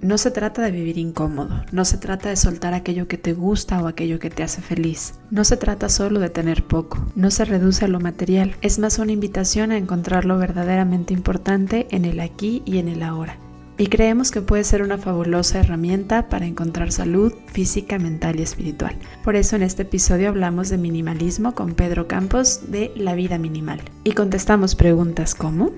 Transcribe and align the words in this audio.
No 0.00 0.16
se 0.16 0.30
trata 0.30 0.62
de 0.62 0.70
vivir 0.70 0.96
incómodo, 0.96 1.64
no 1.72 1.84
se 1.84 1.98
trata 1.98 2.28
de 2.28 2.36
soltar 2.36 2.72
aquello 2.72 3.08
que 3.08 3.18
te 3.18 3.32
gusta 3.32 3.82
o 3.82 3.88
aquello 3.88 4.20
que 4.20 4.30
te 4.30 4.44
hace 4.44 4.62
feliz. 4.62 5.14
No 5.32 5.42
se 5.42 5.56
trata 5.56 5.88
solo 5.88 6.20
de 6.20 6.30
tener 6.30 6.62
poco, 6.62 7.04
no 7.16 7.32
se 7.32 7.44
reduce 7.44 7.84
a 7.84 7.88
lo 7.88 7.98
material, 7.98 8.54
es 8.60 8.78
más 8.78 9.00
una 9.00 9.10
invitación 9.10 9.72
a 9.72 9.76
encontrar 9.76 10.24
lo 10.24 10.38
verdaderamente 10.38 11.14
importante 11.14 11.88
en 11.90 12.04
el 12.04 12.20
aquí 12.20 12.62
y 12.64 12.78
en 12.78 12.86
el 12.86 13.02
ahora. 13.02 13.38
Y 13.76 13.88
creemos 13.88 14.30
que 14.30 14.40
puede 14.40 14.62
ser 14.62 14.82
una 14.82 14.98
fabulosa 14.98 15.58
herramienta 15.58 16.28
para 16.28 16.46
encontrar 16.46 16.92
salud 16.92 17.32
física, 17.46 17.98
mental 17.98 18.38
y 18.38 18.42
espiritual. 18.42 18.94
Por 19.24 19.34
eso 19.34 19.56
en 19.56 19.64
este 19.64 19.82
episodio 19.82 20.28
hablamos 20.28 20.68
de 20.68 20.78
minimalismo 20.78 21.56
con 21.56 21.74
Pedro 21.74 22.06
Campos 22.06 22.70
de 22.70 22.92
La 22.94 23.14
vida 23.14 23.36
minimal. 23.38 23.80
Y 24.04 24.12
contestamos 24.12 24.76
preguntas 24.76 25.34
como 25.34 25.72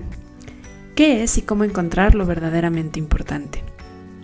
¿qué 0.94 1.22
es 1.22 1.38
y 1.38 1.42
cómo 1.42 1.64
encontrar 1.64 2.14
lo 2.14 2.26
verdaderamente 2.26 2.98
importante? 2.98 3.64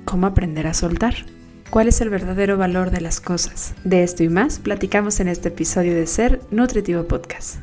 ¿Cómo 0.06 0.28
aprender 0.28 0.68
a 0.68 0.72
soltar? 0.72 1.14
¿Cuál 1.68 1.88
es 1.88 2.00
el 2.00 2.10
verdadero 2.10 2.56
valor 2.56 2.92
de 2.92 3.00
las 3.00 3.18
cosas? 3.18 3.74
De 3.82 4.04
esto 4.04 4.22
y 4.22 4.28
más 4.28 4.60
platicamos 4.60 5.18
en 5.18 5.26
este 5.26 5.48
episodio 5.48 5.96
de 5.96 6.06
Ser 6.06 6.40
Nutritivo 6.52 7.08
Podcast. 7.08 7.56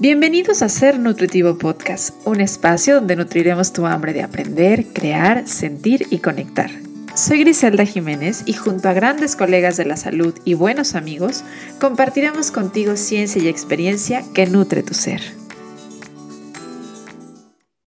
Bienvenidos 0.00 0.60
a 0.62 0.68
Ser 0.68 0.98
Nutritivo 0.98 1.56
Podcast, 1.56 2.16
un 2.26 2.40
espacio 2.40 2.96
donde 2.96 3.14
nutriremos 3.14 3.72
tu 3.72 3.86
hambre 3.86 4.12
de 4.12 4.24
aprender, 4.24 4.86
crear, 4.92 5.46
sentir 5.46 6.08
y 6.10 6.18
conectar. 6.18 6.70
Soy 7.14 7.38
Griselda 7.38 7.86
Jiménez 7.86 8.42
y 8.44 8.54
junto 8.54 8.88
a 8.88 8.92
grandes 8.92 9.36
colegas 9.36 9.76
de 9.76 9.84
la 9.84 9.96
salud 9.96 10.34
y 10.44 10.54
buenos 10.54 10.96
amigos, 10.96 11.44
compartiremos 11.80 12.50
contigo 12.50 12.96
ciencia 12.96 13.40
y 13.40 13.46
experiencia 13.46 14.24
que 14.34 14.46
nutre 14.46 14.82
tu 14.82 14.94
ser. 14.94 15.22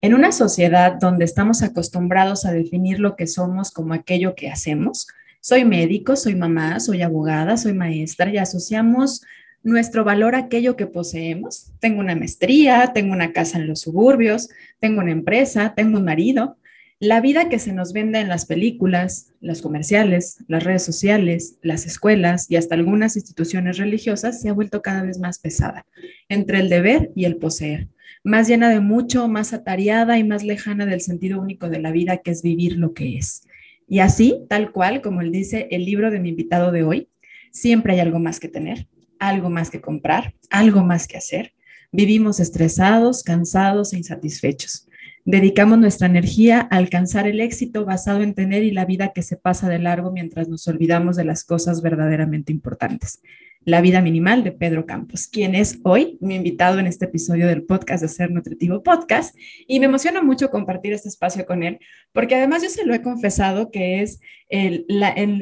En 0.00 0.14
una 0.14 0.30
sociedad 0.30 0.94
donde 1.00 1.24
estamos 1.24 1.64
acostumbrados 1.64 2.44
a 2.44 2.52
definir 2.52 3.00
lo 3.00 3.16
que 3.16 3.26
somos 3.26 3.72
como 3.72 3.94
aquello 3.94 4.36
que 4.36 4.48
hacemos, 4.48 5.08
soy 5.40 5.64
médico, 5.64 6.14
soy 6.14 6.36
mamá, 6.36 6.78
soy 6.78 7.02
abogada, 7.02 7.56
soy 7.56 7.72
maestra 7.72 8.30
y 8.30 8.38
asociamos 8.38 9.22
nuestro 9.64 10.04
valor 10.04 10.36
a 10.36 10.38
aquello 10.38 10.76
que 10.76 10.86
poseemos. 10.86 11.72
Tengo 11.80 11.98
una 11.98 12.14
maestría, 12.14 12.92
tengo 12.94 13.12
una 13.12 13.32
casa 13.32 13.58
en 13.58 13.66
los 13.66 13.80
suburbios, 13.80 14.50
tengo 14.78 15.00
una 15.00 15.10
empresa, 15.10 15.74
tengo 15.74 15.98
un 15.98 16.04
marido. 16.04 16.58
La 17.00 17.20
vida 17.20 17.48
que 17.48 17.58
se 17.58 17.72
nos 17.72 17.92
vende 17.92 18.20
en 18.20 18.28
las 18.28 18.46
películas, 18.46 19.32
los 19.40 19.62
comerciales, 19.62 20.44
las 20.46 20.62
redes 20.62 20.84
sociales, 20.84 21.56
las 21.60 21.86
escuelas 21.86 22.48
y 22.48 22.54
hasta 22.54 22.76
algunas 22.76 23.16
instituciones 23.16 23.78
religiosas 23.78 24.40
se 24.40 24.48
ha 24.48 24.52
vuelto 24.52 24.80
cada 24.80 25.02
vez 25.02 25.18
más 25.18 25.40
pesada 25.40 25.86
entre 26.28 26.60
el 26.60 26.68
deber 26.68 27.10
y 27.16 27.24
el 27.24 27.36
poseer 27.36 27.88
más 28.24 28.48
llena 28.48 28.70
de 28.70 28.80
mucho, 28.80 29.28
más 29.28 29.52
atareada 29.52 30.18
y 30.18 30.24
más 30.24 30.44
lejana 30.44 30.86
del 30.86 31.00
sentido 31.00 31.40
único 31.40 31.68
de 31.68 31.80
la 31.80 31.92
vida, 31.92 32.18
que 32.18 32.30
es 32.30 32.42
vivir 32.42 32.76
lo 32.76 32.94
que 32.94 33.16
es. 33.18 33.46
Y 33.88 34.00
así, 34.00 34.44
tal 34.48 34.72
cual, 34.72 35.00
como 35.00 35.22
él 35.22 35.32
dice 35.32 35.68
el 35.70 35.84
libro 35.84 36.10
de 36.10 36.20
mi 36.20 36.28
invitado 36.28 36.72
de 36.72 36.82
hoy, 36.82 37.08
siempre 37.50 37.94
hay 37.94 38.00
algo 38.00 38.18
más 38.18 38.40
que 38.40 38.48
tener, 38.48 38.86
algo 39.18 39.50
más 39.50 39.70
que 39.70 39.80
comprar, 39.80 40.34
algo 40.50 40.84
más 40.84 41.06
que 41.06 41.16
hacer. 41.16 41.54
Vivimos 41.90 42.38
estresados, 42.38 43.22
cansados 43.22 43.92
e 43.92 43.96
insatisfechos. 43.96 44.88
Dedicamos 45.24 45.78
nuestra 45.78 46.06
energía 46.06 46.68
a 46.70 46.76
alcanzar 46.76 47.26
el 47.26 47.40
éxito 47.40 47.84
basado 47.84 48.22
en 48.22 48.34
tener 48.34 48.62
y 48.62 48.70
la 48.70 48.84
vida 48.84 49.12
que 49.14 49.22
se 49.22 49.36
pasa 49.36 49.68
de 49.68 49.78
largo 49.78 50.10
mientras 50.10 50.48
nos 50.48 50.66
olvidamos 50.68 51.16
de 51.16 51.24
las 51.24 51.44
cosas 51.44 51.82
verdaderamente 51.82 52.52
importantes. 52.52 53.20
La 53.68 53.82
vida 53.82 54.00
minimal 54.00 54.44
de 54.44 54.52
Pedro 54.52 54.86
Campos, 54.86 55.26
quien 55.26 55.54
es 55.54 55.78
hoy 55.84 56.16
mi 56.22 56.36
invitado 56.36 56.78
en 56.78 56.86
este 56.86 57.04
episodio 57.04 57.46
del 57.46 57.64
podcast 57.64 58.00
de 58.00 58.08
Ser 58.08 58.30
Nutritivo 58.30 58.82
Podcast. 58.82 59.36
Y 59.66 59.78
me 59.78 59.84
emociona 59.84 60.22
mucho 60.22 60.48
compartir 60.48 60.94
este 60.94 61.10
espacio 61.10 61.44
con 61.44 61.62
él, 61.62 61.78
porque 62.14 62.34
además 62.34 62.62
yo 62.62 62.70
se 62.70 62.86
lo 62.86 62.94
he 62.94 63.02
confesado 63.02 63.70
que 63.70 64.00
es 64.00 64.22
el, 64.48 64.86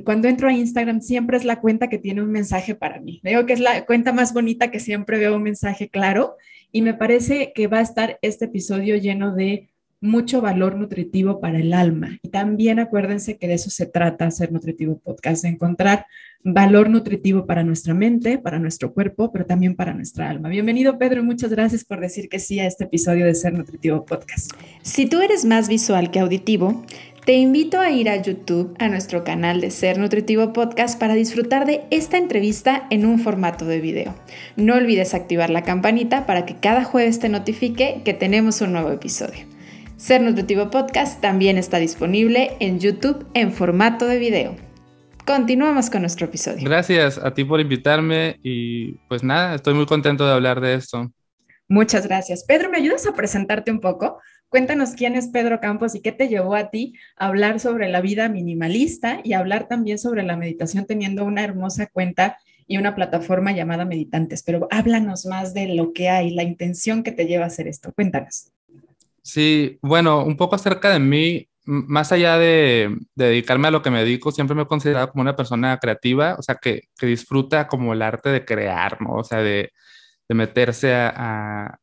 cuando 0.04 0.26
entro 0.26 0.48
a 0.48 0.52
Instagram 0.52 1.02
siempre 1.02 1.36
es 1.36 1.44
la 1.44 1.60
cuenta 1.60 1.88
que 1.88 1.98
tiene 1.98 2.20
un 2.20 2.32
mensaje 2.32 2.74
para 2.74 2.98
mí. 2.98 3.20
Digo 3.22 3.46
que 3.46 3.52
es 3.52 3.60
la 3.60 3.86
cuenta 3.86 4.12
más 4.12 4.32
bonita 4.32 4.72
que 4.72 4.80
siempre 4.80 5.20
veo 5.20 5.36
un 5.36 5.44
mensaje 5.44 5.88
claro 5.88 6.34
y 6.72 6.82
me 6.82 6.94
parece 6.94 7.52
que 7.54 7.68
va 7.68 7.78
a 7.78 7.82
estar 7.82 8.18
este 8.22 8.46
episodio 8.46 8.96
lleno 8.96 9.36
de 9.36 9.68
mucho 10.06 10.40
valor 10.40 10.76
nutritivo 10.76 11.40
para 11.40 11.58
el 11.58 11.72
alma. 11.72 12.18
Y 12.22 12.28
también 12.28 12.78
acuérdense 12.78 13.36
que 13.36 13.48
de 13.48 13.54
eso 13.54 13.70
se 13.70 13.86
trata 13.86 14.30
Ser 14.30 14.52
Nutritivo 14.52 14.98
Podcast, 14.98 15.42
de 15.42 15.50
encontrar 15.50 16.06
valor 16.42 16.88
nutritivo 16.88 17.44
para 17.44 17.64
nuestra 17.64 17.92
mente, 17.92 18.38
para 18.38 18.58
nuestro 18.58 18.94
cuerpo, 18.94 19.32
pero 19.32 19.46
también 19.46 19.74
para 19.74 19.92
nuestra 19.92 20.30
alma. 20.30 20.48
Bienvenido 20.48 20.96
Pedro 20.96 21.20
y 21.20 21.24
muchas 21.24 21.50
gracias 21.50 21.84
por 21.84 22.00
decir 22.00 22.28
que 22.28 22.38
sí 22.38 22.60
a 22.60 22.66
este 22.66 22.84
episodio 22.84 23.26
de 23.26 23.34
Ser 23.34 23.52
Nutritivo 23.52 24.04
Podcast. 24.04 24.52
Si 24.82 25.06
tú 25.06 25.20
eres 25.20 25.44
más 25.44 25.68
visual 25.68 26.10
que 26.12 26.20
auditivo, 26.20 26.84
te 27.24 27.34
invito 27.34 27.80
a 27.80 27.90
ir 27.90 28.08
a 28.08 28.22
YouTube, 28.22 28.76
a 28.78 28.88
nuestro 28.88 29.24
canal 29.24 29.60
de 29.60 29.72
Ser 29.72 29.98
Nutritivo 29.98 30.52
Podcast, 30.52 31.00
para 31.00 31.14
disfrutar 31.14 31.66
de 31.66 31.82
esta 31.90 32.18
entrevista 32.18 32.86
en 32.90 33.04
un 33.04 33.18
formato 33.18 33.64
de 33.64 33.80
video. 33.80 34.14
No 34.54 34.74
olvides 34.74 35.14
activar 35.14 35.50
la 35.50 35.62
campanita 35.62 36.26
para 36.26 36.46
que 36.46 36.54
cada 36.54 36.84
jueves 36.84 37.18
te 37.18 37.28
notifique 37.28 38.02
que 38.04 38.14
tenemos 38.14 38.60
un 38.60 38.72
nuevo 38.72 38.92
episodio. 38.92 39.55
Ser 39.96 40.20
Nutritivo 40.20 40.68
Podcast 40.68 41.22
también 41.22 41.56
está 41.56 41.78
disponible 41.78 42.50
en 42.60 42.78
YouTube 42.80 43.26
en 43.32 43.50
formato 43.50 44.06
de 44.06 44.18
video. 44.18 44.54
Continuamos 45.26 45.88
con 45.88 46.02
nuestro 46.02 46.26
episodio. 46.26 46.68
Gracias 46.68 47.16
a 47.16 47.32
ti 47.32 47.44
por 47.44 47.62
invitarme 47.62 48.38
y 48.42 48.92
pues 49.08 49.24
nada, 49.24 49.54
estoy 49.54 49.72
muy 49.72 49.86
contento 49.86 50.26
de 50.26 50.34
hablar 50.34 50.60
de 50.60 50.74
esto. 50.74 51.10
Muchas 51.66 52.06
gracias. 52.06 52.44
Pedro, 52.44 52.68
¿me 52.68 52.76
ayudas 52.76 53.06
a 53.06 53.14
presentarte 53.14 53.70
un 53.70 53.80
poco? 53.80 54.20
Cuéntanos 54.50 54.90
quién 54.90 55.14
es 55.14 55.28
Pedro 55.28 55.60
Campos 55.60 55.94
y 55.94 56.02
qué 56.02 56.12
te 56.12 56.28
llevó 56.28 56.54
a 56.54 56.68
ti 56.68 56.92
a 57.16 57.28
hablar 57.28 57.58
sobre 57.58 57.88
la 57.88 58.02
vida 58.02 58.28
minimalista 58.28 59.20
y 59.24 59.32
hablar 59.32 59.66
también 59.66 59.98
sobre 59.98 60.24
la 60.24 60.36
meditación 60.36 60.84
teniendo 60.84 61.24
una 61.24 61.42
hermosa 61.42 61.86
cuenta 61.86 62.36
y 62.66 62.76
una 62.76 62.94
plataforma 62.94 63.52
llamada 63.52 63.86
Meditantes. 63.86 64.42
Pero 64.42 64.68
háblanos 64.70 65.24
más 65.24 65.54
de 65.54 65.74
lo 65.74 65.94
que 65.94 66.10
hay, 66.10 66.32
la 66.32 66.42
intención 66.42 67.02
que 67.02 67.12
te 67.12 67.24
lleva 67.24 67.44
a 67.44 67.48
hacer 67.48 67.66
esto. 67.66 67.94
Cuéntanos. 67.94 68.52
Sí, 69.26 69.78
bueno, 69.82 70.24
un 70.24 70.36
poco 70.36 70.54
acerca 70.54 70.90
de 70.90 71.00
mí, 71.00 71.48
más 71.64 72.12
allá 72.12 72.38
de, 72.38 72.96
dedicarme 73.16 73.66
a 73.66 73.70
lo 73.72 73.82
que 73.82 73.90
me 73.90 73.98
dedico, 73.98 74.30
siempre 74.30 74.54
me 74.54 74.62
he 74.62 74.66
considerado 74.66 75.10
como 75.10 75.22
una 75.22 75.34
persona 75.34 75.78
creativa, 75.78 76.36
o 76.38 76.42
sea, 76.42 76.54
que, 76.56 76.82
disfruta 77.00 77.66
como 77.66 77.92
el 77.92 78.02
arte 78.02 78.28
de 78.30 78.44
crear, 78.44 79.02
¿no? 79.02 79.14
O 79.14 79.24
sea, 79.24 79.38
de, 79.38 79.72
meterse 80.28 80.94
a, 80.94 81.78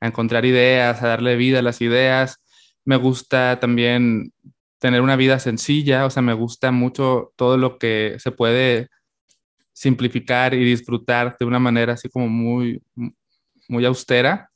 encontrar 0.00 0.44
ideas, 0.44 1.02
a 1.02 1.08
darle 1.08 1.36
vida 1.36 1.60
a 1.60 1.62
las 1.62 1.80
ideas. 1.80 2.40
Me 2.84 2.96
gusta 2.96 3.58
también 3.60 4.32
tener 4.78 5.00
una 5.00 5.16
vida 5.16 5.40
sencilla, 5.40 6.06
o 6.06 6.10
sea, 6.10 6.22
me 6.22 6.34
gusta 6.34 6.70
mucho 6.72 7.32
todo 7.36 7.56
lo 7.58 7.78
que 7.78 8.16
se 8.20 8.30
puede 8.30 8.88
simplificar 9.72 10.54
y 10.54 10.64
disfrutar 10.64 11.36
de 11.38 11.46
una 11.46 11.58
manera 11.58 11.94
así 11.94 12.08
como 12.08 12.28
muy, 12.28 12.82
muy 13.68 13.84
austera. 13.84 14.50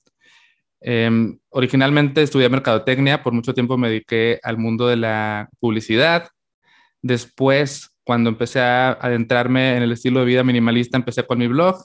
Em, 0.81 1.39
originalmente 1.50 2.22
estudié 2.22 2.49
mercadotecnia, 2.49 3.22
por 3.22 3.33
mucho 3.33 3.55
tiempo 3.55 3.77
me 3.77 3.89
dediqué 3.89 4.39
al 4.43 4.59
mundo 4.59 4.87
de 4.87 4.97
la 4.97 5.49
publicidad. 5.59 6.28
Después, 7.03 7.91
cuando 8.05 8.31
empecé 8.31 8.61
a 8.61 8.93
adentrarme 8.93 9.77
en 9.77 9.83
el 9.83 9.93
estilo 9.93 10.21
de 10.21 10.27
vida 10.27 10.44
minimalista, 10.44 10.97
empecé 10.97 11.27
con 11.27 11.39
mi 11.39 11.47
blog. 11.49 11.77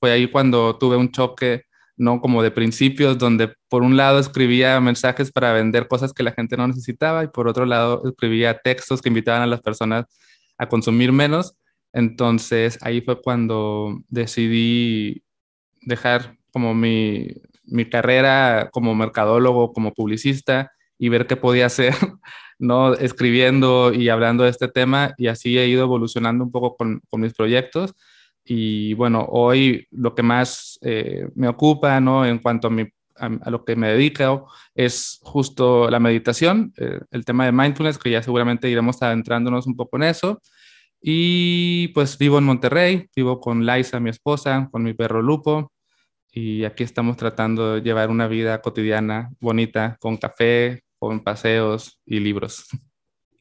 Fue 0.00 0.12
ahí 0.12 0.28
cuando 0.28 0.76
tuve 0.78 0.96
un 0.96 1.10
choque, 1.10 1.64
¿no? 1.96 2.20
Como 2.20 2.42
de 2.42 2.50
principios, 2.50 3.18
donde 3.18 3.54
por 3.68 3.82
un 3.82 3.96
lado 3.96 4.18
escribía 4.18 4.80
mensajes 4.80 5.32
para 5.32 5.52
vender 5.52 5.88
cosas 5.88 6.12
que 6.12 6.22
la 6.22 6.32
gente 6.32 6.56
no 6.56 6.66
necesitaba 6.68 7.24
y 7.24 7.28
por 7.28 7.48
otro 7.48 7.66
lado 7.66 8.02
escribía 8.06 8.58
textos 8.58 9.02
que 9.02 9.08
invitaban 9.08 9.42
a 9.42 9.46
las 9.46 9.60
personas 9.60 10.06
a 10.58 10.68
consumir 10.68 11.12
menos. 11.12 11.56
Entonces 11.92 12.78
ahí 12.82 13.00
fue 13.02 13.20
cuando 13.20 14.00
decidí 14.08 15.22
dejar 15.82 16.38
como 16.52 16.74
mi, 16.74 17.28
mi 17.72 17.88
carrera 17.88 18.68
como 18.72 18.94
mercadólogo, 18.94 19.72
como 19.72 19.92
publicista 19.92 20.72
y 20.98 21.08
ver 21.08 21.26
qué 21.26 21.36
podía 21.36 21.66
hacer, 21.66 21.94
¿no? 22.58 22.94
Escribiendo 22.94 23.92
y 23.92 24.08
hablando 24.08 24.44
de 24.44 24.50
este 24.50 24.68
tema 24.68 25.14
y 25.18 25.26
así 25.26 25.58
he 25.58 25.66
ido 25.66 25.82
evolucionando 25.82 26.44
un 26.44 26.52
poco 26.52 26.76
con, 26.76 27.00
con 27.08 27.20
mis 27.20 27.34
proyectos. 27.34 27.94
Y 28.44 28.94
bueno, 28.94 29.26
hoy 29.30 29.86
lo 29.90 30.14
que 30.14 30.22
más 30.22 30.78
eh, 30.82 31.28
me 31.34 31.48
ocupa, 31.48 32.00
¿no? 32.00 32.26
En 32.26 32.38
cuanto 32.38 32.68
a, 32.68 32.70
mi, 32.70 32.84
a, 33.16 33.50
lo 33.50 33.64
que 33.64 33.76
me 33.76 33.88
dedico 33.88 34.48
es 34.74 35.18
justo 35.22 35.90
la 35.90 36.00
meditación, 36.00 36.72
eh, 36.76 37.00
el 37.10 37.24
tema 37.24 37.44
de 37.46 37.52
mindfulness, 37.52 37.98
que 37.98 38.10
ya 38.10 38.22
seguramente 38.22 38.68
iremos 38.68 39.00
adentrándonos 39.02 39.66
un 39.66 39.76
poco 39.76 39.96
en 39.96 40.04
eso. 40.04 40.40
Y 41.00 41.88
pues 41.88 42.16
vivo 42.16 42.38
en 42.38 42.44
Monterrey, 42.44 43.08
vivo 43.16 43.40
con 43.40 43.66
Laisa, 43.66 43.98
mi 43.98 44.10
esposa, 44.10 44.68
con 44.70 44.84
mi 44.84 44.94
perro 44.94 45.20
Lupo, 45.20 45.71
y 46.32 46.64
aquí 46.64 46.82
estamos 46.82 47.16
tratando 47.16 47.74
de 47.74 47.82
llevar 47.82 48.10
una 48.10 48.26
vida 48.26 48.60
cotidiana 48.62 49.30
bonita, 49.38 49.96
con 50.00 50.16
café, 50.16 50.82
con 50.98 51.20
paseos 51.20 52.00
y 52.06 52.20
libros. 52.20 52.66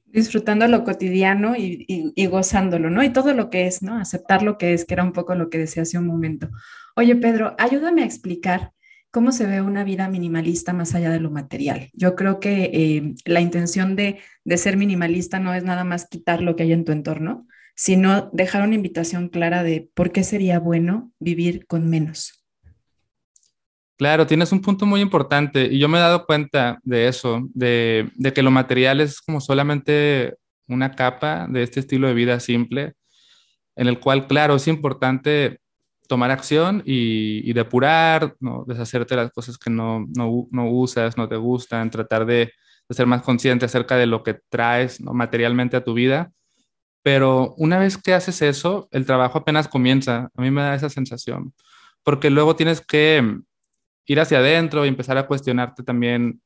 Disfrutando 0.06 0.68
lo 0.68 0.84
cotidiano 0.84 1.56
y, 1.56 2.26
gozándolo, 2.28 2.90
¿no? 2.90 3.02
Y 3.02 3.12
todo 3.12 3.34
lo 3.34 3.50
que 3.50 3.66
es, 3.66 3.82
¿no? 3.82 3.98
Aceptar 3.98 4.44
lo 4.44 4.58
que 4.58 4.74
es, 4.74 4.84
que 4.84 4.94
era 4.94 5.04
un 5.04 5.14
poco 5.14 5.36
lo 5.36 5.50
que 5.50 5.58
decía 5.58 5.84
hace 5.84 5.98
un 5.98 6.06
momento. 6.06 6.50
Oye, 6.98 7.16
Pedro, 7.16 7.56
ayúdame 7.58 8.04
a 8.04 8.06
explicar 8.06 8.74
¿Cómo 9.12 9.34
se 9.34 9.46
ve 9.46 9.62
una 9.62 9.84
vida 9.84 10.08
minimalista 10.08 10.72
más 10.72 10.96
allá 10.96 11.10
de 11.10 11.20
lo 11.20 11.30
material? 11.30 11.90
Yo 11.92 12.16
creo 12.16 12.40
que 12.40 12.72
eh, 12.74 13.14
la 13.26 13.42
intención 13.42 13.98
de, 13.98 14.20
de 14.46 14.58
ser 14.58 14.78
minimalista 14.78 15.38
no 15.38 15.54
es 15.54 15.66
nada 15.66 15.84
más 15.84 16.08
quitar 16.08 16.42
lo 16.42 16.56
que 16.56 16.64
hay 16.64 16.72
en 16.72 16.86
tu 16.86 16.94
entorno, 16.94 17.46
sino 17.76 18.30
dejar 18.32 18.64
una 18.64 18.76
invitación 18.76 19.28
clara 19.28 19.64
de 19.64 19.90
por 19.94 20.14
qué 20.14 20.24
sería 20.24 20.60
bueno 20.60 21.12
vivir 21.20 21.68
con 21.68 21.90
menos. 21.90 22.41
Claro, 24.02 24.26
tienes 24.26 24.52
un 24.52 24.62
punto 24.62 24.88
muy 24.88 25.00
importante 25.00 25.66
y 25.72 25.78
yo 25.78 25.88
me 25.88 26.00
he 26.00 26.02
dado 26.02 26.26
cuenta 26.26 26.80
de 26.82 27.08
eso, 27.08 27.48
de, 27.54 28.10
de, 28.16 28.34
que 28.34 28.42
lo 28.42 28.50
material 28.50 29.00
es 29.00 29.22
como 29.22 29.40
solamente 29.40 30.38
una 30.68 30.96
capa 30.96 31.46
de 31.48 31.62
este 31.62 31.82
estilo 31.82 32.08
de 32.08 32.16
vida 32.16 32.40
simple, 32.40 32.96
en 33.76 33.88
el 33.88 34.00
cual, 34.00 34.26
claro, 34.26 34.56
es 34.56 34.68
importante 34.68 35.60
tomar 36.08 36.32
acción 36.32 36.82
y, 36.84 37.54
depurar, 37.54 38.34
¿no? 38.40 38.66
deshacerte 38.68 39.16
las 39.16 39.32
cosas 39.32 39.60
que 39.60 39.70
no, 39.70 40.08
no, 40.18 40.48
no, 40.50 40.72
usas, 40.72 41.16
no 41.16 41.30
te 41.30 41.36
gustan, 41.36 41.92
tratar 41.92 42.26
de, 42.26 42.52
de, 42.90 42.96
ser 42.96 43.06
más 43.06 43.22
consciente 43.22 43.66
acerca 43.66 43.98
de 43.98 44.08
lo 44.08 44.24
que 44.24 44.40
traes 44.50 45.00
materialmente 45.00 45.78
a 45.78 45.84
tu 45.84 45.94
vida. 45.94 46.32
Pero 47.04 47.54
una 47.56 47.78
vez 47.78 48.00
que 48.00 48.16
haces 48.16 48.42
eso, 48.42 48.88
el 48.90 49.06
trabajo 49.06 49.38
apenas 49.38 49.68
comienza. 49.68 50.32
A 50.36 50.42
mí 50.42 50.50
me 50.50 50.64
da 50.64 50.74
esa 50.74 50.90
sensación, 50.90 51.54
porque 52.02 52.32
luego 52.32 52.56
tienes 52.56 52.82
que 52.82 53.44
ir 54.06 54.20
hacia 54.20 54.40
adentro 54.40 54.86
y 54.86 54.90
empezar 54.90 55.18
a 55.18 55.28
cuestionarte 55.28 55.84
también 55.84 56.42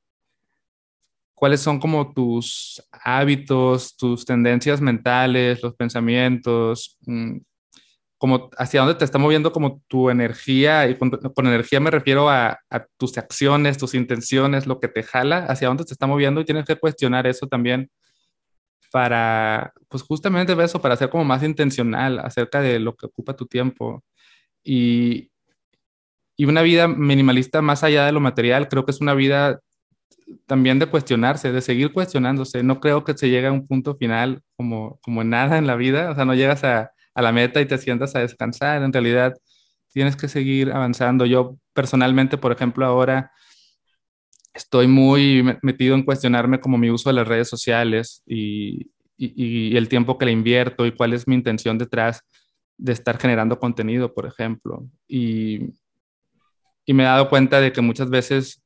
cuáles 1.35 1.61
son 1.61 1.79
como 1.79 2.13
tus 2.13 2.81
hábitos, 2.91 3.95
tus 3.97 4.25
tendencias 4.25 4.81
mentales, 4.81 5.61
los 5.61 5.75
pensamientos, 5.75 6.97
mm, 7.05 7.37
como 8.17 8.49
hacia 8.57 8.79
dónde 8.79 8.95
te 8.95 9.05
está 9.05 9.17
moviendo 9.19 9.51
como 9.51 9.81
tu 9.87 10.09
energía, 10.09 10.87
y 10.89 10.97
con, 10.97 11.11
energía 11.47 11.79
me 11.79 11.91
refiero 11.91 12.29
a, 12.29 12.59
tus 12.97 13.17
acciones, 13.17 13.77
tus 13.77 13.93
intenciones, 13.93 14.65
lo 14.65 14.79
que 14.79 14.87
te 14.87 15.03
jala, 15.03 15.45
hacia 15.45 15.67
dónde 15.67 15.83
te 15.83 15.93
está 15.93 16.07
moviendo 16.07 16.41
y 16.41 16.45
tienes 16.45 16.65
que 16.65 16.77
cuestionar 16.77 17.27
eso 17.27 17.47
también 17.47 17.89
para, 18.91 19.73
pues 19.89 20.03
justamente 20.03 20.55
eso, 20.63 20.81
para 20.81 20.95
ser 20.95 21.09
como 21.09 21.25
más 21.25 21.43
intencional 21.43 22.19
acerca 22.19 22.61
de 22.61 22.79
lo 22.79 22.95
que 22.95 23.07
ocupa 23.07 23.35
tu 23.35 23.45
tiempo. 23.45 24.03
Y, 24.63 25.31
y 26.37 26.45
una 26.45 26.61
vida 26.61 26.87
minimalista 26.87 27.61
más 27.61 27.83
allá 27.83 28.05
de 28.05 28.11
lo 28.11 28.19
material, 28.19 28.67
creo 28.67 28.85
que 28.85 28.91
es 28.91 29.01
una 29.01 29.13
vida 29.13 29.59
también 30.47 30.79
de 30.79 30.87
cuestionarse, 30.87 31.51
de 31.51 31.61
seguir 31.61 31.93
cuestionándose. 31.93 32.63
No 32.63 32.79
creo 32.79 33.03
que 33.03 33.17
se 33.17 33.29
llegue 33.29 33.47
a 33.47 33.51
un 33.51 33.67
punto 33.67 33.95
final 33.95 34.41
como, 34.57 34.99
como 35.01 35.23
nada 35.23 35.57
en 35.57 35.67
la 35.67 35.75
vida, 35.75 36.11
o 36.11 36.15
sea, 36.15 36.25
no 36.25 36.33
llegas 36.35 36.63
a, 36.63 36.91
a 37.13 37.21
la 37.21 37.31
meta 37.31 37.61
y 37.61 37.65
te 37.65 37.77
sientas 37.77 38.15
a 38.15 38.19
descansar. 38.19 38.83
En 38.83 38.91
realidad, 38.91 39.33
tienes 39.93 40.17
que 40.17 40.27
seguir 40.27 40.71
avanzando. 40.71 41.25
Yo 41.25 41.57
personalmente, 41.73 42.37
por 42.37 42.51
ejemplo, 42.51 42.85
ahora 42.85 43.31
estoy 44.53 44.87
muy 44.87 45.43
metido 45.61 45.95
en 45.95 46.03
cuestionarme 46.03 46.59
como 46.59 46.77
mi 46.77 46.89
uso 46.89 47.09
de 47.09 47.15
las 47.15 47.27
redes 47.27 47.49
sociales 47.49 48.21
y, 48.25 48.91
y, 49.17 49.75
el 49.75 49.87
tiempo 49.89 50.17
que 50.17 50.25
le 50.25 50.31
invierto 50.31 50.85
y 50.85 50.91
cuál 50.91 51.13
es 51.13 51.27
mi 51.27 51.35
intención 51.35 51.77
detrás 51.77 52.21
de 52.77 52.91
estar 52.91 53.17
generando 53.17 53.59
contenido, 53.59 54.13
por 54.13 54.25
ejemplo. 54.25 54.85
Y, 55.07 55.59
y 56.85 56.93
me 56.93 57.03
he 57.03 57.05
dado 57.05 57.29
cuenta 57.29 57.61
de 57.61 57.71
que 57.73 57.81
muchas 57.81 58.09
veces 58.09 58.63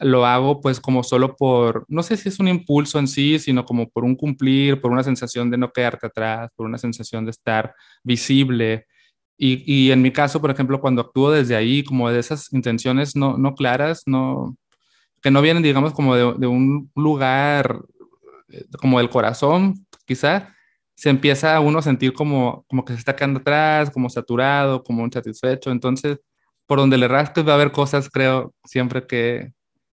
lo 0.00 0.26
hago 0.26 0.60
pues 0.60 0.80
como 0.80 1.02
solo 1.02 1.36
por, 1.36 1.84
no 1.88 2.02
sé 2.02 2.16
si 2.16 2.28
es 2.28 2.38
un 2.40 2.48
impulso 2.48 2.98
en 2.98 3.08
sí, 3.08 3.38
sino 3.38 3.64
como 3.64 3.88
por 3.90 4.04
un 4.04 4.16
cumplir, 4.16 4.80
por 4.80 4.92
una 4.92 5.02
sensación 5.02 5.50
de 5.50 5.58
no 5.58 5.72
quedarte 5.72 6.06
atrás, 6.06 6.50
por 6.56 6.66
una 6.66 6.78
sensación 6.78 7.24
de 7.24 7.32
estar 7.32 7.74
visible. 8.04 8.86
Y, 9.36 9.64
y 9.66 9.92
en 9.92 10.02
mi 10.02 10.12
caso, 10.12 10.40
por 10.40 10.50
ejemplo, 10.50 10.80
cuando 10.80 11.02
actúo 11.02 11.30
desde 11.30 11.56
ahí, 11.56 11.84
como 11.84 12.10
de 12.10 12.20
esas 12.20 12.52
intenciones 12.52 13.16
no, 13.16 13.38
no 13.38 13.54
claras, 13.54 14.02
no, 14.06 14.56
que 15.22 15.30
no 15.30 15.42
vienen, 15.42 15.62
digamos, 15.62 15.92
como 15.92 16.14
de, 16.16 16.46
un 16.46 16.90
lugar 16.94 17.80
eh, 18.50 18.64
como 18.80 18.98
del 18.98 19.10
corazón, 19.10 19.86
quizá, 20.06 20.54
se 20.94 21.10
empieza 21.10 21.60
uno 21.60 21.78
a 21.78 21.82
sentir 21.82 22.12
como, 22.12 22.64
como 22.68 22.84
que 22.84 22.92
se 22.94 22.98
está 23.00 23.14
quedando 23.16 23.40
atrás, 23.40 23.90
como 23.90 24.10
saturado, 24.10 24.82
como 24.82 25.04
insatisfecho. 25.04 25.70
Entonces, 25.70 26.18
por 26.68 26.78
donde 26.78 26.98
le 26.98 27.08
rasques 27.08 27.46
va 27.46 27.52
a 27.52 27.54
haber 27.54 27.72
cosas, 27.72 28.10
creo, 28.10 28.54
siempre 28.62 29.06
que, 29.06 29.52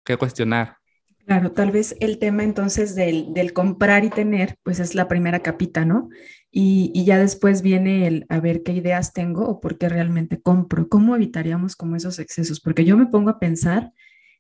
que 0.04 0.18
cuestionar. 0.18 0.76
Claro, 1.24 1.52
tal 1.52 1.70
vez 1.70 1.96
el 2.00 2.18
tema 2.18 2.44
entonces 2.44 2.94
del, 2.94 3.32
del, 3.32 3.54
comprar 3.54 4.04
y 4.04 4.10
tener, 4.10 4.56
pues 4.62 4.78
es 4.78 4.94
la 4.94 5.08
primera 5.08 5.40
capita, 5.40 5.86
¿no? 5.86 6.10
Y, 6.50 6.92
y, 6.94 7.04
ya 7.04 7.18
después 7.18 7.62
viene 7.62 8.06
el 8.06 8.26
a 8.28 8.40
ver 8.40 8.62
qué 8.62 8.72
ideas 8.72 9.14
tengo 9.14 9.46
o 9.48 9.60
por 9.60 9.78
qué 9.78 9.88
realmente 9.88 10.40
compro. 10.40 10.88
¿Cómo 10.88 11.16
evitaríamos 11.16 11.74
como 11.74 11.96
esos 11.96 12.18
excesos? 12.18 12.60
Porque 12.60 12.84
yo 12.84 12.96
me 12.96 13.06
pongo 13.06 13.30
a 13.30 13.38
pensar 13.38 13.92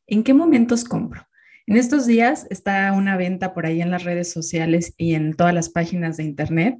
en 0.06 0.22
qué 0.22 0.34
momentos 0.34 0.84
compro. 0.84 1.26
En 1.66 1.76
estos 1.76 2.06
días 2.06 2.46
está 2.50 2.92
una 2.92 3.16
venta 3.16 3.52
por 3.52 3.66
ahí 3.66 3.82
en 3.82 3.90
las 3.90 4.04
redes 4.04 4.30
sociales 4.30 4.94
y 4.96 5.14
en 5.14 5.34
todas 5.34 5.52
las 5.54 5.68
páginas 5.68 6.16
de 6.18 6.24
internet 6.24 6.76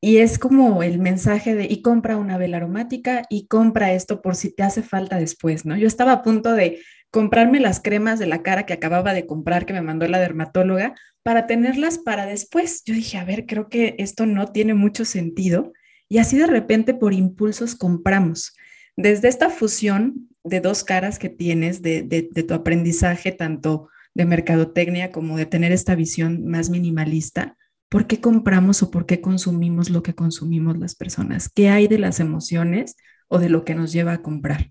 y 0.00 0.18
es 0.18 0.38
como 0.38 0.82
el 0.82 0.98
mensaje 0.98 1.54
de 1.54 1.66
y 1.68 1.82
compra 1.82 2.16
una 2.16 2.38
vela 2.38 2.58
aromática 2.58 3.24
y 3.28 3.46
compra 3.48 3.92
esto 3.92 4.22
por 4.22 4.36
si 4.36 4.54
te 4.54 4.62
hace 4.62 4.82
falta 4.82 5.18
después, 5.18 5.64
¿no? 5.64 5.76
Yo 5.76 5.88
estaba 5.88 6.12
a 6.12 6.22
punto 6.22 6.54
de 6.54 6.80
comprarme 7.10 7.58
las 7.58 7.80
cremas 7.80 8.18
de 8.18 8.26
la 8.26 8.42
cara 8.42 8.64
que 8.64 8.74
acababa 8.74 9.12
de 9.12 9.26
comprar, 9.26 9.66
que 9.66 9.72
me 9.72 9.82
mandó 9.82 10.06
la 10.06 10.20
dermatóloga, 10.20 10.94
para 11.22 11.46
tenerlas 11.46 11.98
para 11.98 12.26
después. 12.26 12.82
Yo 12.84 12.94
dije, 12.94 13.18
a 13.18 13.24
ver, 13.24 13.46
creo 13.46 13.68
que 13.68 13.96
esto 13.98 14.26
no 14.26 14.52
tiene 14.52 14.74
mucho 14.74 15.04
sentido. 15.04 15.72
Y 16.08 16.18
así 16.18 16.38
de 16.38 16.46
repente 16.46 16.94
por 16.94 17.12
impulsos 17.12 17.74
compramos. 17.74 18.54
Desde 18.96 19.28
esta 19.28 19.50
fusión 19.50 20.28
de 20.44 20.60
dos 20.60 20.84
caras 20.84 21.18
que 21.18 21.28
tienes 21.28 21.82
de, 21.82 22.02
de 22.02 22.42
tu 22.42 22.54
aprendizaje, 22.54 23.32
tanto 23.32 23.88
de 24.14 24.26
mercadotecnia 24.26 25.10
como 25.12 25.36
de 25.36 25.46
tener 25.46 25.72
esta 25.72 25.94
visión 25.94 26.46
más 26.46 26.70
minimalista, 26.70 27.56
¿por 27.88 28.06
qué 28.06 28.20
compramos 28.20 28.82
o 28.82 28.90
por 28.90 29.06
qué 29.06 29.20
consumimos 29.20 29.90
lo 29.90 30.02
que 30.02 30.14
consumimos 30.14 30.78
las 30.78 30.94
personas? 30.94 31.50
¿Qué 31.52 31.70
hay 31.70 31.88
de 31.88 31.98
las 31.98 32.20
emociones 32.20 32.96
o 33.28 33.38
de 33.38 33.48
lo 33.48 33.64
que 33.64 33.74
nos 33.74 33.92
lleva 33.92 34.12
a 34.12 34.22
comprar? 34.22 34.70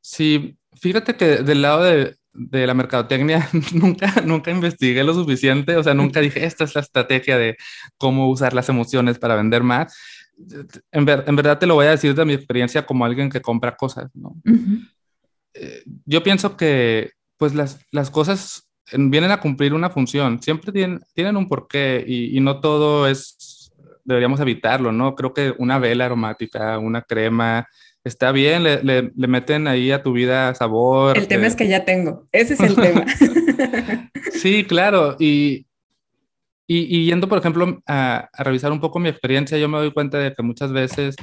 Sí, 0.00 0.58
fíjate 0.74 1.16
que 1.16 1.38
del 1.38 1.62
lado 1.62 1.84
de, 1.84 2.16
de 2.32 2.66
la 2.66 2.74
mercadotecnia 2.74 3.48
nunca, 3.74 4.14
nunca 4.24 4.50
investigué 4.50 5.04
lo 5.04 5.14
suficiente, 5.14 5.76
o 5.76 5.82
sea, 5.82 5.94
nunca 5.94 6.20
dije, 6.20 6.44
esta 6.44 6.64
es 6.64 6.74
la 6.74 6.80
estrategia 6.80 7.38
de 7.38 7.56
cómo 7.96 8.28
usar 8.28 8.54
las 8.54 8.68
emociones 8.68 9.18
para 9.18 9.36
vender 9.36 9.62
más. 9.62 9.96
En, 10.90 11.04
ver, 11.04 11.24
en 11.26 11.36
verdad 11.36 11.58
te 11.58 11.66
lo 11.66 11.74
voy 11.74 11.86
a 11.86 11.90
decir 11.90 12.14
de 12.14 12.24
mi 12.24 12.32
experiencia 12.32 12.84
como 12.86 13.04
alguien 13.04 13.30
que 13.30 13.42
compra 13.42 13.76
cosas, 13.76 14.10
¿no? 14.14 14.30
Uh 14.44 14.50
-huh. 14.50 14.90
eh, 15.54 15.82
yo 16.04 16.22
pienso 16.22 16.56
que 16.56 17.12
pues 17.36 17.54
las, 17.54 17.80
las 17.90 18.10
cosas 18.10 18.71
vienen 18.96 19.30
a 19.30 19.40
cumplir 19.40 19.74
una 19.74 19.90
función, 19.90 20.42
siempre 20.42 20.72
tienen, 20.72 21.00
tienen 21.14 21.36
un 21.36 21.48
porqué 21.48 22.04
y, 22.06 22.36
y 22.36 22.40
no 22.40 22.60
todo 22.60 23.06
es, 23.06 23.72
deberíamos 24.04 24.40
evitarlo, 24.40 24.92
¿no? 24.92 25.14
Creo 25.14 25.32
que 25.32 25.54
una 25.58 25.78
vela 25.78 26.06
aromática, 26.06 26.78
una 26.78 27.02
crema, 27.02 27.68
está 28.04 28.32
bien, 28.32 28.62
le, 28.62 28.82
le, 28.82 29.12
le, 29.14 29.26
meten 29.28 29.68
ahí 29.68 29.92
a 29.92 30.02
tu 30.02 30.12
vida 30.12 30.54
sabor. 30.54 31.16
El 31.16 31.28
tema 31.28 31.44
eh. 31.44 31.48
es 31.48 31.56
que 31.56 31.68
ya 31.68 31.84
tengo, 31.84 32.28
ese 32.32 32.54
es 32.54 32.60
el 32.60 32.74
tema. 32.76 33.06
sí, 34.32 34.64
claro, 34.64 35.16
y, 35.18 35.66
y, 36.66 36.98
y, 36.98 37.06
yendo, 37.06 37.28
por 37.28 37.38
ejemplo, 37.38 37.82
a, 37.86 38.28
a, 38.32 38.44
revisar 38.44 38.72
un 38.72 38.80
poco 38.80 38.98
mi 38.98 39.08
experiencia, 39.08 39.58
yo 39.58 39.68
me 39.68 39.78
doy 39.78 39.92
cuenta 39.92 40.18
de 40.18 40.34
que 40.34 40.42
muchas 40.42 40.72
veces 40.72 41.16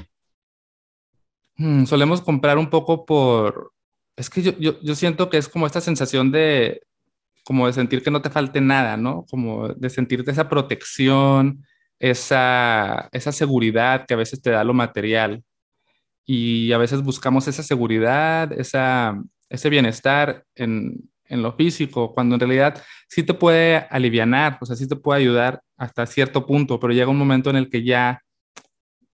hmm, 1.58 1.86
solemos 1.86 2.22
comprar 2.22 2.58
un 2.58 2.70
poco 2.70 3.06
por... 3.06 3.74
Es 4.16 4.30
que 4.30 4.42
yo, 4.42 4.52
yo, 4.60 4.82
yo 4.82 4.96
siento 4.96 5.30
que 5.30 5.38
es 5.38 5.48
como 5.48 5.66
esta 5.66 5.80
sensación 5.80 6.30
de, 6.32 6.82
como 7.50 7.66
de 7.66 7.74
sentir 7.74 8.04
que 8.04 8.12
no 8.12 8.22
te 8.22 8.30
falte 8.30 8.62
nada, 8.62 8.96
¿no? 8.96 9.26
Como 9.28 9.70
de 9.70 9.90
sentirte 9.90 10.30
esa 10.30 10.48
protección, 10.48 11.66
esa, 11.98 13.10
esa 13.12 13.32
seguridad 13.32 14.06
que 14.06 14.14
a 14.14 14.18
veces 14.18 14.40
te 14.40 14.52
da 14.52 14.64
lo 14.64 14.76
material 14.76 15.44
y 16.28 16.72
a 16.74 16.78
veces 16.78 17.02
buscamos 17.02 17.48
esa 17.48 17.64
seguridad, 17.64 18.54
esa, 18.54 19.20
ese 19.50 19.68
bienestar 19.72 20.46
en, 20.54 21.10
en, 21.26 21.42
lo 21.42 21.54
físico, 21.54 22.14
cuando 22.14 22.36
en 22.36 22.42
realidad 22.42 22.84
sí 23.08 23.24
te 23.24 23.34
puede 23.34 23.78
aliviar, 23.90 24.60
o 24.62 24.66
sea, 24.68 24.76
sí 24.76 24.88
te 24.88 24.96
puede 24.96 25.22
ayudar 25.22 25.64
hasta 25.76 26.06
cierto 26.06 26.46
punto, 26.46 26.80
pero 26.80 26.94
llega 26.94 27.10
un 27.10 27.18
momento 27.18 27.50
en 27.50 27.56
el 27.56 27.68
que 27.68 27.84
ya 27.84 28.22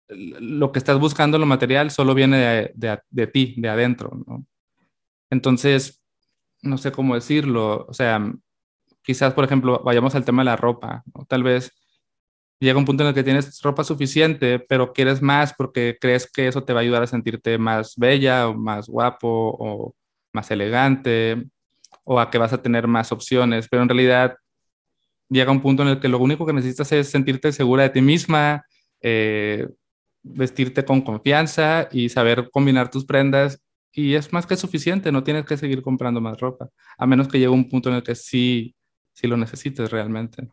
lo 0.08 0.72
que 0.72 0.80
estás 0.80 0.98
buscando, 0.98 1.38
lo 1.38 1.46
material, 1.46 1.92
solo 1.92 2.14
viene 2.14 2.38
de, 2.38 2.72
de, 2.74 2.98
de 3.10 3.26
ti, 3.28 3.54
de 3.58 3.68
adentro, 3.68 4.10
¿no? 4.26 4.44
Entonces, 5.30 6.03
no 6.64 6.78
sé 6.78 6.92
cómo 6.92 7.14
decirlo, 7.14 7.86
o 7.88 7.94
sea, 7.94 8.32
quizás, 9.02 9.34
por 9.34 9.44
ejemplo, 9.44 9.82
vayamos 9.84 10.14
al 10.14 10.24
tema 10.24 10.42
de 10.42 10.46
la 10.46 10.56
ropa, 10.56 11.02
¿no? 11.14 11.24
tal 11.26 11.42
vez 11.42 11.72
llega 12.60 12.78
un 12.78 12.84
punto 12.84 13.02
en 13.02 13.10
el 13.10 13.14
que 13.14 13.24
tienes 13.24 13.60
ropa 13.62 13.84
suficiente, 13.84 14.58
pero 14.58 14.92
quieres 14.92 15.20
más 15.22 15.54
porque 15.56 15.98
crees 16.00 16.30
que 16.30 16.48
eso 16.48 16.64
te 16.64 16.72
va 16.72 16.80
a 16.80 16.82
ayudar 16.82 17.02
a 17.02 17.06
sentirte 17.06 17.58
más 17.58 17.94
bella 17.96 18.48
o 18.48 18.54
más 18.54 18.88
guapo 18.88 19.56
o 19.58 19.94
más 20.32 20.50
elegante 20.50 21.44
o 22.04 22.20
a 22.20 22.30
que 22.30 22.38
vas 22.38 22.52
a 22.52 22.62
tener 22.62 22.86
más 22.86 23.12
opciones, 23.12 23.68
pero 23.68 23.82
en 23.82 23.88
realidad 23.88 24.36
llega 25.28 25.52
un 25.52 25.62
punto 25.62 25.82
en 25.82 25.88
el 25.90 26.00
que 26.00 26.08
lo 26.08 26.18
único 26.18 26.46
que 26.46 26.52
necesitas 26.52 26.90
es 26.92 27.10
sentirte 27.10 27.52
segura 27.52 27.84
de 27.84 27.90
ti 27.90 28.02
misma, 28.02 28.64
eh, 29.00 29.68
vestirte 30.22 30.84
con 30.84 31.02
confianza 31.02 31.88
y 31.92 32.08
saber 32.08 32.50
combinar 32.50 32.90
tus 32.90 33.04
prendas 33.04 33.63
y 33.94 34.14
es 34.14 34.32
más 34.32 34.46
que 34.46 34.56
suficiente, 34.56 35.12
no 35.12 35.22
tienes 35.22 35.46
que 35.46 35.56
seguir 35.56 35.80
comprando 35.80 36.20
más 36.20 36.38
ropa, 36.40 36.68
a 36.98 37.06
menos 37.06 37.28
que 37.28 37.38
llegue 37.38 37.48
un 37.48 37.68
punto 37.68 37.88
en 37.88 37.96
el 37.96 38.02
que 38.02 38.16
sí, 38.16 38.74
sí 39.12 39.28
lo 39.28 39.36
necesites 39.36 39.90
realmente. 39.90 40.48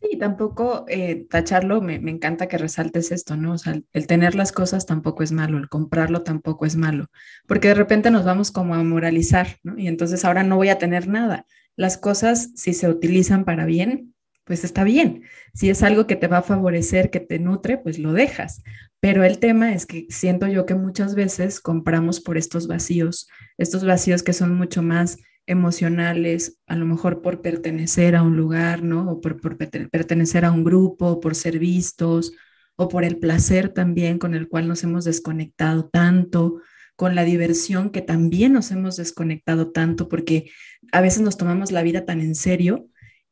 Sí, 0.00 0.16
tampoco 0.16 0.84
eh, 0.88 1.26
tacharlo, 1.28 1.80
me, 1.80 1.98
me, 1.98 2.12
encanta 2.12 2.46
que 2.46 2.58
resaltes 2.58 3.10
esto, 3.10 3.36
¿no? 3.36 3.54
O 3.54 3.58
sea, 3.58 3.80
el, 3.92 4.06
tener 4.06 4.36
las 4.36 4.52
cosas 4.52 4.86
tampoco 4.86 5.24
es 5.24 5.32
malo, 5.32 5.58
el 5.58 5.68
comprarlo 5.68 6.22
tampoco 6.22 6.66
es 6.66 6.76
malo, 6.76 7.06
porque 7.46 7.68
de 7.68 7.74
repente 7.74 8.10
nos 8.10 8.24
vamos 8.24 8.52
como 8.52 8.74
a 8.74 8.82
moralizar, 8.84 9.56
¿no? 9.64 9.76
Y 9.76 9.88
entonces 9.88 10.24
ahora 10.24 10.44
no 10.44 10.56
voy 10.56 10.68
a 10.68 10.78
tener 10.78 11.08
nada. 11.08 11.46
Las 11.74 11.98
cosas, 11.98 12.50
si 12.54 12.74
se 12.74 12.88
utilizan 12.88 13.44
para 13.44 13.64
bien, 13.64 14.14
pues 14.48 14.64
está 14.64 14.82
bien. 14.82 15.24
Si 15.52 15.68
es 15.68 15.82
algo 15.82 16.06
que 16.06 16.16
te 16.16 16.26
va 16.26 16.38
a 16.38 16.42
favorecer, 16.42 17.10
que 17.10 17.20
te 17.20 17.38
nutre, 17.38 17.76
pues 17.76 17.98
lo 17.98 18.14
dejas. 18.14 18.62
Pero 18.98 19.22
el 19.22 19.38
tema 19.38 19.74
es 19.74 19.84
que 19.84 20.06
siento 20.08 20.48
yo 20.48 20.64
que 20.64 20.74
muchas 20.74 21.14
veces 21.14 21.60
compramos 21.60 22.20
por 22.20 22.38
estos 22.38 22.66
vacíos, 22.66 23.28
estos 23.58 23.84
vacíos 23.84 24.22
que 24.22 24.32
son 24.32 24.56
mucho 24.56 24.82
más 24.82 25.18
emocionales, 25.46 26.58
a 26.66 26.76
lo 26.76 26.86
mejor 26.86 27.20
por 27.20 27.42
pertenecer 27.42 28.16
a 28.16 28.22
un 28.22 28.38
lugar, 28.38 28.82
¿no? 28.82 29.10
O 29.12 29.20
por, 29.20 29.38
pertenecer 29.58 30.46
a 30.46 30.50
un 30.50 30.64
grupo, 30.64 31.20
por 31.20 31.34
ser 31.34 31.58
vistos, 31.58 32.32
o 32.74 32.88
por 32.88 33.04
el 33.04 33.18
placer 33.18 33.68
también 33.68 34.18
con 34.18 34.34
el 34.34 34.48
cual 34.48 34.66
nos 34.66 34.82
hemos 34.82 35.04
desconectado 35.04 35.90
tanto, 35.90 36.62
con 36.96 37.14
la 37.14 37.24
diversión 37.24 37.90
que 37.90 38.00
también 38.00 38.54
nos 38.54 38.70
hemos 38.70 38.96
desconectado 38.96 39.72
tanto, 39.72 40.08
porque 40.08 40.50
a 40.90 41.02
veces 41.02 41.20
nos 41.20 41.36
tomamos 41.36 41.70
la 41.70 41.82
vida 41.82 42.06
tan 42.06 42.22
en 42.22 42.34
serio 42.34 42.88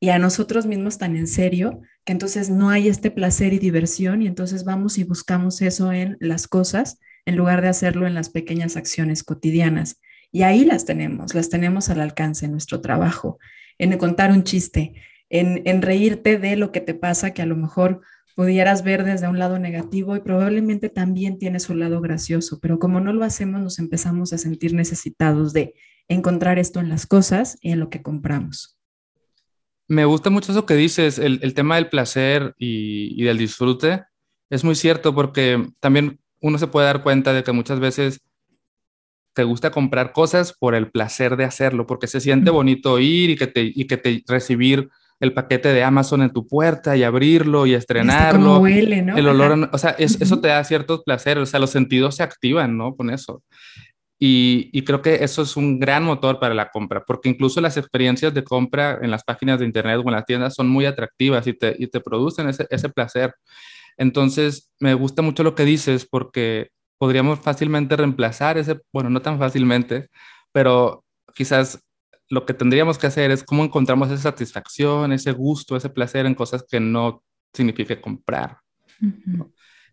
y 0.07 0.11
a 0.11 0.21
nosotros 0.21 0.67
mismos 0.67 0.99
tan 0.99 1.17
en 1.17 1.27
serio, 1.27 1.81
que 2.05 2.13
entonces 2.13 2.49
no 2.49 2.71
hay 2.71 2.87
este 2.87 3.11
placer 3.11 3.53
y 3.53 3.59
diversión 3.59 4.23
y 4.23 4.29
entonces 4.29 4.63
vamos 4.63 4.99
y 4.99 5.03
buscamos 5.03 5.61
eso 5.63 5.91
en 5.91 6.17
las 6.21 6.47
cosas 6.47 7.01
en 7.25 7.35
lugar 7.35 7.61
de 7.61 7.67
hacerlo 7.67 8.07
en 8.07 8.15
las 8.15 8.31
pequeñas 8.31 8.77
acciones 8.77 9.25
cotidianas. 9.25 9.99
Y 10.31 10.45
ahí 10.45 10.65
las 10.65 10.85
tenemos, 10.85 11.35
las 11.35 11.49
tenemos 11.49 11.89
al 11.89 12.01
alcance 12.01 12.45
en 12.45 12.53
nuestro 12.53 12.81
trabajo, 12.81 13.41
en 13.79 13.99
contar 13.99 14.31
un 14.31 14.45
chiste, 14.45 14.95
en, 15.29 15.63
en 15.65 15.83
reírte 15.83 16.39
de 16.39 16.55
lo 16.55 16.71
que 16.71 16.81
te 16.81 16.95
pasa, 16.95 17.33
que 17.33 17.43
a 17.43 17.47
lo 17.47 17.57
mejor 17.57 18.01
pudieras 18.37 18.85
ver 18.85 19.03
desde 19.03 19.27
un 19.27 19.41
lado 19.41 19.59
negativo 19.59 20.15
y 20.15 20.21
probablemente 20.21 20.89
también 20.89 21.37
tiene 21.37 21.59
su 21.59 21.75
lado 21.75 22.01
gracioso, 22.01 22.61
pero 22.61 22.79
como 22.79 23.01
no 23.01 23.13
lo 23.13 23.25
hacemos, 23.25 23.61
nos 23.61 23.81
empezamos 23.81 24.33
a 24.33 24.39
sentir 24.39 24.73
necesitados 24.73 25.53
de 25.53 25.75
encontrar 26.07 26.61
esto 26.61 26.79
en 26.79 26.91
las 26.91 27.07
cosas 27.07 27.59
y 27.61 27.73
en 27.73 27.81
lo 27.81 27.91
que 27.91 28.03
compramos. 28.03 28.76
Me 29.89 30.05
gusta 30.05 30.31
mucho 30.31 30.53
eso 30.53 30.67
que 30.67 30.75
dices, 30.75 31.19
el, 31.19 31.39
el 31.43 31.55
tema 31.55 31.77
del 31.77 31.89
placer 31.89 32.55
y, 32.59 33.21
y, 33.21 33.25
del 33.25 33.39
disfrute. 33.39 34.05
Es 34.51 34.65
muy 34.65 34.75
cierto 34.75 35.15
porque 35.15 35.65
también 35.81 36.21
uno 36.41 36.59
se 36.59 36.67
puede 36.67 36.87
dar 36.87 37.03
cuenta 37.03 37.33
de 37.33 37.43
que 37.43 37.53
muchas 37.53 37.81
veces 37.81 38.21
te 39.37 39.45
gusta 39.45 39.71
comprar 39.71 40.13
cosas 40.13 40.55
por 40.59 40.75
el 40.75 40.91
placer 40.91 41.37
de 41.37 41.45
hacerlo, 41.45 41.87
porque 41.87 42.07
se 42.07 42.21
siente 42.21 42.51
bonito 42.51 42.99
ir 42.99 43.31
y 43.31 43.37
que 43.37 43.47
te, 43.47 43.63
y 43.63 43.87
que 43.87 43.99
te 43.99 44.25
recibir 44.27 44.89
el 45.21 45.33
paquete 45.33 45.73
de 45.73 45.83
Amazon 45.83 46.23
en 46.23 46.31
tu 46.31 46.47
puerta 46.47 46.97
y 46.97 47.03
abrirlo 47.03 47.67
y 47.67 47.75
estrenarlo. 47.75 48.59
Huele, 48.59 49.03
¿no? 49.03 49.17
El 49.17 49.29
olor, 49.29 49.69
o 49.73 49.79
sea, 49.79 49.91
eso 49.99 50.41
te 50.41 50.49
da 50.49 50.65
ciertos 50.65 51.03
placeres, 51.05 51.43
o 51.43 51.47
sea, 51.47 51.61
los 51.61 51.71
sentidos 51.71 52.17
se 52.17 52.23
activan, 52.23 52.77
¿no? 52.77 52.97
Con 52.97 53.11
eso. 53.11 53.43
Y, 54.19 54.71
y, 54.73 54.83
creo 54.83 55.03
que 55.03 55.23
eso 55.23 55.43
es 55.43 55.59
un 55.59 55.79
gran 55.79 56.03
motor 56.03 56.41
para 56.41 56.55
la 56.55 56.71
compra, 56.71 57.05
porque 57.05 57.29
incluso 57.29 57.61
las 57.61 57.77
experiencias 57.77 58.33
de 58.33 58.45
compra 58.45 58.99
en 59.03 59.11
las 59.11 59.23
páginas 59.25 59.59
de 59.59 59.67
internet 59.67 60.01
o 60.03 60.09
en 60.09 60.15
las 60.15 60.25
tiendas 60.25 60.55
son 60.55 60.69
muy 60.69 60.87
atractivas 60.87 61.47
y 61.47 61.53
te, 61.53 61.77
y 61.79 61.87
te 61.89 62.01
producen 62.01 62.49
ese, 62.49 62.67
ese 62.71 62.89
placer. 62.89 63.35
Entonces, 63.99 64.71
me 64.81 64.95
gusta 64.95 65.21
mucho 65.21 65.43
lo 65.43 65.55
que 65.55 65.67
dices 65.67 66.07
porque 66.11 66.71
podríamos 66.99 67.41
fácilmente 67.41 67.97
reemplazar 67.97 68.57
ese, 68.59 68.81
bueno, 68.93 69.11
no 69.11 69.21
tan 69.21 69.39
fácilmente, 69.39 70.09
pero 70.51 71.05
quizás 71.35 71.83
lo 72.29 72.45
que 72.47 72.55
tendríamos 72.55 72.99
que 72.99 73.07
hacer 73.07 73.31
es 73.31 73.45
cómo 73.45 73.65
encontramos 73.65 74.11
esa 74.11 74.23
satisfacción, 74.23 75.13
ese 75.13 75.33
gusto, 75.33 75.77
ese 75.77 75.91
placer 75.91 76.27
en 76.27 76.35
cosas 76.35 76.65
que 76.69 76.81
no 76.81 77.23
signifique 77.53 78.01
comprar. 78.01 78.59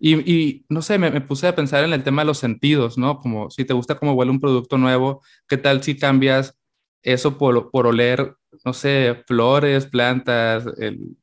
Y, 0.06 0.66
no 0.68 0.82
sé, 0.82 0.98
me, 0.98 1.12
me, 1.12 1.22
puse 1.22 1.48
a 1.48 1.56
pensar 1.56 1.86
en 1.86 1.94
el 1.94 2.04
tema 2.04 2.24
de 2.24 2.26
los 2.26 2.38
sentidos, 2.38 2.98
¿no? 2.98 3.20
Como 3.20 3.50
si 3.50 3.64
te 3.64 3.74
gusta 3.74 3.96
cómo 3.96 4.14
huele 4.14 4.32
un 4.32 4.42
producto 4.42 4.78
nuevo, 4.78 5.22
¿qué 5.48 5.56
tal 5.56 5.82
si 5.82 5.98
cambias 5.98 6.58
eso 7.04 7.38
por, 7.38 7.72
por 7.72 7.88
oler, 7.88 8.36
no 8.66 8.74
sé, 8.74 9.24
flores, 9.28 9.86
plantas, 9.86 10.66
el, 10.78 11.16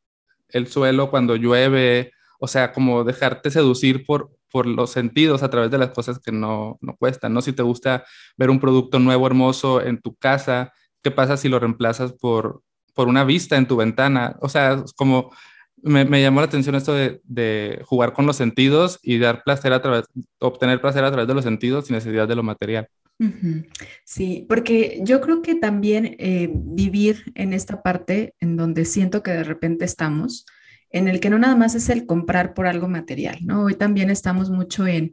el 0.48 0.66
suelo 0.68 1.10
cuando 1.10 1.36
llueve? 1.36 2.12
O 2.38 2.48
sea, 2.48 2.72
como 2.72 3.04
dejarte 3.04 3.50
seducir 3.50 4.06
por, 4.06 4.30
por 4.50 4.64
los 4.64 4.90
sentidos 4.90 5.42
a 5.42 5.50
través 5.50 5.70
de 5.70 5.76
las 5.76 5.90
cosas 5.90 6.18
que 6.18 6.32
no, 6.32 6.78
no 6.80 6.96
cuestan, 6.96 7.34
¿no? 7.34 7.42
Si 7.42 7.52
te 7.52 7.62
gusta 7.62 8.06
ver 8.38 8.48
un 8.48 8.60
producto 8.60 8.98
nuevo, 8.98 9.26
hermoso 9.26 9.82
en 9.82 10.00
tu 10.00 10.14
casa, 10.16 10.72
¿qué 11.02 11.10
pasa 11.10 11.36
si 11.36 11.50
lo 11.50 11.58
reemplazas 11.58 12.14
por, 12.14 12.62
por 12.94 13.08
una 13.08 13.24
vista 13.24 13.58
en 13.58 13.68
tu 13.68 13.76
ventana? 13.76 14.36
O 14.40 14.48
sea, 14.48 14.82
como 14.96 15.32
me, 15.82 16.20
llamó 16.20 16.40
la 16.40 16.46
atención 16.46 16.74
esto 16.74 16.94
de, 16.94 17.82
jugar 17.84 18.12
con 18.12 18.26
los 18.26 18.36
sentidos 18.36 18.98
y 19.02 19.18
dar 19.18 19.42
placer 19.42 19.72
a 19.72 20.04
obtener 20.38 20.80
placer 20.80 21.04
a 21.04 21.10
través 21.10 21.28
de 21.28 21.34
los 21.34 21.44
sentidos 21.44 21.86
sin 21.86 21.96
necesidad 21.96 22.28
de 22.28 22.36
lo 22.36 22.42
material. 22.42 22.88
Sí, 24.04 24.46
porque 24.48 25.00
yo 25.02 25.20
creo 25.20 25.42
que 25.42 25.54
también 25.54 26.16
eh, 26.18 26.50
vivir 26.52 27.32
en 27.34 27.52
esta 27.52 27.82
parte 27.82 28.34
en 28.40 28.56
donde 28.56 28.86
siento 28.86 29.22
que 29.22 29.32
de 29.32 29.44
repente 29.44 29.84
estamos, 29.84 30.46
en 30.90 31.06
el 31.06 31.20
que 31.20 31.28
no 31.28 31.38
nada 31.38 31.54
más 31.54 31.74
es 31.74 31.90
el 31.90 32.06
comprar 32.06 32.54
por 32.54 32.66
algo 32.66 32.88
material, 32.88 33.38
¿no? 33.42 33.64
Hoy 33.64 33.74
también 33.74 34.08
estamos 34.08 34.48
mucho 34.50 34.86
en, 34.86 35.12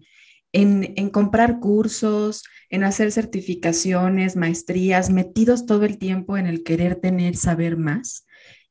en, 0.53 0.93
en, 0.95 1.09
comprar 1.09 1.59
cursos, 1.59 2.43
en 2.69 2.85
hacer 2.85 3.11
certificaciones, 3.11 4.37
maestrías, 4.37 5.09
metidos 5.09 5.65
todo 5.65 5.83
el 5.83 5.97
tiempo 5.97 6.37
en 6.37 6.47
el 6.47 6.63
querer 6.63 6.95
tener, 6.95 7.35
saber 7.35 7.75
más. 7.75 8.25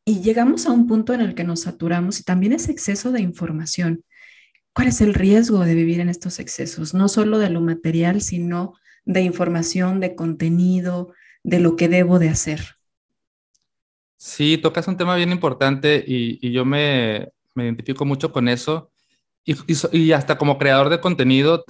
Y 0.09 0.21
llegamos 0.21 0.67
a 0.67 0.71
un 0.71 0.87
punto 0.87 1.15
en 1.15 1.21
el 1.21 1.35
que 1.35 1.43
nos 1.43 1.63
saturamos 1.63 2.21
y 2.21 2.23
también 2.23 2.53
es 2.53 2.69
exceso 2.69 3.11
de 3.11 3.21
información. 3.21 4.05
¿Cuál 4.73 4.87
es 4.87 5.01
el 5.01 5.15
riesgo 5.15 5.65
de 5.65 5.75
vivir 5.75 5.99
en 5.99 6.09
estos 6.09 6.39
excesos? 6.39 6.95
No 6.95 7.09
solo 7.09 7.41
de 7.41 7.51
lo 7.51 7.61
material, 7.61 8.21
sino 8.21 8.75
de 9.05 9.23
información, 9.23 9.99
de 9.99 10.15
contenido, 10.15 11.13
de 11.43 11.59
lo 11.59 11.75
que 11.75 11.89
debo 11.89 12.21
de 12.21 12.29
hacer. 12.29 12.77
Sí, 14.17 14.59
tocas 14.59 14.87
un 14.87 14.97
tema 14.97 15.17
bien 15.17 15.33
importante 15.33 16.05
y, 16.07 16.39
y 16.41 16.53
yo 16.53 16.65
me, 16.65 17.29
me, 17.57 17.65
identifico 17.65 18.05
mucho 18.05 18.31
con 18.31 18.47
eso. 18.47 18.93
Y, 19.45 19.55
y, 19.55 19.99
y, 19.99 20.13
hasta 20.13 20.39
como 20.39 20.57
creador 20.57 20.89
de 20.89 21.01
contenido, 21.01 21.65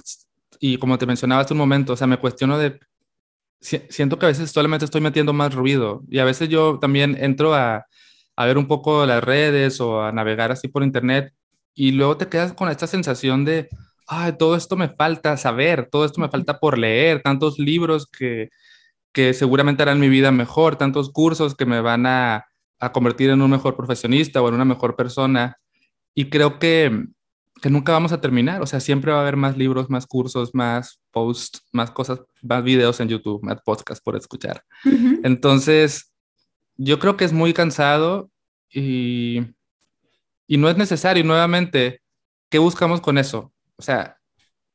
y 0.59 0.77
como 0.77 0.99
te 0.99 1.07
mencionaba 1.07 1.41
hace 1.41 1.55
un 1.55 1.59
momento, 1.59 1.93
o 1.93 1.97
sea, 1.97 2.05
me 2.05 2.19
cuestiono 2.19 2.59
de, 2.59 2.79
siento 3.59 4.19
que 4.19 4.27
a 4.27 4.29
veces 4.29 4.51
solamente 4.51 4.85
estoy 4.85 5.01
metiendo 5.01 5.33
más 5.33 5.55
ruido 5.55 6.03
y 6.07 6.19
a 6.19 6.25
veces 6.25 6.49
yo 6.49 6.77
también 6.79 7.17
entro 7.19 7.55
a, 7.55 7.87
a 8.37 8.45
ver 8.45 8.57
un 8.57 8.67
poco 8.67 9.05
las 9.05 9.23
redes 9.23 9.81
o 9.81 10.03
a 10.03 10.11
navegar 10.11 10.51
así 10.51 10.67
por 10.67 10.83
internet 10.83 11.33
y 11.73 11.91
luego 11.91 12.17
te 12.17 12.27
quedas 12.27 12.53
con 12.53 12.69
esta 12.69 12.87
sensación 12.87 13.45
de, 13.45 13.67
ay, 14.07 14.33
todo 14.37 14.55
esto 14.55 14.75
me 14.77 14.89
falta 14.89 15.35
saber, 15.37 15.89
todo 15.91 16.05
esto 16.05 16.21
me 16.21 16.29
falta 16.29 16.59
por 16.59 16.77
leer, 16.77 17.21
tantos 17.21 17.59
libros 17.59 18.07
que, 18.07 18.49
que 19.11 19.33
seguramente 19.33 19.83
harán 19.83 19.99
mi 19.99 20.07
vida 20.07 20.31
mejor, 20.31 20.75
tantos 20.75 21.11
cursos 21.11 21.55
que 21.55 21.65
me 21.65 21.81
van 21.81 22.05
a, 22.05 22.45
a, 22.79 22.91
convertir 22.91 23.31
en 23.31 23.41
un 23.41 23.51
mejor 23.51 23.75
profesionista 23.75 24.41
o 24.41 24.47
en 24.49 24.55
una 24.55 24.65
mejor 24.65 24.95
persona. 24.95 25.57
Y 26.13 26.29
creo 26.29 26.59
que, 26.59 27.05
que 27.61 27.69
nunca 27.71 27.91
vamos 27.91 28.11
a 28.11 28.21
terminar, 28.21 28.61
o 28.61 28.67
sea, 28.67 28.79
siempre 28.79 29.11
va 29.11 29.19
a 29.19 29.21
haber 29.21 29.35
más 29.35 29.57
libros, 29.57 29.89
más 29.89 30.05
cursos, 30.05 30.53
más 30.53 30.99
posts, 31.11 31.63
más 31.71 31.89
cosas, 31.91 32.21
más 32.43 32.63
videos 32.63 32.99
en 32.99 33.09
YouTube, 33.09 33.43
más 33.43 33.61
podcasts 33.63 34.03
por 34.03 34.15
escuchar. 34.15 34.63
Uh 34.85 34.89
-huh. 34.89 35.19
Entonces, 35.23 36.06
yo 36.77 36.99
creo 36.99 37.17
que 37.17 37.25
es 37.25 37.33
muy 37.33 37.53
cansado 37.53 38.29
y, 38.69 39.41
y 40.47 40.57
no 40.57 40.69
es 40.69 40.77
necesario. 40.77 41.23
Nuevamente, 41.23 42.01
¿qué 42.49 42.59
buscamos 42.59 43.01
con 43.01 43.17
eso? 43.17 43.53
O 43.77 43.81
sea, 43.81 44.17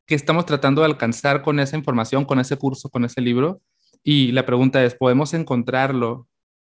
¿qué 0.07 0.15
estamos 0.15 0.47
tratando 0.47 0.83
de 0.83 0.87
alcanzar 0.87 1.43
con 1.43 1.61
esa 1.61 1.77
información, 1.77 2.25
con 2.25 2.41
ese 2.41 2.57
curso, 2.57 2.91
con 2.91 3.05
ese 3.05 3.21
libro? 3.21 3.61
Y 4.03 4.33
la 4.33 4.45
pregunta 4.45 4.85
es, 4.85 4.95
¿podemos 4.95 5.33
encontrarlo 5.35 6.29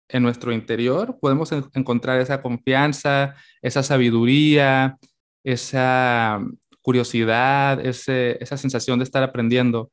en 0.07 0.23
nuestro 0.23 0.51
interior? 0.51 1.17
¿Podemos 1.21 1.51
en 1.51 1.65
encontrar 1.73 2.19
esa 2.19 2.41
confianza, 2.41 3.35
esa 3.61 3.83
sabiduría, 3.83 4.97
esa 5.43 6.39
curiosidad, 6.81 7.85
ese, 7.85 8.37
esa 8.43 8.57
sensación 8.57 8.99
de 8.99 9.03
estar 9.03 9.21
aprendiendo 9.23 9.91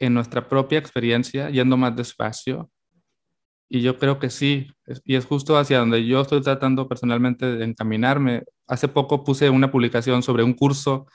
en 0.00 0.14
nuestra 0.14 0.48
propia 0.48 0.78
experiencia, 0.78 1.50
yendo 1.50 1.76
más 1.76 1.94
despacio? 1.94 2.70
Y 3.74 3.80
yo 3.82 3.98
creo 3.98 4.20
que 4.20 4.30
sí, 4.30 4.68
y 5.04 5.16
es 5.16 5.26
justo 5.26 5.58
hacia 5.58 5.80
donde 5.80 6.06
yo 6.06 6.20
estoy 6.20 6.40
tratando 6.42 6.86
personalmente 6.88 7.44
de 7.56 7.64
encaminarme. 7.64 8.44
Hace 8.68 8.86
poco 8.86 9.24
puse 9.24 9.50
una 9.50 9.72
publicación 9.72 10.22
sobre 10.22 10.44
un 10.44 10.52
curso 10.54 11.08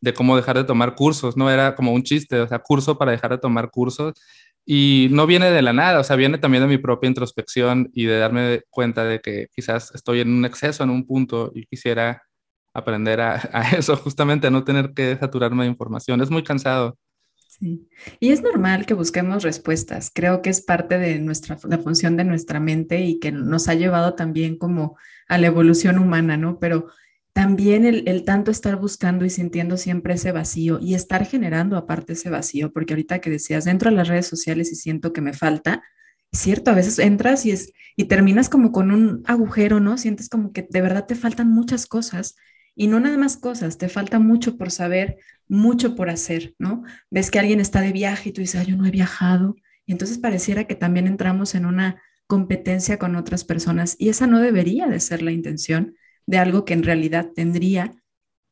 de 0.00 0.14
cómo 0.14 0.36
dejar 0.36 0.56
de 0.56 0.62
tomar 0.62 0.94
cursos, 0.94 1.36
no 1.36 1.50
era 1.50 1.74
como 1.74 1.92
un 1.92 2.04
chiste, 2.04 2.38
o 2.38 2.46
sea, 2.46 2.60
curso 2.60 2.98
para 2.98 3.10
dejar 3.10 3.32
de 3.32 3.38
tomar 3.38 3.68
cursos. 3.72 4.12
Y 4.64 5.08
no 5.10 5.26
viene 5.26 5.50
de 5.50 5.60
la 5.60 5.72
nada, 5.72 5.98
o 5.98 6.04
sea, 6.04 6.14
viene 6.14 6.38
también 6.38 6.62
de 6.62 6.68
mi 6.68 6.78
propia 6.78 7.08
introspección 7.08 7.90
y 7.92 8.04
de 8.04 8.16
darme 8.18 8.62
cuenta 8.70 9.04
de 9.04 9.20
que 9.20 9.48
quizás 9.52 9.92
estoy 9.92 10.20
en 10.20 10.30
un 10.32 10.44
exceso 10.44 10.84
en 10.84 10.90
un 10.90 11.04
punto 11.08 11.50
y 11.52 11.66
quisiera 11.66 12.22
aprender 12.72 13.20
a, 13.22 13.34
eso, 13.76 13.96
justamente 13.96 14.46
a 14.46 14.50
no 14.50 14.62
tener 14.62 14.94
que 14.94 15.16
saturarme 15.16 15.64
de 15.64 15.70
información. 15.70 16.20
Es 16.20 16.30
muy 16.30 16.44
cansado. 16.44 16.96
Y 17.60 18.30
es 18.32 18.42
normal 18.42 18.86
que 18.86 18.94
busquemos 18.94 19.42
respuestas. 19.42 20.10
Creo 20.14 20.42
que 20.42 20.50
es 20.50 20.60
parte 20.60 20.98
de 20.98 21.18
nuestra, 21.18 21.58
la 21.64 21.78
función 21.78 22.16
de 22.16 22.24
nuestra 22.24 22.60
mente 22.60 23.00
y 23.00 23.18
que 23.18 23.32
nos 23.32 23.68
ha 23.68 23.74
llevado 23.74 24.14
también 24.14 24.56
como 24.56 24.96
a 25.28 25.38
la 25.38 25.46
evolución 25.46 25.98
humana, 25.98 26.36
¿no? 26.36 26.58
Pero 26.58 26.88
también 27.32 27.84
el, 27.84 28.06
el, 28.06 28.24
tanto 28.24 28.50
estar 28.50 28.76
buscando 28.76 29.24
y 29.24 29.30
sintiendo 29.30 29.76
siempre 29.76 30.14
ese 30.14 30.32
vacío 30.32 30.78
y 30.80 30.94
estar 30.94 31.26
generando 31.26 31.76
aparte 31.76 32.12
ese 32.12 32.30
vacío, 32.30 32.72
porque 32.72 32.94
ahorita 32.94 33.20
que 33.20 33.30
decías, 33.30 33.64
dentro 33.64 33.90
de 33.90 33.96
las 33.96 34.08
redes 34.08 34.26
sociales 34.26 34.70
y 34.70 34.76
siento 34.76 35.12
que 35.12 35.20
me 35.20 35.32
falta, 35.32 35.82
cierto, 36.32 36.70
a 36.70 36.74
veces 36.74 36.98
entras 36.98 37.44
y, 37.46 37.50
es, 37.52 37.72
y 37.96 38.04
terminas 38.04 38.48
como 38.48 38.72
con 38.72 38.90
un 38.90 39.22
agujero, 39.26 39.80
¿no? 39.80 39.98
Sientes 39.98 40.28
como 40.28 40.52
que 40.52 40.66
de 40.68 40.80
verdad 40.80 41.06
te 41.06 41.14
faltan 41.14 41.50
muchas 41.50 41.86
cosas 41.86 42.36
y 42.76 42.88
no 42.88 43.00
nada 43.00 43.16
más 43.16 43.36
cosas, 43.36 43.78
te 43.78 43.88
falta 43.88 44.18
mucho 44.18 44.56
por 44.56 44.70
saber, 44.70 45.18
mucho 45.48 45.94
por 45.94 46.10
hacer, 46.10 46.54
¿no? 46.58 46.82
Ves 47.10 47.30
que 47.30 47.38
alguien 47.38 47.60
está 47.60 47.80
de 47.80 47.92
viaje 47.92 48.30
y 48.30 48.32
tú 48.32 48.40
dices, 48.40 48.66
yo 48.66 48.76
no 48.76 48.86
he 48.86 48.90
viajado. 48.90 49.56
Y 49.86 49.92
entonces 49.92 50.18
pareciera 50.18 50.64
que 50.64 50.74
también 50.74 51.06
entramos 51.06 51.54
en 51.54 51.66
una 51.66 52.02
competencia 52.26 52.98
con 52.98 53.16
otras 53.16 53.44
personas 53.44 53.96
y 53.98 54.08
esa 54.08 54.26
no 54.26 54.40
debería 54.40 54.86
de 54.86 54.98
ser 54.98 55.22
la 55.22 55.30
intención 55.30 55.94
de 56.26 56.38
algo 56.38 56.64
que 56.64 56.72
en 56.72 56.82
realidad 56.82 57.30
tendría 57.34 57.92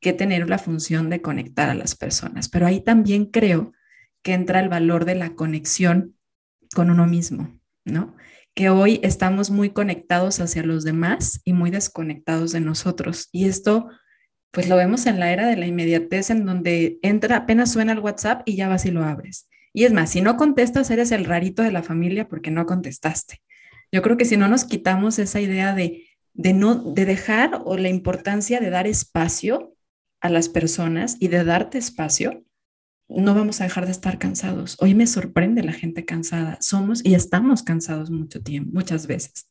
que 0.01 0.13
tener 0.13 0.49
la 0.49 0.59
función 0.59 1.11
de 1.11 1.23
conectar 1.23 1.71
a 1.71 1.75
las 1.75 1.97
personas. 1.97 2.49
Pero 2.49 2.67
ahí 2.67 2.81
también 2.81 3.27
creo 3.27 3.73
que 4.23 4.35
entra 4.35 4.61
el 4.61 4.69
valor 4.69 5.05
de 5.05 5.15
la 5.15 5.35
conexión 5.35 6.17
con 6.75 6.91
uno 6.91 7.07
mismo, 7.07 7.59
¿no? 7.85 8.15
Que 8.55 8.69
hoy 8.69 9.01
estamos 9.03 9.51
muy 9.51 9.71
conectados 9.71 10.41
hacia 10.41 10.63
los 10.63 10.85
demás 10.85 11.41
y 11.45 11.55
muy 11.55 11.71
desconectados 11.71 12.53
de 12.53 12.61
nosotros. 12.61 13.29
Y 13.33 13.47
esto 13.47 13.89
pues 14.53 14.69
lo 14.69 14.77
vemos 14.77 15.07
en 15.07 15.19
la 15.19 15.33
era 15.33 15.47
de 15.47 15.57
la 15.57 15.67
inmediatez 15.67 16.31
en 16.31 16.45
donde 16.45 16.99
entra, 17.03 17.37
apenas 17.37 17.73
suena 17.73 17.93
el 17.93 17.99
WhatsApp 17.99 18.43
y 18.45 18.55
ya 18.55 18.69
vas 18.69 18.85
y 18.85 18.91
lo 18.91 19.03
abres. 19.03 19.49
Y 19.73 19.85
es 19.85 19.93
más, 19.93 20.11
si 20.11 20.21
no 20.21 20.37
contestas, 20.37 20.91
eres 20.91 21.11
el 21.11 21.25
rarito 21.25 21.63
de 21.63 21.73
la 21.73 21.83
familia 21.83 22.29
porque 22.29 22.51
no 22.51 22.67
contestaste. 22.67 23.41
Yo 23.91 24.03
creo 24.03 24.19
que 24.19 24.27
si 24.27 24.37
no 24.37 24.49
nos 24.49 24.65
quitamos 24.65 25.19
esa 25.19 25.41
idea 25.41 25.75
de, 25.75 26.07
de 26.35 26.53
no, 26.53 26.75
de 26.75 27.07
dejar 27.07 27.63
o 27.65 27.79
la 27.79 27.89
importancia 27.89 28.61
de 28.61 28.69
dar 28.69 28.87
espacio 28.87 29.75
a 30.21 30.29
las 30.29 30.51
personas 30.51 31.17
y 31.19 31.29
de 31.29 31.45
darte 31.45 31.79
espacio, 31.79 32.45
no 33.09 33.35
vamos 33.35 33.61
a 33.61 33.65
dejar 33.65 33.87
de 33.87 33.93
estar 33.93 34.19
cansados. 34.19 34.77
Hoy 34.81 34.95
me 34.95 35.07
sorprende 35.07 35.63
la 35.63 35.73
gente 35.73 36.05
cansada. 36.05 36.59
Somos 36.61 37.05
y 37.05 37.15
estamos 37.15 37.63
cansados 37.63 38.11
mucho 38.11 38.43
tiempo, 38.43 38.71
muchas 38.75 39.07
veces. 39.07 39.49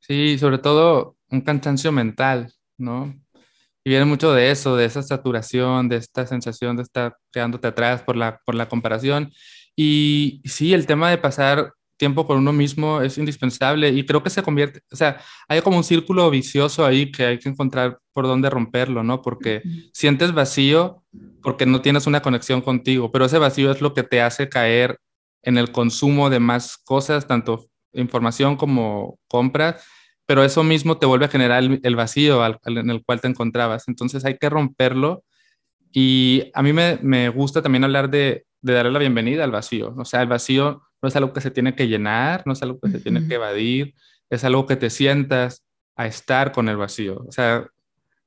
Sí, 0.00 0.36
sobre 0.36 0.58
todo 0.58 1.16
un 1.30 1.40
cansancio 1.40 1.90
mental, 1.90 2.52
¿no? 2.76 3.21
Y 3.84 3.90
viene 3.90 4.04
mucho 4.04 4.32
de 4.32 4.50
eso, 4.50 4.76
de 4.76 4.84
esa 4.84 5.02
saturación, 5.02 5.88
de 5.88 5.96
esta 5.96 6.26
sensación 6.26 6.76
de 6.76 6.82
estar 6.82 7.16
quedándote 7.32 7.68
atrás 7.68 8.02
por 8.02 8.16
la, 8.16 8.38
por 8.44 8.54
la 8.54 8.68
comparación. 8.68 9.32
Y 9.74 10.40
sí, 10.44 10.72
el 10.72 10.86
tema 10.86 11.10
de 11.10 11.18
pasar 11.18 11.72
tiempo 12.02 12.26
con 12.26 12.38
uno 12.38 12.52
mismo 12.52 13.00
es 13.00 13.16
indispensable 13.16 13.90
y 13.90 14.04
creo 14.04 14.24
que 14.24 14.30
se 14.30 14.42
convierte, 14.42 14.80
o 14.90 14.96
sea, 14.96 15.20
hay 15.46 15.60
como 15.60 15.76
un 15.76 15.84
círculo 15.84 16.28
vicioso 16.30 16.84
ahí 16.84 17.12
que 17.12 17.24
hay 17.24 17.38
que 17.38 17.48
encontrar 17.48 18.00
por 18.12 18.26
dónde 18.26 18.50
romperlo, 18.50 19.04
¿no? 19.04 19.22
Porque 19.22 19.62
sientes 19.92 20.32
vacío 20.32 21.04
porque 21.42 21.64
no 21.64 21.80
tienes 21.80 22.08
una 22.08 22.20
conexión 22.20 22.60
contigo, 22.60 23.12
pero 23.12 23.26
ese 23.26 23.38
vacío 23.38 23.70
es 23.70 23.80
lo 23.80 23.94
que 23.94 24.02
te 24.02 24.20
hace 24.20 24.48
caer 24.48 24.98
en 25.44 25.58
el 25.58 25.70
consumo 25.70 26.28
de 26.28 26.40
más 26.40 26.76
cosas, 26.76 27.28
tanto 27.28 27.66
información 27.92 28.56
como 28.56 29.18
compras, 29.28 29.84
pero 30.32 30.44
eso 30.44 30.64
mismo 30.64 30.96
te 30.96 31.04
vuelve 31.04 31.26
a 31.26 31.28
generar 31.28 31.62
el, 31.62 31.94
vacío 31.94 32.42
en 32.64 32.88
el 32.88 33.04
cual 33.04 33.20
te 33.20 33.28
encontrabas. 33.28 33.86
Entonces 33.86 34.24
hay 34.24 34.38
que 34.38 34.48
romperlo 34.48 35.24
y 35.92 36.50
a 36.54 36.62
mí 36.62 36.72
me, 36.72 36.98
me 37.02 37.28
gusta 37.28 37.60
también 37.60 37.84
hablar 37.84 38.08
de, 38.08 38.46
de, 38.62 38.72
darle 38.72 38.92
la 38.92 38.98
bienvenida 38.98 39.44
al 39.44 39.50
vacío. 39.50 39.94
O 39.94 40.06
sea, 40.06 40.22
el 40.22 40.28
vacío 40.28 40.84
no 41.02 41.08
es 41.10 41.14
algo 41.16 41.34
que 41.34 41.42
se 41.42 41.50
tiene 41.50 41.74
que 41.74 41.86
llenar, 41.86 42.44
no 42.46 42.54
es 42.54 42.62
algo 42.62 42.80
que 42.80 42.90
se 42.90 43.00
tiene 43.00 43.28
que 43.28 43.34
evadir, 43.34 43.94
es 44.30 44.42
algo 44.42 44.64
que 44.64 44.76
te 44.76 44.88
sientas 44.88 45.66
a 45.96 46.06
estar 46.06 46.52
con 46.52 46.70
el 46.70 46.78
vacío. 46.78 47.26
O 47.28 47.30
sea, 47.30 47.66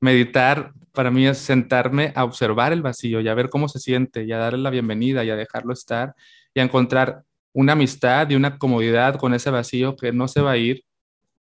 meditar 0.00 0.74
para 0.92 1.10
mí 1.10 1.26
es 1.26 1.38
sentarme 1.38 2.12
a 2.14 2.22
observar 2.22 2.72
el 2.72 2.82
vacío 2.82 3.20
y 3.20 3.26
a 3.26 3.34
ver 3.34 3.50
cómo 3.50 3.68
se 3.68 3.80
siente 3.80 4.22
y 4.22 4.30
a 4.30 4.38
darle 4.38 4.60
la 4.60 4.70
bienvenida 4.70 5.24
y 5.24 5.30
a 5.30 5.34
dejarlo 5.34 5.72
estar 5.72 6.14
y 6.54 6.60
a 6.60 6.62
encontrar 6.62 7.24
una 7.52 7.72
amistad 7.72 8.30
y 8.30 8.36
una 8.36 8.58
comodidad 8.58 9.16
con 9.16 9.34
ese 9.34 9.50
vacío 9.50 9.96
que 9.96 10.12
no 10.12 10.28
se 10.28 10.40
va 10.40 10.52
a 10.52 10.56
ir 10.56 10.84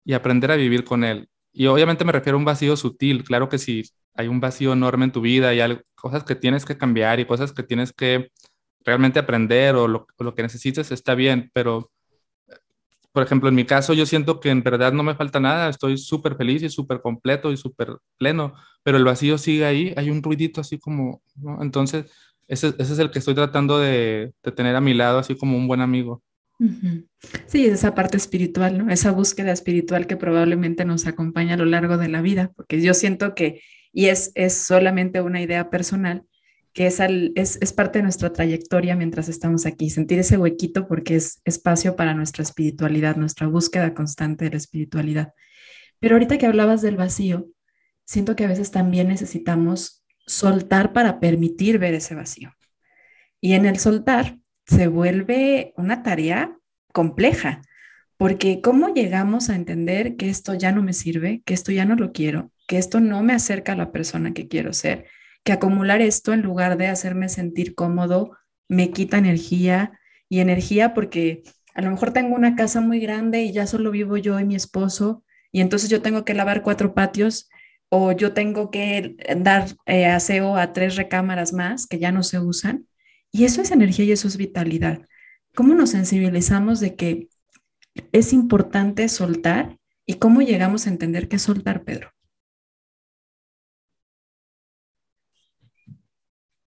y 0.05 0.13
aprender 0.13 0.51
a 0.51 0.55
vivir 0.55 0.83
con 0.83 1.03
él. 1.03 1.29
Y 1.51 1.67
obviamente 1.67 2.05
me 2.05 2.11
refiero 2.11 2.37
a 2.37 2.39
un 2.39 2.45
vacío 2.45 2.75
sutil, 2.75 3.23
claro 3.23 3.49
que 3.49 3.57
si 3.59 3.83
hay 4.15 4.27
un 4.27 4.39
vacío 4.39 4.73
enorme 4.73 5.05
en 5.05 5.11
tu 5.11 5.21
vida 5.21 5.53
y 5.53 5.59
hay 5.61 5.79
cosas 5.95 6.23
que 6.23 6.35
tienes 6.35 6.65
que 6.65 6.77
cambiar 6.77 7.19
y 7.19 7.25
cosas 7.25 7.53
que 7.53 7.63
tienes 7.63 7.93
que 7.93 8.31
realmente 8.85 9.19
aprender 9.19 9.75
o 9.75 9.87
lo, 9.87 10.05
que 10.35 10.43
necesites 10.43 10.91
está 10.91 11.15
bien, 11.15 11.51
pero 11.53 11.91
por 13.11 13.23
ejemplo, 13.23 13.47
en 13.49 13.55
mi 13.55 13.65
caso 13.65 13.93
yo 13.93 14.05
siento 14.07 14.39
que 14.39 14.49
en 14.49 14.63
verdad 14.63 14.91
no 14.91 15.03
me 15.03 15.15
falta 15.15 15.39
nada, 15.39 15.69
estoy 15.69 15.97
súper 15.97 16.35
feliz 16.35 16.63
y 16.63 16.69
súper 16.69 17.01
completo 17.01 17.51
y 17.51 17.57
súper 17.57 17.97
pleno, 18.17 18.55
pero 18.81 18.97
el 18.97 19.03
vacío 19.05 19.37
sigue 19.37 19.65
ahí, 19.65 19.93
hay 19.97 20.09
un 20.09 20.23
ruidito 20.23 20.61
así 20.61 20.79
como, 20.79 21.21
Entonces, 21.61 22.11
ese, 22.47 22.69
ese, 22.79 22.93
es 22.93 22.99
el 22.99 23.11
que 23.11 23.19
estoy 23.19 23.35
tratando 23.35 23.79
de, 23.79 24.33
de, 24.43 24.51
tener 24.51 24.75
a 24.75 24.81
mi 24.81 24.93
lado, 24.93 25.19
así 25.19 25.37
como 25.37 25.57
un 25.57 25.67
buen 25.67 25.81
amigo. 25.81 26.23
Sí, 27.47 27.65
esa 27.65 27.95
parte 27.95 28.17
espiritual, 28.17 28.77
¿no? 28.77 28.91
Esa 28.91 29.11
búsqueda 29.11 29.51
espiritual 29.51 30.07
que 30.07 30.17
probablemente 30.17 30.85
nos 30.85 31.07
acompaña 31.07 31.55
a 31.55 31.57
lo 31.57 31.65
largo 31.65 31.97
de 31.97 32.07
la 32.07 32.21
vida, 32.21 32.51
porque 32.55 32.81
yo 32.81 32.93
siento 32.93 33.35
que, 33.35 33.61
y 33.91 34.07
es, 34.07 34.31
es 34.35 34.53
solamente 34.53 35.21
una 35.21 35.41
idea 35.41 35.69
personal, 35.69 36.25
que 36.73 36.87
es, 36.87 36.99
es, 36.99 37.59
es, 37.61 37.73
parte 37.73 37.99
de 37.99 38.03
nuestra 38.03 38.33
trayectoria 38.33 38.95
mientras 38.95 39.29
estamos 39.29 39.65
aquí, 39.65 39.89
sentir 39.89 40.19
ese 40.19 40.37
huequito 40.37 40.87
porque 40.87 41.15
es 41.15 41.41
espacio 41.45 41.95
para 41.95 42.15
nuestra 42.15 42.41
espiritualidad, 42.43 43.15
nuestra 43.15 43.47
búsqueda 43.47 43.93
constante 43.93 44.45
de 44.45 44.51
la 44.51 44.57
espiritualidad. 44.57 45.33
Pero 45.99 46.15
ahorita 46.15 46.37
que 46.37 46.47
hablabas 46.47 46.81
del 46.81 46.97
vacío, 46.97 47.47
siento 48.05 48.35
que 48.35 48.45
a 48.45 48.47
veces 48.47 48.71
también 48.71 49.07
necesitamos 49.07 50.03
soltar 50.25 50.93
para 50.93 51.19
permitir 51.19 51.77
ver 51.77 51.93
ese 51.93 52.15
vacío. 52.15 52.51
Y 53.39 53.53
en 53.53 53.65
el 53.65 53.77
soltar, 53.77 54.39
se 54.65 54.87
vuelve 54.87 55.73
una 55.77 56.03
tarea 56.03 56.57
compleja, 56.91 57.61
porque 58.17 58.61
¿cómo 58.61 58.93
llegamos 58.93 59.49
a 59.49 59.55
entender 59.55 60.15
que 60.15 60.29
esto 60.29 60.53
ya 60.53 60.71
no 60.71 60.83
me 60.83 60.93
sirve, 60.93 61.41
que 61.45 61.53
esto 61.53 61.71
ya 61.71 61.85
no 61.85 61.95
lo 61.95 62.11
quiero, 62.11 62.51
que 62.67 62.77
esto 62.77 62.99
no 62.99 63.23
me 63.23 63.33
acerca 63.33 63.73
a 63.73 63.77
la 63.77 63.91
persona 63.91 64.33
que 64.33 64.47
quiero 64.47 64.73
ser, 64.73 65.07
que 65.43 65.51
acumular 65.51 66.01
esto 66.01 66.33
en 66.33 66.41
lugar 66.41 66.77
de 66.77 66.87
hacerme 66.87 67.29
sentir 67.29 67.75
cómodo 67.75 68.37
me 68.69 68.91
quita 68.91 69.17
energía 69.17 69.99
y 70.29 70.39
energía 70.39 70.93
porque 70.93 71.43
a 71.75 71.81
lo 71.81 71.91
mejor 71.91 72.11
tengo 72.11 72.35
una 72.35 72.55
casa 72.55 72.81
muy 72.81 72.99
grande 72.99 73.43
y 73.43 73.51
ya 73.51 73.67
solo 73.67 73.91
vivo 73.91 74.17
yo 74.17 74.39
y 74.39 74.45
mi 74.45 74.55
esposo 74.55 75.23
y 75.51 75.61
entonces 75.61 75.89
yo 75.89 76.01
tengo 76.01 76.23
que 76.23 76.33
lavar 76.33 76.63
cuatro 76.63 76.93
patios 76.93 77.49
o 77.89 78.11
yo 78.13 78.33
tengo 78.33 78.71
que 78.71 79.17
dar 79.37 79.67
eh, 79.85 80.05
aseo 80.05 80.55
a 80.55 80.73
tres 80.73 80.95
recámaras 80.95 81.53
más 81.53 81.87
que 81.87 81.99
ya 81.99 82.11
no 82.11 82.23
se 82.23 82.39
usan 82.39 82.87
y 83.33 83.45
eso 83.45 83.61
es 83.61 83.71
energía 83.71 84.05
y 84.05 84.11
eso 84.11 84.27
es 84.27 84.37
vitalidad. 84.37 85.07
¿Cómo 85.55 85.73
nos 85.73 85.89
sensibilizamos 85.89 86.79
de 86.79 86.95
que 86.95 87.29
es 88.11 88.31
importante 88.31 89.09
soltar 89.09 89.77
y 90.05 90.15
cómo 90.15 90.41
llegamos 90.41 90.85
a 90.85 90.91
entender 90.91 91.27
qué 91.27 91.37
es 91.37 91.41
soltar, 91.41 91.83
Pedro? 91.83 92.11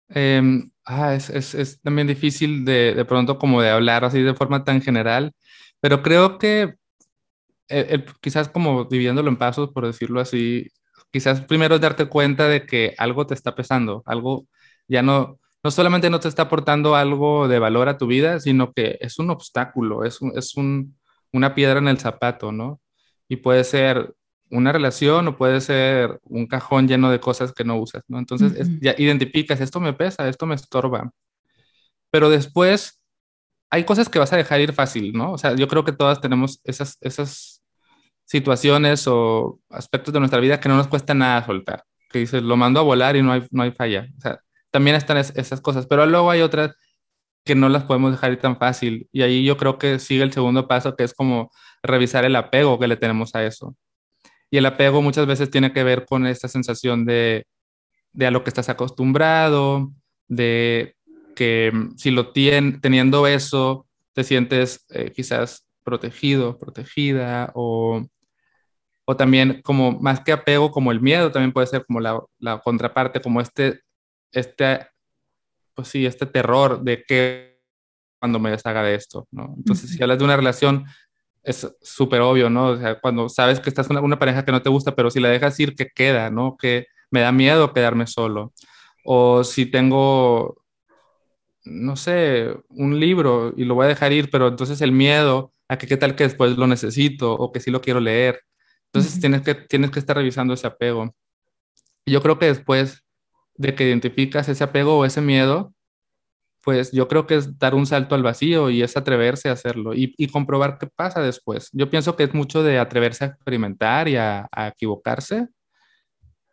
Em, 0.08 0.72
ah, 0.86 1.16
es, 1.16 1.82
también 1.82 2.08
difícil 2.08 2.64
de, 2.64 3.04
pronto 3.08 3.38
como 3.38 3.62
de 3.62 3.70
hablar 3.70 4.06
así 4.06 4.22
de 4.22 4.34
forma 4.34 4.64
tan 4.64 4.82
general, 4.82 5.34
pero 5.82 6.02
creo 6.02 6.38
que 6.38 6.76
quizás 8.22 8.50
como 8.50 8.86
dividiéndolo 8.86 9.30
en 9.30 9.38
pasos, 9.38 9.72
por 9.72 9.86
decirlo 9.86 10.20
así, 10.22 10.68
quizás 11.12 11.42
primero 11.42 11.80
darte 11.80 12.06
cuenta 12.08 12.48
de 12.48 12.66
que 12.66 12.94
algo 12.98 13.26
te 13.26 13.34
está 13.34 13.56
pesando, 13.56 14.04
algo 14.06 14.46
ya 14.88 15.02
no, 15.02 15.40
no 15.64 15.72
solamente 15.72 16.10
no 16.10 16.20
te 16.20 16.28
está 16.28 16.44
aportando 16.44 16.96
algo 16.96 17.48
de 17.48 17.60
valor 17.60 17.88
a 17.90 17.98
tu 17.98 18.08
vida, 18.08 18.40
sino 18.40 18.74
que 18.74 18.98
es 19.00 19.18
un 19.20 19.30
obstáculo, 19.30 20.04
es, 20.04 20.20
es 20.36 20.56
un, 20.56 20.98
una 21.32 21.56
piedra 21.56 21.80
en 21.80 21.88
el 21.88 22.00
zapato, 22.00 22.52
¿no? 22.52 22.82
Y 23.30 23.38
puede 23.38 23.64
ser 23.64 24.14
una 24.50 24.72
relación 24.72 25.28
o 25.28 25.38
puede 25.38 25.62
ser 25.62 26.20
un 26.24 26.48
cajón 26.48 26.88
lleno 26.88 27.10
de 27.10 27.20
cosas 27.20 27.54
que 27.54 27.64
no 27.64 27.78
usas, 27.78 28.04
¿no? 28.08 28.20
Entonces 28.20 28.54
ya 28.82 28.94
identificas, 28.98 29.62
esto 29.62 29.80
me 29.80 29.94
pesa, 29.94 30.28
esto 30.28 30.46
me 30.46 30.56
estorba. 30.56 31.12
Pero 32.12 32.30
después 32.30 33.02
hay 33.72 33.86
cosas 33.86 34.10
que 34.10 34.20
vas 34.20 34.32
a 34.34 34.38
dejar 34.38 34.62
ir 34.62 34.74
fácil, 34.74 35.14
¿no? 35.14 35.32
O 35.32 35.38
sea, 35.38 35.56
yo 35.56 35.68
creo 35.68 35.84
que 35.84 35.94
todas 35.94 36.22
tenemos 36.22 36.62
esas, 36.64 36.98
esas 37.02 37.64
situaciones 38.26 39.08
o 39.08 39.60
aspectos 39.70 40.14
de 40.14 40.20
nuestra 40.20 40.40
vida 40.40 40.60
que 40.60 40.70
no 40.70 40.78
nos 40.78 40.88
cuesta 40.88 41.14
nada 41.16 41.46
soltar. 41.46 41.84
Que 42.10 42.20
dices, 42.20 42.44
lo 42.44 42.56
mando 42.58 42.80
a 42.80 42.84
volar 42.84 43.16
y 43.16 43.24
no 43.24 43.32
hay, 43.32 43.48
no 43.50 43.64
hay 43.64 43.72
falla. 43.72 44.08
O 44.18 44.22
sea, 44.22 44.40
también 44.74 44.96
están 44.96 45.18
esas 45.18 45.62
cosas, 45.62 45.86
pero 45.86 46.04
luego 46.08 46.32
hay 46.32 46.42
otras 46.42 46.76
que 47.46 47.54
no 47.54 47.70
las 47.70 47.84
podemos 47.84 48.12
dejar 48.12 48.32
ir 48.32 48.40
tan 48.40 48.58
fácil. 48.58 49.08
Y 49.12 49.22
ahí 49.22 49.46
yo 49.46 49.56
creo 49.56 49.78
que 49.78 50.00
sigue 50.00 50.24
el 50.24 50.34
segundo 50.34 50.68
paso, 50.68 50.96
que 50.96 51.04
es 51.04 51.14
como 51.14 51.52
revisar 51.84 52.26
el 52.26 52.36
apego 52.36 52.80
que 52.80 52.88
le 52.88 52.98
tenemos 52.98 53.36
a 53.36 53.46
eso. 53.46 53.76
Y 54.50 54.58
el 54.58 54.66
apego 54.66 55.04
muchas 55.04 55.28
veces 55.28 55.52
tiene 55.52 55.74
que 55.74 55.84
ver 55.84 56.06
con 56.06 56.26
esta 56.26 56.48
sensación 56.48 57.06
de, 57.06 57.46
de 58.14 58.26
a 58.26 58.32
lo 58.32 58.44
que 58.44 58.50
estás 58.50 58.68
acostumbrado, 58.68 59.92
de 60.28 60.96
que 61.36 61.72
mm, 61.72 61.98
si 61.98 62.10
lo 62.10 62.32
tienen, 62.32 62.82
teniendo 62.82 63.28
eso, 63.28 63.86
te 64.14 64.24
sientes 64.24 64.86
eh, 64.90 65.12
quizás 65.16 65.68
protegido, 65.84 66.58
protegida, 66.58 67.52
o, 67.54 68.04
o 69.06 69.16
también 69.18 69.62
como 69.62 70.00
más 70.00 70.22
que 70.22 70.32
apego, 70.32 70.72
como 70.72 70.92
el 70.92 71.02
miedo, 71.02 71.32
también 71.32 71.54
puede 71.54 71.68
ser 71.68 71.86
como 71.86 72.00
la, 72.00 72.20
la 72.40 72.60
contraparte, 72.60 73.22
como 73.22 73.40
este, 73.40 73.82
este, 74.34 74.88
pues 75.74 75.88
sí, 75.88 76.06
este 76.06 76.26
terror 76.26 76.84
de 76.84 77.04
que 77.04 77.62
cuando 78.20 78.40
me 78.40 78.52
deshaga 78.52 78.84
de 78.84 78.96
esto, 78.96 79.28
¿no? 79.32 79.54
Entonces, 79.58 79.90
si 79.90 80.02
hablas 80.02 80.18
de 80.20 80.26
una 80.26 80.38
relación, 80.38 80.86
es 81.44 81.76
súper 81.82 82.22
obvio, 82.22 82.50
¿no? 82.50 82.68
O 82.68 82.78
sea, 82.78 83.00
cuando 83.00 83.30
sabes 83.30 83.60
que 83.60 83.70
estás 83.70 83.88
con 83.88 83.98
una 83.98 84.20
pareja 84.20 84.46
que 84.46 84.52
no 84.52 84.62
te 84.62 84.70
gusta, 84.70 84.96
pero 84.96 85.10
si 85.12 85.20
la 85.20 85.30
dejas 85.30 85.60
ir, 85.60 85.76
¿qué 85.76 85.90
queda, 85.94 86.30
no? 86.30 86.58
Que 86.58 86.88
me 87.12 87.22
da 87.22 87.32
miedo 87.32 87.74
quedarme 87.74 88.08
solo. 88.08 88.54
O 89.06 89.44
si 89.44 89.66
tengo 89.66 90.64
no 91.66 91.96
sé, 91.96 92.56
un 92.70 93.00
libro 93.00 93.54
y 93.56 93.66
lo 93.66 93.76
voy 93.76 93.86
a 93.86 93.90
dejar 93.90 94.12
ir, 94.12 94.30
pero 94.30 94.48
entonces 94.48 94.82
el 94.82 94.92
miedo 94.92 95.54
a 95.68 95.78
que 95.78 95.88
qué 95.88 95.98
tal 95.98 96.16
que 96.16 96.26
después 96.26 96.58
lo 96.58 96.68
necesito 96.68 97.34
o 97.34 97.52
que 97.52 97.60
sí 97.60 97.72
lo 97.72 97.82
quiero 97.82 98.00
leer. 98.00 98.42
Entonces 98.92 99.20
tienes, 99.20 99.42
que, 99.42 99.56
tienes 99.56 99.92
que 99.92 100.00
estar 100.00 100.16
revisando 100.16 100.54
ese 100.54 100.68
apego. 100.68 101.16
yo 102.06 102.22
creo 102.22 102.38
que 102.38 102.48
después 102.48 103.03
de 103.56 103.76
que 103.76 103.86
identificas 103.86 104.50
ese 104.50 104.64
apego 104.64 104.98
o 104.98 105.06
ese 105.06 105.22
miedo, 105.22 105.74
pues 106.62 106.92
yo 106.92 107.08
creo 107.08 107.28
que 107.28 107.36
es 107.36 107.60
dar 107.60 107.76
un 107.76 107.86
salto 107.86 108.16
al 108.16 108.24
vacío 108.24 108.70
y 108.70 108.84
es 108.84 108.96
atreverse 108.96 109.50
a 109.50 109.54
hacerlo 109.54 109.94
y, 109.94 110.28
comprobar 110.28 110.78
qué 110.80 110.88
pasa 110.88 111.22
después. 111.22 111.70
Yo 111.74 111.90
pienso 111.90 112.16
que 112.16 112.24
es 112.24 112.34
mucho 112.34 112.64
de 112.64 112.80
atreverse 112.80 113.26
a 113.26 113.28
experimentar 113.28 114.08
y 114.08 114.16
a 114.16 114.48
equivocarse. 114.74 115.48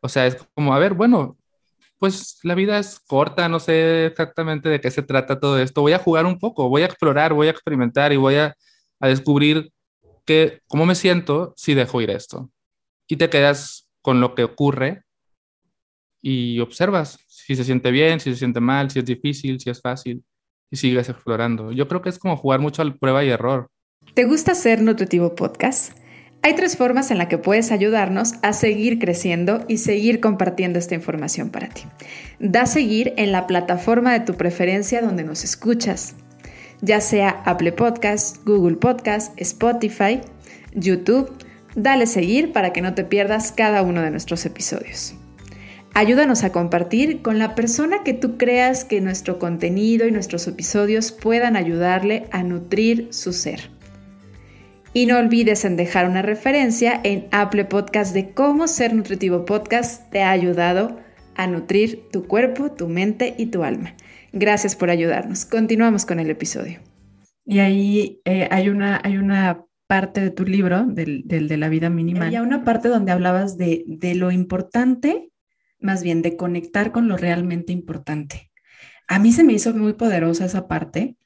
O 0.01 0.09
sea, 0.09 0.27
es 0.27 0.37
como, 0.55 0.75
a 0.75 0.79
ver, 0.79 0.95
bueno, 0.95 1.39
pues 2.01 2.39
la 2.43 2.55
vida 2.55 2.79
es 2.79 2.99
corta, 2.99 3.49
no 3.49 3.61
sé 3.61 4.07
exactamente 4.07 4.71
de 4.71 4.81
qué 4.81 4.91
se 4.91 5.03
trata 5.03 5.39
todo 5.39 5.59
esto. 5.59 5.83
Voy 5.83 5.93
a 5.93 5.99
jugar 5.99 6.25
un 6.25 6.39
poco, 6.39 6.69
voy 6.71 6.83
a 6.83 6.87
explorar, 6.87 7.35
voy 7.35 7.49
a 7.49 7.51
experimentar 7.51 8.13
y 8.13 8.17
voy 8.17 8.37
a, 8.37 8.57
descubrir 9.01 9.71
que, 10.25 10.61
cómo 10.67 10.87
me 10.87 10.95
siento 10.95 11.53
si 11.57 11.75
dejo 11.75 12.01
ir 12.01 12.11
esto. 12.11 12.51
Y 13.07 13.17
te 13.17 13.29
quedas 13.29 13.89
con 14.03 14.21
lo 14.21 14.35
que 14.35 14.45
ocurre 14.45 15.05
y 16.22 16.61
observas 16.61 17.18
si 17.26 17.56
se 17.56 17.64
siente 17.64 17.90
bien, 17.90 18.20
si 18.20 18.33
se 18.33 18.38
siente 18.38 18.61
mal, 18.61 18.90
si 18.90 18.98
es 18.98 19.04
difícil, 19.04 19.61
si 19.61 19.70
es 19.70 19.80
fácil 19.80 20.22
y 20.70 20.76
sigues 20.76 21.09
explorando. 21.09 21.72
Yo 21.72 21.88
creo 21.88 22.02
que 22.02 22.09
es 22.09 22.18
como 22.18 22.37
jugar 22.37 22.61
mucho 22.61 22.83
al 22.83 22.96
prueba 22.96 23.24
y 23.24 23.30
error. 23.30 23.68
¿Te 24.14 24.24
gusta 24.24 24.54
ser 24.54 24.83
nutritivo 24.83 25.35
podcast? 25.35 25.96
Hay 26.42 26.54
tres 26.54 26.76
formas 26.76 27.11
en 27.11 27.18
las 27.18 27.28
que 27.28 27.37
puedes 27.37 27.70
ayudarnos 27.70 28.35
a 28.42 28.54
seguir 28.54 28.98
creciendo 28.98 29.64
y 29.68 29.76
seguir 29.76 30.20
compartiendo 30.20 30.78
esta 30.78 30.94
información 30.94 31.50
para 31.50 31.68
ti. 31.68 31.83
Da 32.38 32.64
seguir 32.64 33.12
en 33.18 33.30
la 33.30 33.46
plataforma 33.46 34.12
de 34.12 34.20
tu 34.20 34.35
preferencia 34.35 35.02
donde 35.02 35.22
nos 35.22 35.44
escuchas, 35.44 36.14
ya 36.80 37.00
sea 37.02 37.42
Apple 37.44 37.72
Podcast, 37.72 38.38
Google 38.46 38.76
Podcast, 38.76 39.38
Spotify, 39.38 40.22
YouTube. 40.72 41.30
Dale 41.76 42.06
seguir 42.06 42.52
para 42.52 42.72
que 42.72 42.80
no 42.80 42.94
te 42.94 43.04
pierdas 43.04 43.52
cada 43.52 43.83
uno 43.83 44.00
de 44.00 44.11
nuestros 44.11 44.46
episodios. 44.46 45.19
Ayúdanos 45.94 46.44
a 46.44 46.53
compartir 46.53 47.20
con 47.20 47.38
la 47.38 47.55
persona 47.55 48.05
que 48.05 48.14
tú 48.14 48.38
creas 48.38 48.85
que 48.85 49.00
nuestro 49.00 49.38
contenido 49.38 50.07
y 50.07 50.12
nuestros 50.12 50.46
episodios 50.46 51.11
puedan 51.11 51.57
ayudarle 51.57 52.26
a 52.31 52.42
nutrir 52.42 53.09
su 53.11 53.33
ser. 53.33 53.70
Y 54.92 55.07
no 55.07 55.18
olvides 55.18 55.64
en 55.64 55.76
dejar 55.76 56.09
una 56.09 56.22
referencia 56.22 57.00
en 57.03 57.26
Apple 57.33 57.64
Podcast 57.64 58.14
de 58.14 58.31
cómo 58.31 58.68
ser 58.68 58.94
nutritivo 58.94 59.44
podcast 59.44 60.11
te 60.11 60.22
ha 60.22 60.31
ayudado 60.31 60.98
a 61.37 61.46
nutrir 61.46 62.09
tu 62.12 62.26
cuerpo, 62.26 62.72
tu 62.72 62.88
mente 62.88 63.35
y 63.37 63.46
tu 63.46 63.64
alma. 63.64 63.94
Gracias 64.33 64.76
por 64.76 64.90
ayudarnos. 64.90 65.44
Continuamos 65.44 66.07
con 66.07 66.20
el 66.20 66.31
episodio. 66.31 66.81
Y 67.44 67.59
ahí 67.59 68.20
eh, 68.24 68.48
hay, 68.50 68.68
una, 68.68 69.00
hay 69.03 69.16
una 69.16 69.64
parte 69.88 70.20
de 70.20 70.31
tu 70.31 70.44
libro, 70.44 70.85
del, 70.87 71.24
de 71.26 71.57
la 71.57 71.68
vida 71.68 71.90
minimal, 71.90 72.29
hay 72.29 72.37
una 72.37 72.62
parte 72.62 72.88
donde 72.88 73.11
hablabas 73.11 73.59
de, 73.59 73.83
de 73.88 74.14
lo 74.14 74.31
importante, 74.31 75.30
más 75.81 76.03
bien 76.03 76.23
de 76.23 76.37
conectar 76.37 76.93
con 76.93 77.09
lo 77.09 77.16
realmente 77.16 77.73
importante. 77.73 78.51
A 79.09 79.19
mí 79.19 79.33
se 79.33 79.45
me 79.45 79.53
hizo 79.53 79.75
muy 79.75 79.95
poderosa 79.95 80.45
esa 80.45 80.69
parte 80.69 81.16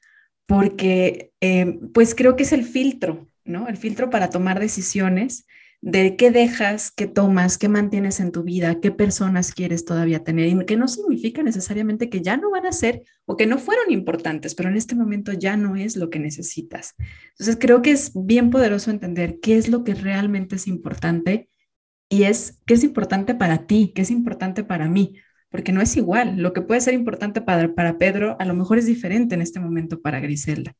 porque 0.45 1.31
eh, 1.41 1.79
pues 1.93 2.15
creo 2.15 2.35
que 2.35 2.43
es 2.43 2.53
el 2.53 2.63
filtro, 2.63 3.27
¿no? 3.43 3.67
El 3.67 3.77
filtro 3.77 4.09
para 4.09 4.29
tomar 4.29 4.59
decisiones 4.59 5.45
de 5.81 6.15
qué 6.15 6.31
dejas, 6.31 6.89
qué 6.89 7.05
tomas, 7.05 7.59
qué 7.59 7.69
mantienes 7.69 8.19
en 8.19 8.31
tu 8.31 8.41
vida, 8.41 8.79
qué 8.81 8.89
personas 8.89 9.53
quieres 9.53 9.85
todavía 9.85 10.23
tener, 10.23 10.47
y 10.47 10.65
que 10.65 10.77
no 10.77 10.87
significa 10.87 11.43
necesariamente 11.43 12.09
que 12.09 12.21
ya 12.21 12.37
no 12.37 12.49
van 12.49 12.65
a 12.65 12.71
ser 12.71 13.03
o 13.25 13.37
que 13.37 13.45
no 13.45 13.59
fueron 13.59 13.91
importantes, 13.91 14.55
pero 14.55 14.69
en 14.69 14.77
este 14.77 14.95
momento 14.95 15.31
ya 15.31 15.57
no 15.57 15.75
es 15.75 15.95
lo 15.95 16.09
que 16.09 16.17
necesitas. 16.17 16.95
Entonces 17.33 17.57
creo 17.59 17.83
que 17.83 17.91
es 17.91 18.11
bien 18.15 18.49
poderoso 18.49 18.89
entender 18.89 19.39
qué 19.39 19.57
es 19.57 19.67
lo 19.69 19.83
que 19.83 19.93
realmente 19.93 20.55
es 20.55 20.67
importante 20.67 21.49
y 22.09 22.23
es 22.23 22.61
qué 22.65 22.75
es 22.75 22.83
importante 22.83 23.35
para 23.35 23.65
ti, 23.65 23.91
qué 23.95 24.01
es 24.01 24.11
importante 24.11 24.63
para 24.63 24.87
mí, 24.87 25.17
porque 25.49 25.71
no 25.71 25.81
es 25.81 25.95
igual. 25.97 26.37
Lo 26.37 26.53
que 26.53 26.61
puede 26.61 26.81
ser 26.81 26.93
importante 26.93 27.41
para, 27.41 27.73
para 27.73 27.97
Pedro 27.97 28.35
a 28.39 28.45
lo 28.45 28.53
mejor 28.53 28.77
es 28.77 28.85
diferente 28.85 29.35
en 29.35 29.41
este 29.41 29.59
momento 29.59 30.01
para 30.01 30.19
Griselda. 30.19 30.75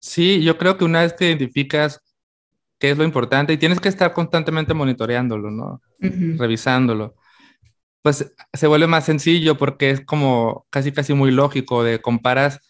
Sí, 0.00 0.42
yo 0.42 0.58
creo 0.58 0.76
que 0.76 0.84
una 0.84 1.02
vez 1.02 1.14
que 1.14 1.26
identificas 1.26 2.00
qué 2.78 2.90
es 2.90 2.98
lo 2.98 3.04
importante 3.04 3.52
y 3.52 3.56
tienes 3.56 3.80
que 3.80 3.88
estar 3.88 4.12
constantemente 4.12 4.74
monitoreándolo, 4.74 5.50
¿no? 5.50 5.80
Revisándolo. 5.98 7.14
Pues 8.02 8.34
se 8.52 8.66
vuelve 8.66 8.86
más 8.86 9.06
sencillo 9.06 9.56
porque 9.56 9.90
es 9.90 10.00
como 10.02 10.66
casi 10.68 10.92
casi 10.92 11.14
muy 11.14 11.30
lógico 11.30 11.82
de 11.82 12.02
comparas 12.02 12.60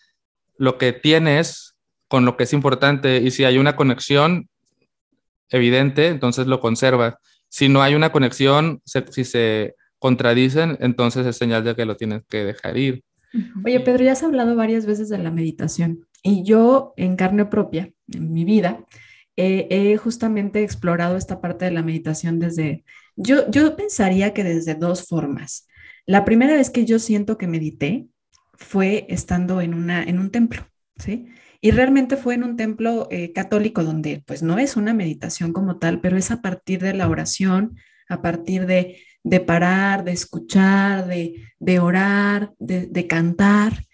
lo 0.56 0.78
que 0.78 0.92
tienes 0.92 1.74
con 2.06 2.24
lo 2.24 2.36
que 2.36 2.44
es 2.44 2.52
importante 2.52 3.16
y 3.16 3.32
si 3.32 3.44
hay 3.44 3.58
una 3.58 3.74
conexión 3.74 4.48
evidente, 5.54 6.08
entonces 6.08 6.46
lo 6.46 6.60
conservas. 6.60 7.14
Si 7.48 7.68
no 7.68 7.82
hay 7.82 7.94
una 7.94 8.12
conexión, 8.12 8.82
si 8.84 9.24
se 9.24 9.74
contradicen, 9.98 10.76
entonces 10.80 11.26
es 11.26 11.36
señal 11.36 11.64
de 11.64 11.76
que 11.76 11.84
lo 11.84 11.96
tienes 11.96 12.22
que 12.28 12.44
dejar 12.44 12.76
ir. 12.76 13.04
Oye, 13.64 13.80
Pedro, 13.80 14.04
ya 14.04 14.12
has 14.12 14.22
hablado 14.22 14.56
varias 14.56 14.86
veces 14.86 15.08
de 15.08 15.18
la 15.18 15.30
meditación. 15.30 16.06
Y 16.22 16.44
yo 16.44 16.94
en 16.96 17.16
carne 17.16 17.44
propia, 17.46 17.92
en 18.12 18.32
mi 18.32 18.44
vida, 18.44 18.84
he 19.36 19.96
justamente 19.96 20.62
explorado 20.62 21.16
esta 21.16 21.40
parte 21.40 21.64
de 21.64 21.72
la 21.72 21.82
meditación 21.82 22.38
desde, 22.38 22.84
yo, 23.16 23.50
yo 23.50 23.76
pensaría 23.76 24.32
que 24.32 24.44
desde 24.44 24.74
dos 24.74 25.06
formas. 25.06 25.66
La 26.06 26.24
primera 26.24 26.54
vez 26.54 26.70
que 26.70 26.84
yo 26.84 26.98
siento 26.98 27.38
que 27.38 27.46
medité 27.46 28.06
fue 28.54 29.06
estando 29.08 29.60
en, 29.60 29.74
una, 29.74 30.02
en 30.02 30.18
un 30.18 30.30
templo, 30.30 30.62
¿sí? 30.96 31.26
Y 31.64 31.70
realmente 31.70 32.18
fue 32.18 32.34
en 32.34 32.44
un 32.44 32.58
templo 32.58 33.08
eh, 33.10 33.32
católico 33.32 33.82
donde 33.82 34.22
pues 34.26 34.42
no 34.42 34.58
es 34.58 34.76
una 34.76 34.92
meditación 34.92 35.54
como 35.54 35.78
tal, 35.78 36.02
pero 36.02 36.18
es 36.18 36.30
a 36.30 36.42
partir 36.42 36.82
de 36.82 36.92
la 36.92 37.08
oración, 37.08 37.78
a 38.06 38.20
partir 38.20 38.66
de, 38.66 38.98
de 39.22 39.40
parar, 39.40 40.04
de 40.04 40.12
escuchar, 40.12 41.06
de, 41.06 41.36
de 41.58 41.78
orar, 41.78 42.52
de, 42.58 42.86
de 42.86 43.06
cantar. 43.06 43.86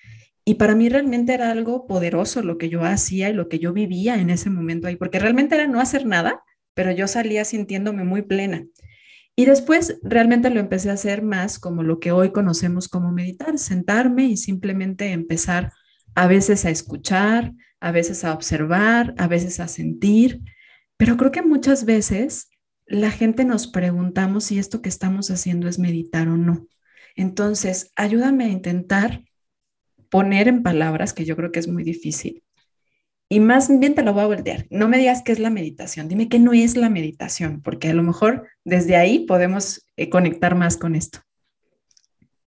Y 0.44 0.54
para 0.54 0.74
mí 0.74 0.88
realmente 0.88 1.32
era 1.32 1.52
algo 1.52 1.86
poderoso 1.86 2.42
lo 2.42 2.58
que 2.58 2.70
yo 2.70 2.84
hacía 2.84 3.28
y 3.28 3.34
lo 3.34 3.48
que 3.48 3.60
yo 3.60 3.72
vivía 3.72 4.16
en 4.16 4.30
ese 4.30 4.50
momento 4.50 4.88
ahí, 4.88 4.96
porque 4.96 5.20
realmente 5.20 5.54
era 5.54 5.68
no 5.68 5.78
hacer 5.78 6.06
nada, 6.06 6.42
pero 6.74 6.90
yo 6.90 7.06
salía 7.06 7.44
sintiéndome 7.44 8.02
muy 8.02 8.22
plena. 8.22 8.66
Y 9.36 9.44
después 9.44 10.00
realmente 10.02 10.50
lo 10.50 10.58
empecé 10.58 10.90
a 10.90 10.94
hacer 10.94 11.22
más 11.22 11.60
como 11.60 11.84
lo 11.84 12.00
que 12.00 12.10
hoy 12.10 12.32
conocemos 12.32 12.88
como 12.88 13.12
meditar, 13.12 13.58
sentarme 13.58 14.24
y 14.24 14.36
simplemente 14.36 15.12
empezar 15.12 15.70
a 16.14 16.26
veces 16.26 16.64
a 16.64 16.70
escuchar, 16.70 17.52
a 17.80 17.92
veces 17.92 18.24
a 18.24 18.32
observar, 18.32 19.14
a 19.18 19.26
veces 19.26 19.60
a 19.60 19.68
sentir, 19.68 20.40
pero 20.96 21.16
creo 21.16 21.30
que 21.30 21.42
muchas 21.42 21.84
veces 21.84 22.50
la 22.86 23.10
gente 23.10 23.44
nos 23.44 23.66
preguntamos 23.66 24.44
si 24.44 24.58
esto 24.58 24.82
que 24.82 24.88
estamos 24.88 25.30
haciendo 25.30 25.68
es 25.68 25.78
meditar 25.78 26.28
o 26.28 26.36
no. 26.36 26.66
Entonces, 27.14 27.92
ayúdame 27.96 28.44
a 28.44 28.48
intentar 28.48 29.24
poner 30.10 30.48
en 30.48 30.62
palabras, 30.62 31.12
que 31.12 31.24
yo 31.24 31.36
creo 31.36 31.52
que 31.52 31.60
es 31.60 31.68
muy 31.68 31.84
difícil. 31.84 32.42
Y 33.28 33.38
más 33.38 33.68
bien 33.78 33.94
te 33.94 34.02
lo 34.02 34.12
voy 34.12 34.24
a 34.24 34.26
voltear. 34.26 34.66
No 34.70 34.88
me 34.88 34.98
digas 34.98 35.22
qué 35.24 35.30
es 35.30 35.38
la 35.38 35.50
meditación, 35.50 36.08
dime 36.08 36.28
qué 36.28 36.40
no 36.40 36.52
es 36.52 36.76
la 36.76 36.90
meditación, 36.90 37.62
porque 37.62 37.88
a 37.88 37.94
lo 37.94 38.02
mejor 38.02 38.48
desde 38.64 38.96
ahí 38.96 39.20
podemos 39.20 39.86
eh, 39.96 40.10
conectar 40.10 40.56
más 40.56 40.76
con 40.76 40.96
esto. 40.96 41.20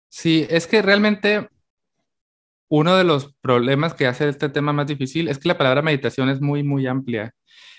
Sí, 0.10 0.46
es 0.50 0.68
que 0.68 0.84
realmente 0.84 1.50
uno 2.70 2.98
de 2.98 3.04
los 3.04 3.34
problemas 3.42 3.94
que 3.94 4.08
hace 4.08 4.28
este 4.28 4.50
tema 4.50 4.74
más 4.74 4.88
difícil 4.88 5.28
es 5.28 5.38
que 5.38 5.48
la 5.48 5.58
palabra 5.58 5.82
meditación 5.82 6.30
es 6.30 6.42
muy, 6.42 6.64
muy 6.64 6.88
amplia. 6.88 7.34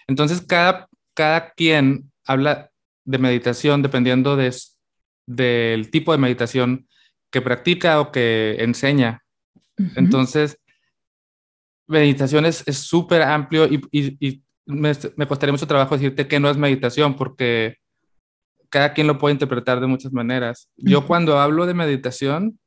Entonces, 0.07 0.40
cada, 0.40 0.88
cada 1.14 1.51
quien 1.51 2.11
habla 2.24 2.70
de 3.05 3.18
meditación 3.18 3.83
dependiendo 3.83 4.37
de, 4.37 4.55
del 5.27 5.90
tipo 5.90 6.12
de 6.12 6.18
meditación 6.18 6.88
que 7.31 7.42
practica 7.42 8.01
o 8.01 8.11
que 8.11 8.57
enseña. 8.61 9.22
Entonces, 9.96 10.59
meditación 11.87 12.46
es 12.46 12.64
súper 12.79 13.22
amplio 13.22 13.66
y, 13.66 14.42
me, 14.66 14.92
me, 15.16 15.27
costaría 15.27 15.53
mucho 15.53 15.66
trabajo 15.66 15.96
decirte 15.96 16.29
que 16.29 16.40
no 16.40 16.51
es 16.51 16.57
meditación 16.57 17.16
porque 17.16 17.77
cada 18.68 18.92
quien 18.92 19.07
lo 19.07 19.18
puede 19.18 19.33
interpretar 19.33 19.81
de 19.81 19.87
muchas 19.87 20.12
maneras. 20.12 20.70
Yo 20.77 21.07
cuando 21.07 21.38
hablo 21.38 21.64
de 21.64 21.74
meditación, 21.74 22.59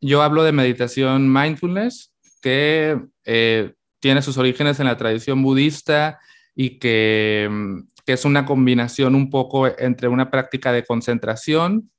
yo 0.00 0.22
hablo 0.22 0.42
de 0.44 0.52
meditación 0.52 1.32
mindfulness, 1.32 2.12
que 2.42 3.00
eh, 3.24 3.74
tiene 4.00 4.22
sus 4.22 4.38
orígenes 4.38 4.78
en 4.80 4.86
la 4.86 4.96
tradición 4.96 5.42
budista 5.42 6.20
y 6.54 6.78
que, 6.78 7.48
mm, 7.50 7.80
que, 8.04 8.12
es 8.12 8.24
una 8.24 8.44
combinación 8.44 9.14
un 9.14 9.30
poco 9.30 9.66
entre 9.66 10.08
una 10.08 10.30
práctica 10.30 10.72
de 10.72 10.84
concentración 10.84 11.90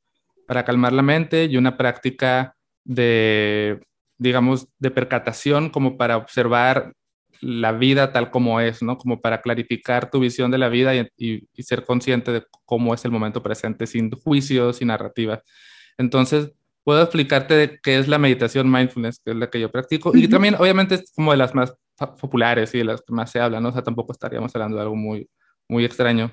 para 0.48 0.64
calmar 0.64 0.94
la 0.94 1.02
mente 1.02 1.46
y 1.46 1.58
una 1.58 1.78
práctica 1.78 2.56
de, 2.86 3.82
digamos, 4.18 4.68
de 4.80 4.92
percatación 4.92 5.70
como 5.70 5.98
para 5.98 6.18
observar 6.18 6.94
la 7.42 7.72
vida 7.72 8.12
tal 8.12 8.32
como 8.32 8.60
es, 8.62 8.82
¿no? 8.82 8.98
Como 8.98 9.22
para 9.22 9.42
clarificar 9.42 10.10
tu 10.10 10.20
visión 10.20 10.50
de 10.52 10.58
la 10.58 10.70
vida 10.70 10.94
y, 10.96 11.48
ser 11.62 11.84
consciente 11.84 12.32
de 12.32 12.44
cómo 12.66 12.94
es 12.94 13.06
el 13.06 13.12
momento 13.12 13.44
presente, 13.44 13.86
sin 13.86 14.10
juicios, 14.12 14.78
sin 14.78 14.88
narrativa. 14.88 15.44
Entonces, 15.98 16.52
puedo 16.88 17.02
explicarte 17.02 17.54
de 17.54 17.80
qué 17.84 18.00
es 18.00 18.08
la 18.08 18.18
meditación 18.18 18.72
mindfulness, 18.72 19.20
que 19.20 19.32
es 19.32 19.36
la 19.36 19.50
que 19.50 19.60
yo 19.60 19.70
practico, 19.70 20.16
y 20.16 20.30
también, 20.30 20.56
obviamente, 20.56 20.96
es 20.96 21.12
como 21.14 21.32
de 21.32 21.38
las 21.38 21.54
más 21.54 21.76
populares 22.18 22.74
y 22.74 22.78
de 22.78 22.86
las 22.86 23.02
que 23.02 23.12
más 23.12 23.30
se 23.30 23.42
hablan, 23.42 23.62
¿no? 23.62 23.70
O 23.70 23.72
sea, 23.74 23.84
tampoco 23.84 24.14
estaríamos 24.14 24.56
hablando 24.56 24.78
de 24.78 24.84
algo 24.84 24.96
muy, 24.96 25.30
muy 25.68 25.84
extraño. 25.84 26.32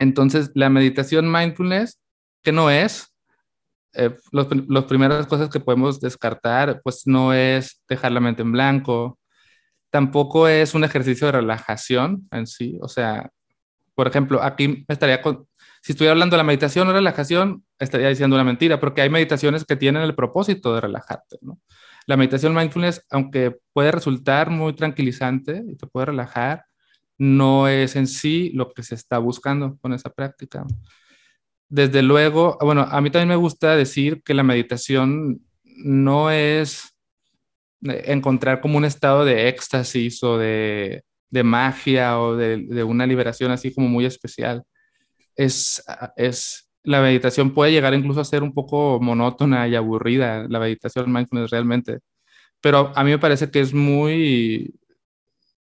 Entonces, 0.00 0.50
la 0.56 0.70
meditación 0.70 1.30
mindfulness, 1.30 2.00
¿qué 2.42 2.50
no 2.50 2.68
es? 2.68 3.14
Eh, 3.92 4.16
las 4.32 4.84
primeras 4.86 5.24
cosas 5.28 5.48
que 5.48 5.60
podemos 5.60 6.00
descartar, 6.00 6.80
pues 6.82 7.06
no 7.06 7.32
es 7.32 7.80
dejar 7.88 8.10
la 8.10 8.18
mente 8.18 8.42
en 8.42 8.50
blanco, 8.50 9.20
tampoco 9.88 10.48
es 10.48 10.74
un 10.74 10.82
ejercicio 10.82 11.28
de 11.28 11.32
relajación 11.34 12.26
en 12.32 12.48
sí. 12.48 12.76
O 12.82 12.88
sea, 12.88 13.30
por 13.94 14.08
ejemplo, 14.08 14.42
aquí 14.42 14.84
me 14.88 14.92
estaría 14.92 15.22
con, 15.22 15.46
si 15.84 15.92
estuviera 15.92 16.12
hablando 16.12 16.32
de 16.32 16.38
la 16.38 16.44
meditación 16.44 16.88
o 16.88 16.94
relajación, 16.94 17.62
estaría 17.78 18.08
diciendo 18.08 18.36
una 18.36 18.42
mentira, 18.42 18.80
porque 18.80 19.02
hay 19.02 19.10
meditaciones 19.10 19.66
que 19.66 19.76
tienen 19.76 20.00
el 20.00 20.14
propósito 20.14 20.74
de 20.74 20.80
relajarte. 20.80 21.36
La 22.06 22.16
meditación 22.16 22.54
mindfulness, 22.54 23.04
aunque 23.10 23.58
puede 23.74 23.92
resultar 23.92 24.48
muy 24.48 24.72
tranquilizante 24.72 25.62
y 25.68 25.76
te 25.76 25.86
puede 25.86 26.06
relajar, 26.06 26.64
no 27.18 27.68
es 27.68 27.96
en 27.96 28.06
sí 28.06 28.50
lo 28.54 28.72
que 28.72 28.82
se 28.82 28.94
está 28.94 29.18
buscando 29.18 29.76
con 29.76 29.92
esa 29.92 30.08
práctica. 30.08 30.64
Desde 31.68 32.00
luego, 32.00 32.56
bueno, 32.62 32.86
a 32.90 33.02
mí 33.02 33.10
también 33.10 33.28
me 33.28 33.36
gusta 33.36 33.76
decir 33.76 34.22
que 34.22 34.32
la 34.32 34.42
meditación 34.42 35.42
no 35.84 36.30
es 36.30 36.96
encontrar 37.82 38.62
como 38.62 38.78
un 38.78 38.86
estado 38.86 39.26
de 39.26 39.48
éxtasis 39.48 40.22
o 40.22 40.38
de, 40.38 41.04
de 41.28 41.42
magia 41.42 42.18
o 42.20 42.36
de, 42.36 42.84
una 42.84 43.06
liberación 43.06 43.50
así 43.50 43.74
como 43.74 43.86
muy 43.86 44.06
especial. 44.06 44.62
Es, 45.36 45.82
es, 46.16 46.70
la 46.82 47.00
meditación 47.00 47.52
puede 47.54 47.72
llegar 47.72 47.94
incluso 47.94 48.20
a 48.20 48.24
ser 48.24 48.42
un 48.42 48.52
poco 48.52 49.00
monótona 49.00 49.66
y 49.68 49.74
aburrida, 49.74 50.46
la 50.48 50.60
meditación 50.60 51.12
mindfulness 51.12 51.50
realmente, 51.50 52.00
pero 52.60 52.92
a 52.94 53.04
mí 53.04 53.10
me 53.10 53.18
parece 53.18 53.50
que 53.50 53.60
es 53.60 53.74
muy, 53.74 54.74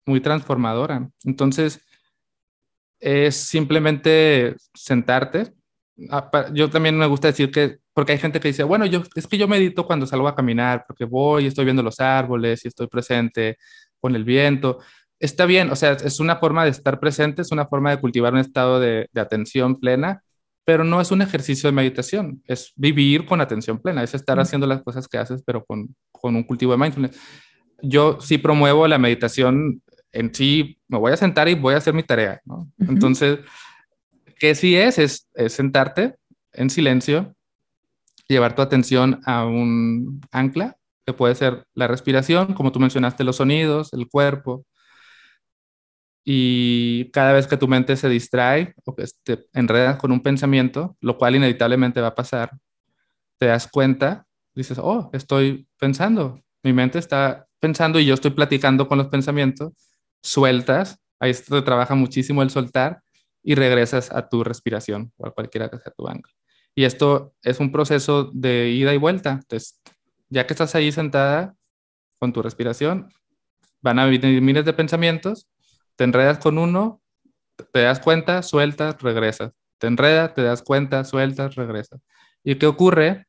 muy 0.06 0.22
transformadora. 0.22 1.10
Entonces, 1.24 1.82
es 3.00 3.36
simplemente 3.36 4.56
sentarte. 4.74 5.54
Ah, 6.10 6.30
yo 6.54 6.70
también 6.70 6.98
me 6.98 7.08
gusta 7.08 7.28
decir 7.28 7.52
que 7.52 7.80
porque 7.96 8.12
hay 8.12 8.18
gente 8.18 8.42
que 8.42 8.50
dice, 8.50 8.64
bueno, 8.64 8.86
yo, 8.86 9.04
es 9.16 9.26
que 9.26 9.38
yo 9.38 9.48
medito 9.48 9.88
cuando 9.88 10.06
salgo 10.06 10.28
a 10.28 10.36
caminar, 10.36 10.84
porque 10.86 11.06
voy 11.06 11.46
y 11.46 11.48
estoy 11.48 11.64
viendo 11.64 11.82
los 11.82 12.02
árboles 12.02 12.66
y 12.66 12.68
estoy 12.68 12.88
presente 12.88 13.58
con 14.02 14.16
el 14.16 14.26
viento. 14.26 14.80
Está 15.20 15.46
bien, 15.46 15.72
o 15.72 15.76
sea, 15.76 15.94
es 15.94 16.20
una 16.20 16.38
forma 16.38 16.66
de 16.66 16.72
estar 16.72 17.00
presente, 17.00 17.42
es 17.42 17.52
una 17.52 17.66
forma 17.66 17.92
de 17.92 18.00
cultivar 18.00 18.34
un 18.34 18.40
estado 18.40 18.80
de, 18.80 19.10
atención 19.16 19.80
plena, 19.80 20.24
pero 20.66 20.84
no 20.84 21.00
es 21.00 21.12
un 21.12 21.22
ejercicio 21.22 21.68
de 21.68 21.76
meditación, 21.76 22.42
es 22.48 22.74
vivir 22.76 23.26
con 23.26 23.40
atención 23.40 23.80
plena, 23.80 24.04
es 24.04 24.14
estar 24.14 24.40
haciendo 24.40 24.68
las 24.68 24.82
cosas 24.84 25.08
que 25.08 25.18
haces, 25.18 25.42
pero 25.46 25.64
con, 25.64 25.96
con 26.12 26.36
un 26.36 26.44
cultivo 26.44 26.74
de 26.74 26.78
mindfulness. 26.80 27.18
Yo 27.82 28.20
sí 28.20 28.38
promuevo 28.38 28.88
la 28.88 28.98
meditación 28.98 29.82
en 30.12 30.34
sí, 30.34 30.80
me 30.88 30.98
voy 30.98 31.12
a 31.12 31.18
sentar 31.18 31.48
y 31.50 31.56
voy 31.56 31.76
a 31.76 31.78
hacer 31.78 31.94
mi 31.94 32.04
tarea, 32.04 32.42
¿no? 32.46 32.70
Entonces, 32.80 33.40
¿qué 34.40 34.56
sí 34.56 34.76
es? 34.76 34.98
Es, 34.98 35.28
es 35.34 35.54
sentarte 35.54 36.16
en 36.54 36.70
silencio, 36.70 37.36
llevar 38.28 38.56
tu 38.56 38.62
atención 38.62 39.22
a 39.26 39.46
un 39.46 40.22
ancla, 40.32 40.78
que 41.06 41.14
puede 41.14 41.36
ser 41.36 41.66
la 41.74 41.88
respiración, 41.88 42.54
como 42.54 42.72
tú 42.72 42.80
mencionaste, 42.80 43.24
los 43.24 43.36
sonidos, 43.36 43.94
el 43.94 44.08
cuerpo. 44.08 44.66
Y 46.28 47.12
cada 47.12 47.34
vez 47.34 47.46
que 47.46 47.56
tu 47.56 47.68
mente 47.68 47.96
se 47.96 48.10
distrae 48.10 48.74
o 48.84 48.96
que 48.96 49.06
te 49.24 49.46
enredas 49.54 49.98
con 49.98 50.12
un 50.12 50.22
pensamiento, 50.22 50.98
lo 51.00 51.18
cual 51.18 51.36
inevitablemente 51.36 52.02
va 52.02 52.08
a 52.08 52.16
pasar, 52.16 52.52
te 53.38 53.46
das 53.46 53.68
cuenta, 53.68 54.26
dices, 54.56 54.80
oh, 54.82 55.12
estoy 55.14 55.68
pensando, 55.78 56.42
mi 56.64 56.74
mente 56.74 56.98
está 56.98 57.48
pensando 57.60 58.00
y 58.00 58.06
yo 58.06 58.16
estoy 58.16 58.32
platicando 58.32 58.88
con 58.88 58.98
los 58.98 59.08
pensamientos, 59.08 59.74
sueltas, 60.24 61.00
ahí 61.20 61.32
te 61.34 61.62
trabaja 61.62 61.94
muchísimo 61.94 62.42
el 62.42 62.50
soltar 62.50 63.02
y 63.44 63.54
regresas 63.54 64.12
a 64.12 64.28
tu 64.28 64.44
respiración 64.44 65.12
o 65.18 65.28
a 65.28 65.32
cualquiera 65.32 65.70
que 65.70 65.78
sea 65.78 65.94
tu 65.96 66.08
ancla. 66.08 66.34
Y 66.74 66.84
esto 66.84 67.34
es 67.44 67.60
un 67.60 67.72
proceso 67.72 68.32
de 68.34 68.72
ida 68.72 68.94
y 68.94 68.98
vuelta. 68.98 69.32
Entonces, 69.32 69.80
ya 70.30 70.46
que 70.46 70.54
estás 70.54 70.76
ahí 70.76 70.92
sentada 70.92 71.56
con 72.20 72.34
tu 72.34 72.42
respiración, 72.42 73.14
van 73.82 74.00
a 74.00 74.06
venir 74.06 74.42
miles 74.42 74.66
de 74.66 74.74
pensamientos, 74.74 75.48
te 75.96 76.04
enredas 76.04 76.40
con 76.40 76.58
uno, 76.58 77.02
te 77.72 77.82
das 77.82 78.00
cuenta, 78.00 78.44
sueltas, 78.44 79.02
regresas. 79.02 79.52
Te 79.78 79.88
enredas, 79.88 80.34
te 80.34 80.44
das 80.44 80.62
cuenta, 80.62 81.04
sueltas, 81.04 81.56
regresas. 81.56 82.02
¿Y 82.44 82.56
qué 82.56 82.68
ocurre? 82.68 83.26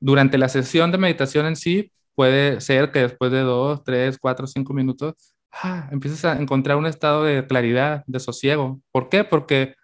Durante 0.00 0.38
la 0.38 0.48
sesión 0.48 0.90
de 0.90 0.98
meditación 0.98 1.46
en 1.46 1.56
sí, 1.56 1.92
puede 2.14 2.60
ser 2.60 2.90
que 2.90 3.00
después 3.00 3.30
de 3.30 3.40
dos, 3.40 3.84
tres, 3.84 4.18
cuatro, 4.18 4.46
cinco 4.46 4.74
minutos, 4.74 5.34
ah, 5.52 5.88
empiezas 5.92 6.24
a 6.24 6.40
encontrar 6.40 6.76
un 6.76 6.86
estado 6.86 7.24
de 7.24 7.46
claridad, 7.46 8.04
de 8.06 8.20
sosiego. 8.20 8.80
¿Por 8.90 9.08
qué? 9.08 9.24
Porque 9.24 9.74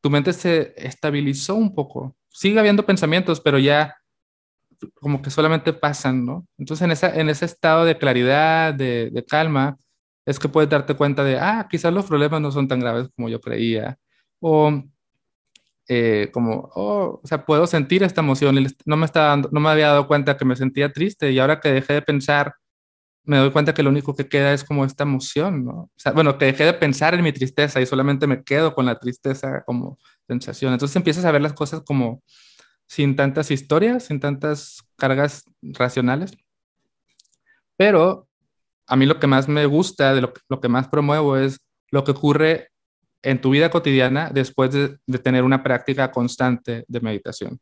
tu 0.00 0.10
mente 0.10 0.32
se 0.32 0.74
estabilizó 0.76 1.54
un 1.54 1.74
poco 1.74 2.14
sigue 2.34 2.58
habiendo 2.58 2.84
pensamientos, 2.84 3.40
pero 3.40 3.58
ya 3.58 3.96
como 4.96 5.22
que 5.22 5.30
solamente 5.30 5.72
pasan, 5.72 6.26
¿no? 6.26 6.46
Entonces 6.58 7.02
en, 7.02 7.20
en 7.20 7.28
ese 7.30 7.44
estado 7.44 7.84
de 7.84 7.96
claridad, 7.96 8.74
de, 8.74 9.10
de, 9.10 9.24
calma, 9.24 9.78
es 10.26 10.38
que 10.38 10.48
puedes 10.48 10.70
darte 10.70 10.94
cuenta 10.94 11.24
de, 11.24 11.38
ah, 11.38 11.66
quizás 11.70 11.92
los 11.92 12.06
problemas 12.06 12.40
no 12.40 12.50
son 12.50 12.68
tan 12.68 12.80
graves 12.80 13.08
como 13.16 13.28
yo 13.28 13.40
creía, 13.40 13.98
o 14.40 14.82
eh, 15.88 16.30
como, 16.32 16.70
oh, 16.74 17.20
o 17.22 17.26
sea, 17.26 17.44
puedo 17.44 17.66
sentir 17.66 18.02
esta 18.02 18.22
emoción, 18.22 18.56
no 18.86 18.96
me, 18.96 19.06
estaba 19.06 19.28
dando, 19.28 19.50
no 19.52 19.60
me 19.60 19.68
había 19.70 19.88
dado 19.88 20.06
cuenta 20.06 20.36
que 20.36 20.44
me 20.46 20.56
sentía 20.56 20.92
triste 20.92 21.30
y 21.30 21.38
ahora 21.38 21.60
que 21.60 21.70
dejé 21.72 21.94
de 21.94 22.02
pensar, 22.02 22.54
me 23.24 23.38
doy 23.38 23.50
cuenta 23.52 23.74
que 23.74 23.82
lo 23.82 23.90
único 23.90 24.14
que 24.14 24.28
queda 24.28 24.52
es 24.54 24.64
como 24.64 24.84
esta 24.84 25.04
emoción, 25.04 25.64
¿no? 25.64 25.72
O 25.72 25.92
sea, 25.96 26.12
bueno, 26.12 26.38
que 26.38 26.46
dejé 26.46 26.64
de 26.64 26.74
pensar 26.74 27.14
en 27.14 27.22
mi 27.22 27.32
tristeza 27.32 27.80
y 27.80 27.86
solamente 27.86 28.26
me 28.26 28.44
quedo 28.44 28.74
con 28.74 28.86
la 28.86 28.98
tristeza 28.98 29.62
como 29.66 29.98
sensación. 30.26 30.72
Entonces 30.72 30.96
empiezas 30.96 31.24
a 31.24 31.32
ver 31.32 31.42
las 31.42 31.54
cosas 31.54 31.82
como 31.86 32.22
sin 32.86 33.16
tantas 33.16 33.50
historias, 33.50 34.04
sin 34.04 34.20
tantas 34.20 34.82
cargas 34.96 35.44
racionales. 35.62 36.32
Pero 37.76 38.28
a 38.86 38.96
mí 38.96 39.06
lo 39.06 39.18
que 39.18 39.26
más 39.26 39.48
me 39.48 39.66
gusta, 39.66 40.14
de 40.14 40.20
lo, 40.20 40.60
que 40.60 40.68
más 40.68 40.88
promuevo 40.88 41.36
es 41.36 41.60
lo 41.90 42.04
que 42.04 42.12
ocurre 42.12 42.68
en 43.22 43.40
tu 43.40 43.50
vida 43.50 43.70
cotidiana 43.70 44.30
después 44.32 44.72
de, 44.72 44.98
tener 45.18 45.44
una 45.44 45.62
práctica 45.62 46.10
constante 46.10 46.84
de 46.86 47.00
meditación. 47.00 47.58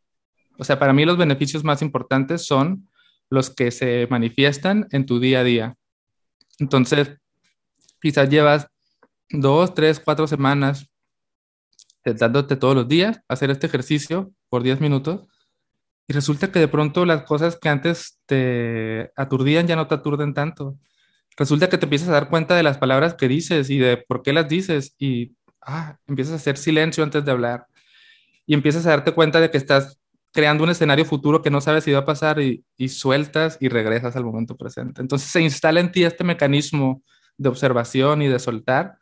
O 0.59 0.65
sea, 0.65 0.79
para 0.79 0.93
mí 0.93 1.05
los 1.05 1.17
beneficios 1.17 1.65
más 1.65 1.83
importantes 1.83 2.45
son 2.45 2.89
los 3.31 3.51
que 3.51 3.71
se 3.71 4.07
manifiestan 4.11 4.87
en 4.91 5.07
tu 5.07 5.21
día 5.21 5.41
a 5.41 5.45
día. 5.45 5.75
Entonces, 6.59 7.17
quizás 8.01 8.29
llevas 8.29 8.67
dos, 9.31 9.75
tres, 9.75 10.01
cuatro 10.01 10.27
semanas 10.27 10.89
dándote 12.05 12.57
todos 12.57 12.75
los 12.75 12.89
días, 12.89 13.21
hacer 13.29 13.51
este 13.51 13.67
ejercicio 13.67 14.33
por 14.49 14.63
10 14.63 14.81
minutos, 14.81 15.29
y 16.09 16.13
resulta 16.13 16.51
que 16.51 16.59
de 16.59 16.69
pronto 16.69 17.07
las 17.07 17.23
cosas 17.23 17.57
que 17.59 17.69
antes 17.69 18.19
te 18.27 19.13
aturdían 19.17 19.67
ya 19.67 19.77
no 19.77 19.87
te 19.87 19.95
aturden 19.95 20.35
tanto. 20.35 20.77
Resulta 21.37 21.69
que 21.69 21.79
te 21.79 21.87
empiezas 21.87 22.09
a 22.09 22.13
dar 22.13 22.29
cuenta 22.29 22.55
de 22.55 22.63
las 22.63 22.79
palabras 22.79 23.15
que 23.15 23.29
dices 23.29 23.71
y 23.71 23.79
de 23.79 23.97
por 23.97 24.23
qué 24.23 24.33
las 24.33 24.49
dices 24.49 24.95
y 24.99 25.35
ah, 25.61 25.99
empiezas 26.07 26.35
a 26.35 26.37
hacer 26.37 26.57
silencio 26.57 27.03
antes 27.05 27.25
de 27.25 27.31
hablar 27.31 27.67
y 28.47 28.55
empiezas 28.55 28.87
a 28.87 28.91
darte 28.91 29.13
cuenta 29.13 29.41
de 29.41 29.51
que 29.51 29.59
estás 29.59 29.99
creando 30.33 30.65
un 30.65 30.71
escenario 30.71 31.05
futuro 31.05 31.43
que 31.43 31.51
no 31.51 31.61
sabes 31.61 31.85
si 31.85 31.93
va 31.93 32.01
a 32.01 32.05
pasar 32.05 32.41
y, 32.41 32.65
y 32.77 32.89
sueltas 32.89 33.59
y 33.61 33.69
regresas 33.69 34.17
al 34.17 34.25
momento 34.25 34.57
presente. 34.57 35.01
Entonces 35.01 35.29
se 35.29 35.41
instala 35.41 35.81
en 35.81 35.93
ti 35.93 36.05
este 36.05 36.25
mecanismo 36.25 37.03
de 37.37 37.49
observación 37.49 38.23
y 38.23 38.29
de 38.29 38.39
soltar 38.39 38.99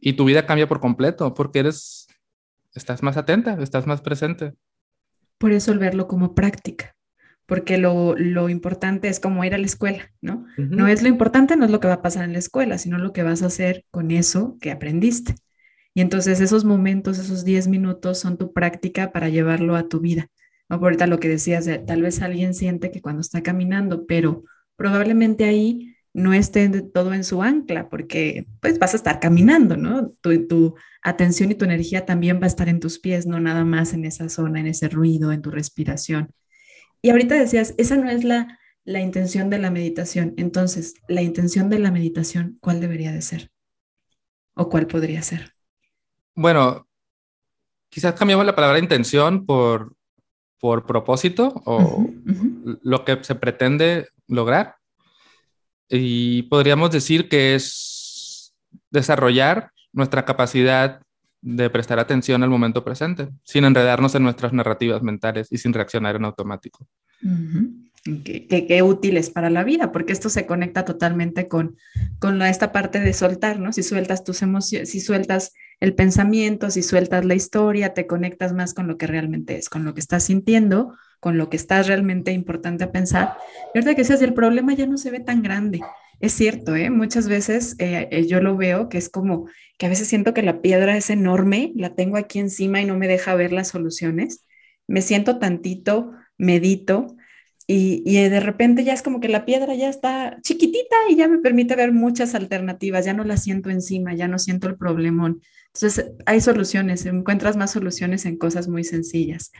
y 0.00 0.14
tu 0.14 0.24
vida 0.24 0.46
cambia 0.46 0.68
por 0.68 0.80
completo 0.80 1.32
porque 1.34 1.60
eres 1.60 2.06
estás 2.74 3.02
más 3.02 3.16
atenta, 3.16 3.56
estás 3.60 3.86
más 3.86 4.00
presente. 4.00 4.54
Por 5.38 5.52
eso 5.52 5.76
verlo 5.78 6.08
como 6.08 6.34
práctica, 6.34 6.95
porque 7.46 7.78
lo, 7.78 8.16
lo 8.16 8.48
importante 8.48 9.08
es 9.08 9.20
como 9.20 9.44
ir 9.44 9.54
a 9.54 9.58
la 9.58 9.66
escuela, 9.66 10.10
¿no? 10.20 10.46
No 10.56 10.88
es 10.88 11.02
lo 11.02 11.08
importante, 11.08 11.56
no 11.56 11.64
es 11.64 11.70
lo 11.70 11.80
que 11.80 11.88
va 11.88 11.94
a 11.94 12.02
pasar 12.02 12.24
en 12.24 12.32
la 12.32 12.40
escuela, 12.40 12.76
sino 12.76 12.98
lo 12.98 13.12
que 13.12 13.22
vas 13.22 13.42
a 13.42 13.46
hacer 13.46 13.84
con 13.90 14.10
eso 14.10 14.58
que 14.60 14.72
aprendiste. 14.72 15.36
Y 15.94 16.00
entonces 16.00 16.40
esos 16.40 16.64
momentos, 16.64 17.18
esos 17.18 17.44
10 17.44 17.68
minutos 17.68 18.18
son 18.18 18.36
tu 18.36 18.52
práctica 18.52 19.12
para 19.12 19.28
llevarlo 19.28 19.76
a 19.76 19.88
tu 19.88 20.00
vida, 20.00 20.28
ahorita 20.68 21.06
lo 21.06 21.20
que 21.20 21.28
decías, 21.28 21.64
de, 21.64 21.78
tal 21.78 22.02
vez 22.02 22.20
alguien 22.20 22.52
siente 22.52 22.90
que 22.90 23.00
cuando 23.00 23.20
está 23.20 23.42
caminando, 23.42 24.06
pero 24.06 24.44
probablemente 24.76 25.44
ahí 25.44 25.94
no 26.12 26.32
esté 26.32 26.68
todo 26.82 27.14
en 27.14 27.24
su 27.24 27.42
ancla, 27.42 27.88
porque 27.88 28.46
pues 28.60 28.78
vas 28.78 28.94
a 28.94 28.96
estar 28.96 29.20
caminando, 29.20 29.76
¿no? 29.76 30.10
Tu, 30.20 30.46
tu 30.46 30.74
atención 31.02 31.50
y 31.50 31.54
tu 31.54 31.64
energía 31.64 32.06
también 32.06 32.40
va 32.40 32.44
a 32.44 32.48
estar 32.48 32.68
en 32.68 32.80
tus 32.80 32.98
pies, 32.98 33.26
no 33.26 33.38
nada 33.38 33.64
más 33.64 33.92
en 33.92 34.04
esa 34.04 34.28
zona, 34.28 34.60
en 34.60 34.66
ese 34.66 34.88
ruido, 34.88 35.30
en 35.30 35.42
tu 35.42 35.50
respiración. 35.50 36.30
Y 37.02 37.10
ahorita 37.10 37.34
decías, 37.34 37.74
esa 37.78 37.96
no 37.96 38.10
es 38.10 38.24
la, 38.24 38.58
la 38.84 39.00
intención 39.00 39.50
de 39.50 39.58
la 39.58 39.70
meditación. 39.70 40.34
Entonces, 40.36 40.94
la 41.08 41.22
intención 41.22 41.68
de 41.68 41.78
la 41.78 41.90
meditación, 41.90 42.58
¿cuál 42.60 42.80
debería 42.80 43.12
de 43.12 43.22
ser? 43.22 43.50
¿O 44.54 44.68
cuál 44.68 44.86
podría 44.86 45.22
ser? 45.22 45.54
Bueno, 46.34 46.86
quizás 47.88 48.14
cambiamos 48.14 48.46
la 48.46 48.54
palabra 48.54 48.78
intención 48.78 49.46
por, 49.46 49.94
por 50.58 50.86
propósito 50.86 51.62
o 51.64 52.06
lo 52.82 53.04
que 53.04 53.22
se 53.22 53.34
pretende 53.34 54.08
lograr. 54.26 54.76
Y 55.88 56.42
podríamos 56.44 56.90
decir 56.90 57.28
que 57.28 57.54
es 57.54 58.54
desarrollar 58.90 59.70
nuestra 59.92 60.24
capacidad 60.24 61.02
de 61.46 61.70
prestar 61.70 62.00
atención 62.00 62.42
al 62.42 62.50
momento 62.50 62.84
presente, 62.84 63.28
sin 63.44 63.64
enredarnos 63.64 64.16
en 64.16 64.24
nuestras 64.24 64.52
narrativas 64.52 65.00
mentales 65.02 65.46
y 65.52 65.58
sin 65.58 65.72
reaccionar 65.72 66.16
en 66.16 66.24
automático. 66.24 66.88
Qué, 68.02 68.82
útil 68.82 69.16
es 69.16 69.30
para 69.30 69.48
la 69.48 69.62
vida, 69.62 69.92
porque 69.92 70.12
esto 70.12 70.28
se 70.28 70.44
conecta 70.44 70.84
totalmente 70.84 71.46
con, 71.46 71.76
con 72.18 72.42
esta 72.42 72.72
parte 72.72 72.98
de 72.98 73.12
soltar, 73.12 73.60
¿no? 73.60 73.72
Si 73.72 73.84
sueltas 73.84 74.24
tus 74.24 74.42
emociones, 74.42 74.90
si 74.90 74.98
sueltas 74.98 75.52
el 75.78 75.94
pensamiento, 75.94 76.68
si 76.70 76.82
sueltas 76.82 77.24
la 77.24 77.36
historia, 77.36 77.94
te 77.94 78.08
conectas 78.08 78.52
más 78.52 78.74
con 78.74 78.88
lo 78.88 78.96
que 78.96 79.06
realmente 79.06 79.56
es, 79.56 79.68
con 79.68 79.84
lo 79.84 79.94
que 79.94 80.00
estás 80.00 80.24
sintiendo, 80.24 80.94
con 81.20 81.38
lo 81.38 81.48
que 81.48 81.56
estás 81.56 81.86
realmente 81.86 82.32
importante 82.32 82.82
a 82.82 82.90
pensar. 82.90 83.36
Y 83.72 83.78
ahorita 83.78 83.94
que 83.94 84.04
seas 84.04 84.20
el 84.22 84.34
problema 84.34 84.74
ya 84.74 84.86
no 84.86 84.98
se 84.98 85.12
ve 85.12 85.20
tan 85.20 85.42
grande. 85.42 85.80
Es 86.20 86.32
cierto, 86.32 86.74
¿eh? 86.74 86.88
muchas 86.90 87.28
veces 87.28 87.76
eh, 87.78 88.08
eh, 88.10 88.26
yo 88.26 88.40
lo 88.40 88.56
veo 88.56 88.88
que 88.88 88.96
es 88.96 89.10
como 89.10 89.48
que 89.76 89.86
a 89.86 89.88
veces 89.90 90.08
siento 90.08 90.32
que 90.32 90.42
la 90.42 90.62
piedra 90.62 90.96
es 90.96 91.10
enorme, 91.10 91.72
la 91.76 91.94
tengo 91.94 92.16
aquí 92.16 92.38
encima 92.38 92.80
y 92.80 92.86
no 92.86 92.96
me 92.96 93.08
deja 93.08 93.34
ver 93.34 93.52
las 93.52 93.68
soluciones. 93.68 94.44
Me 94.86 95.02
siento 95.02 95.38
tantito, 95.38 96.12
medito 96.38 97.16
y, 97.66 98.02
de 98.28 98.40
repente 98.40 98.84
ya 98.84 98.92
es 98.94 99.02
como 99.02 99.20
que 99.20 99.28
la 99.28 99.44
piedra 99.44 99.74
ya 99.74 99.88
está 99.88 100.38
chiquitita 100.40 100.96
y 101.10 101.16
ya 101.16 101.28
me 101.28 101.38
permite 101.38 101.74
ver 101.74 101.92
muchas 101.92 102.34
alternativas, 102.34 103.04
ya 103.04 103.12
no 103.12 103.24
la 103.24 103.36
siento 103.36 103.70
encima, 103.70 104.14
ya 104.14 104.28
no 104.28 104.38
siento 104.38 104.68
el 104.68 104.76
problemón. 104.76 105.42
Entonces 105.74 106.12
hay 106.26 106.40
soluciones, 106.40 107.04
encuentras 107.06 107.56
más 107.56 107.72
soluciones 107.72 108.24
en 108.24 108.38
cosas 108.38 108.68
muy 108.68 108.84
sencillas. 108.84 109.52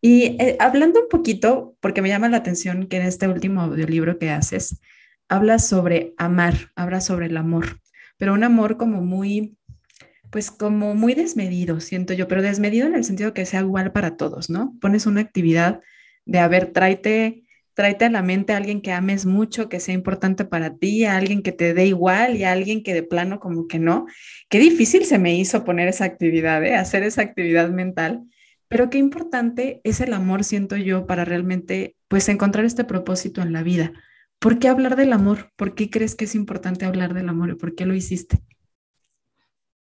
Y 0.00 0.36
hablando 0.58 1.00
un 1.00 1.08
poquito, 1.08 1.76
porque 1.80 2.02
me 2.02 2.08
llama 2.08 2.28
la 2.28 2.38
atención 2.38 2.88
que 2.88 2.96
en 2.96 3.04
este 3.04 3.28
último 3.28 3.62
audiolibro 3.62 4.18
que 4.18 4.30
haces, 4.30 4.80
hablas 5.28 5.66
sobre 5.66 6.14
amar, 6.16 6.70
hablas 6.76 7.06
sobre 7.06 7.26
el 7.26 7.36
amor, 7.36 7.80
pero 8.18 8.34
un 8.34 8.44
amor 8.44 8.76
como 8.76 9.00
muy, 9.00 9.56
pues 10.30 10.50
como 10.50 10.94
muy 10.94 11.14
desmedido, 11.14 11.80
siento 11.80 12.14
yo, 12.14 12.28
pero 12.28 12.42
desmedido 12.42 12.86
en 12.86 12.94
el 12.94 13.04
sentido 13.04 13.34
que 13.34 13.46
sea 13.46 13.60
igual 13.60 13.92
para 13.92 14.16
todos, 14.16 14.50
¿no? 14.50 14.74
Pones 14.80 15.06
una 15.06 15.20
actividad 15.20 15.80
de, 16.24 16.38
a 16.38 16.48
ver, 16.48 16.72
tráete, 16.72 17.42
tráete 17.74 18.04
a 18.04 18.10
la 18.10 18.22
mente 18.22 18.52
a 18.52 18.58
alguien 18.58 18.82
que 18.82 18.92
ames 18.92 19.26
mucho, 19.26 19.68
que 19.68 19.80
sea 19.80 19.94
importante 19.94 20.44
para 20.44 20.76
ti, 20.76 21.04
a 21.04 21.16
alguien 21.16 21.42
que 21.42 21.52
te 21.52 21.74
dé 21.74 21.86
igual 21.86 22.36
y 22.36 22.44
a 22.44 22.52
alguien 22.52 22.82
que 22.82 22.94
de 22.94 23.02
plano 23.02 23.40
como 23.40 23.66
que 23.66 23.78
no. 23.78 24.06
Qué 24.48 24.58
difícil 24.58 25.04
se 25.04 25.18
me 25.18 25.34
hizo 25.34 25.64
poner 25.64 25.88
esa 25.88 26.04
actividad, 26.04 26.64
¿eh? 26.64 26.74
hacer 26.76 27.02
esa 27.02 27.22
actividad 27.22 27.70
mental 27.70 28.22
pero 28.72 28.88
qué 28.88 28.96
importante 28.96 29.82
es 29.84 30.00
el 30.00 30.14
amor, 30.14 30.44
siento 30.44 30.78
yo, 30.78 31.06
para 31.06 31.26
realmente, 31.26 31.94
pues, 32.08 32.30
encontrar 32.30 32.64
este 32.64 32.84
propósito 32.84 33.42
en 33.42 33.52
la 33.52 33.62
vida. 33.62 33.92
¿Por 34.42 34.58
qué 34.58 34.66
hablar 34.66 34.96
del 34.96 35.12
amor? 35.12 35.52
¿Por 35.54 35.76
qué 35.76 35.88
crees 35.88 36.16
que 36.16 36.24
es 36.24 36.34
importante 36.34 36.84
hablar 36.84 37.14
del 37.14 37.28
amor 37.28 37.56
por 37.56 37.76
qué 37.76 37.86
lo 37.86 37.94
hiciste? 37.94 38.42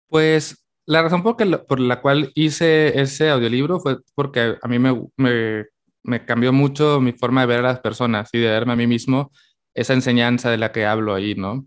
Pues 0.09 0.69
la 0.85 1.01
razón 1.01 1.23
por, 1.23 1.37
por 1.67 1.81
la 1.81 2.03
cual 2.03 2.31
hice 2.35 3.01
ese 3.01 3.31
audiolibro 3.31 3.81
fue 3.81 4.01
porque 4.15 4.57
a 4.61 4.69
mí 4.69 4.79
me, 4.79 4.93
me, 5.17 5.65
me, 6.03 6.27
cambió 6.27 6.53
mucho 6.53 7.01
mi 7.01 7.12
forma 7.12 7.41
de 7.41 7.47
ver 7.47 7.61
a 7.61 7.62
las 7.62 7.81
personas 7.81 8.29
y 8.35 8.41
de 8.41 8.49
verme 8.49 8.75
a 8.75 8.77
mí 8.77 8.87
mismo 8.87 9.33
esa 9.73 9.95
enseñanza 9.95 10.51
de 10.51 10.59
la 10.59 10.71
que 10.71 10.85
hablo 10.85 11.15
ahí, 11.15 11.35
¿no? 11.35 11.67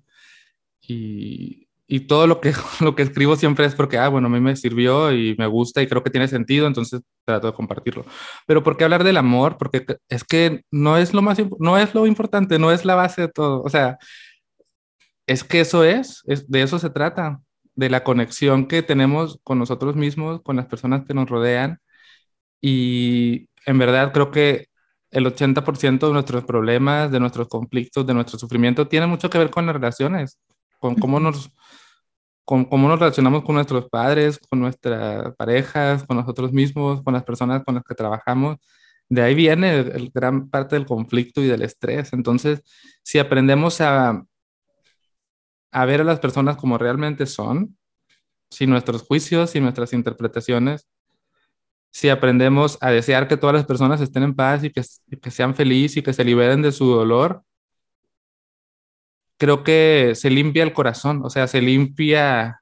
Y, 0.80 1.68
y 1.88 2.02
todo 2.02 2.28
lo 2.28 2.40
que, 2.40 2.54
lo 2.82 2.94
que 2.94 3.02
escribo 3.02 3.36
siempre 3.36 3.66
es 3.66 3.74
porque, 3.74 3.98
ah, 3.98 4.10
bueno, 4.10 4.28
a 4.28 4.30
mí 4.30 4.40
me 4.40 4.56
sirvió 4.56 5.12
y 5.12 5.36
me 5.40 5.48
gusta 5.48 5.82
y 5.82 5.88
creo 5.88 6.04
que 6.04 6.12
tiene 6.12 6.28
sentido, 6.28 6.68
entonces 6.68 7.02
trato 7.26 7.48
de 7.48 7.54
compartirlo. 7.54 8.06
Pero 8.48 8.64
¿por 8.64 8.78
qué 8.78 8.84
hablar 8.84 9.04
del 9.04 9.18
amor? 9.18 9.58
Porque 9.58 9.86
es 10.10 10.24
que 10.24 10.62
no 10.72 10.98
es 10.98 11.14
lo 11.14 11.22
más, 11.22 11.38
no 11.60 11.78
es 11.78 11.94
lo 11.96 12.08
importante, 12.08 12.60
no 12.60 12.72
es 12.72 12.86
la 12.86 12.96
base 12.96 13.24
de 13.24 13.28
todo. 13.30 13.62
O 13.64 13.70
sea, 13.70 13.98
es 15.28 15.44
que 15.44 15.62
eso 15.62 15.84
es, 15.84 16.22
es 16.28 16.50
de 16.50 16.62
eso 16.62 16.80
se 16.80 16.90
trata, 16.90 17.42
de 17.76 17.90
la 17.90 18.04
conexión 18.04 18.68
que 18.68 18.84
tenemos 18.84 19.40
con 19.44 19.60
nosotros 19.60 19.96
mismos, 19.96 20.42
con 20.42 20.56
las 20.56 20.68
personas 20.68 21.06
que 21.06 21.14
nos 21.14 21.30
rodean. 21.30 21.80
Y 22.62 23.50
en 23.66 23.78
verdad 23.80 24.14
creo 24.14 24.32
que 24.32 24.68
el 25.12 25.26
80% 25.26 26.08
de 26.08 26.14
nuestros 26.14 26.46
problemas, 26.46 27.12
de 27.12 27.20
nuestros 27.20 27.48
conflictos, 27.48 28.06
de 28.08 28.14
nuestro 28.14 28.40
sufrimiento, 28.40 28.88
tiene 28.88 29.08
mucho 29.08 29.30
que 29.30 29.38
ver 29.38 29.50
con 29.50 29.66
las 29.66 29.76
relaciones, 29.76 30.40
con 30.80 30.96
cómo 30.96 31.20
nos 31.20 31.52
con 32.46 32.66
cómo 32.66 32.88
nos 32.88 33.00
relacionamos 33.00 33.44
con 33.44 33.56
nuestros 33.56 33.90
padres, 33.90 34.40
con 34.50 34.60
nuestras 34.60 35.36
parejas, 35.36 36.04
con 36.06 36.18
nosotros 36.18 36.54
mismos, 36.54 37.02
con 37.04 37.14
las 37.14 37.24
personas 37.24 37.64
con 37.66 37.76
las 37.76 37.84
que 37.84 37.96
trabajamos. 37.96 38.58
De 39.10 39.22
ahí 39.22 39.36
viene 39.36 39.84
gran 40.14 40.50
parte 40.50 40.76
del 40.76 40.86
conflicto 40.86 41.42
y 41.42 41.48
del 41.48 41.64
estrés. 41.64 42.14
Entonces, 42.14 42.62
si 43.04 43.20
aprendemos 43.20 43.82
a, 43.82 44.24
a 45.72 45.86
ver 45.86 46.02
a 46.02 46.04
las 46.04 46.20
personas 46.20 46.56
como 46.58 46.78
realmente 46.78 47.26
son, 47.26 47.78
sin 48.50 48.70
nuestros 48.70 49.02
juicios 49.02 49.56
y 49.56 49.60
nuestras 49.60 49.92
interpretaciones, 49.94 50.88
si 51.92 52.10
aprendemos 52.10 52.78
a 52.82 52.92
desear 52.92 53.28
que 53.28 53.38
todas 53.38 53.56
las 53.56 53.66
personas 53.66 54.02
estén 54.02 54.24
en 54.24 54.36
paz 54.36 54.64
y 54.64 54.70
que, 54.70 54.84
y 55.08 55.18
que 55.18 55.32
sean 55.32 55.56
felices 55.56 55.98
y 55.98 56.04
que 56.04 56.14
se 56.14 56.26
liberen 56.26 56.62
de 56.62 56.72
su 56.72 56.86
dolor, 56.88 57.42
creo 59.38 59.64
que 59.64 60.14
se 60.16 60.30
limpia 60.30 60.64
el 60.64 60.74
corazón, 60.74 61.22
o 61.24 61.30
sea, 61.30 61.48
se 61.48 61.62
limpia 61.62 62.62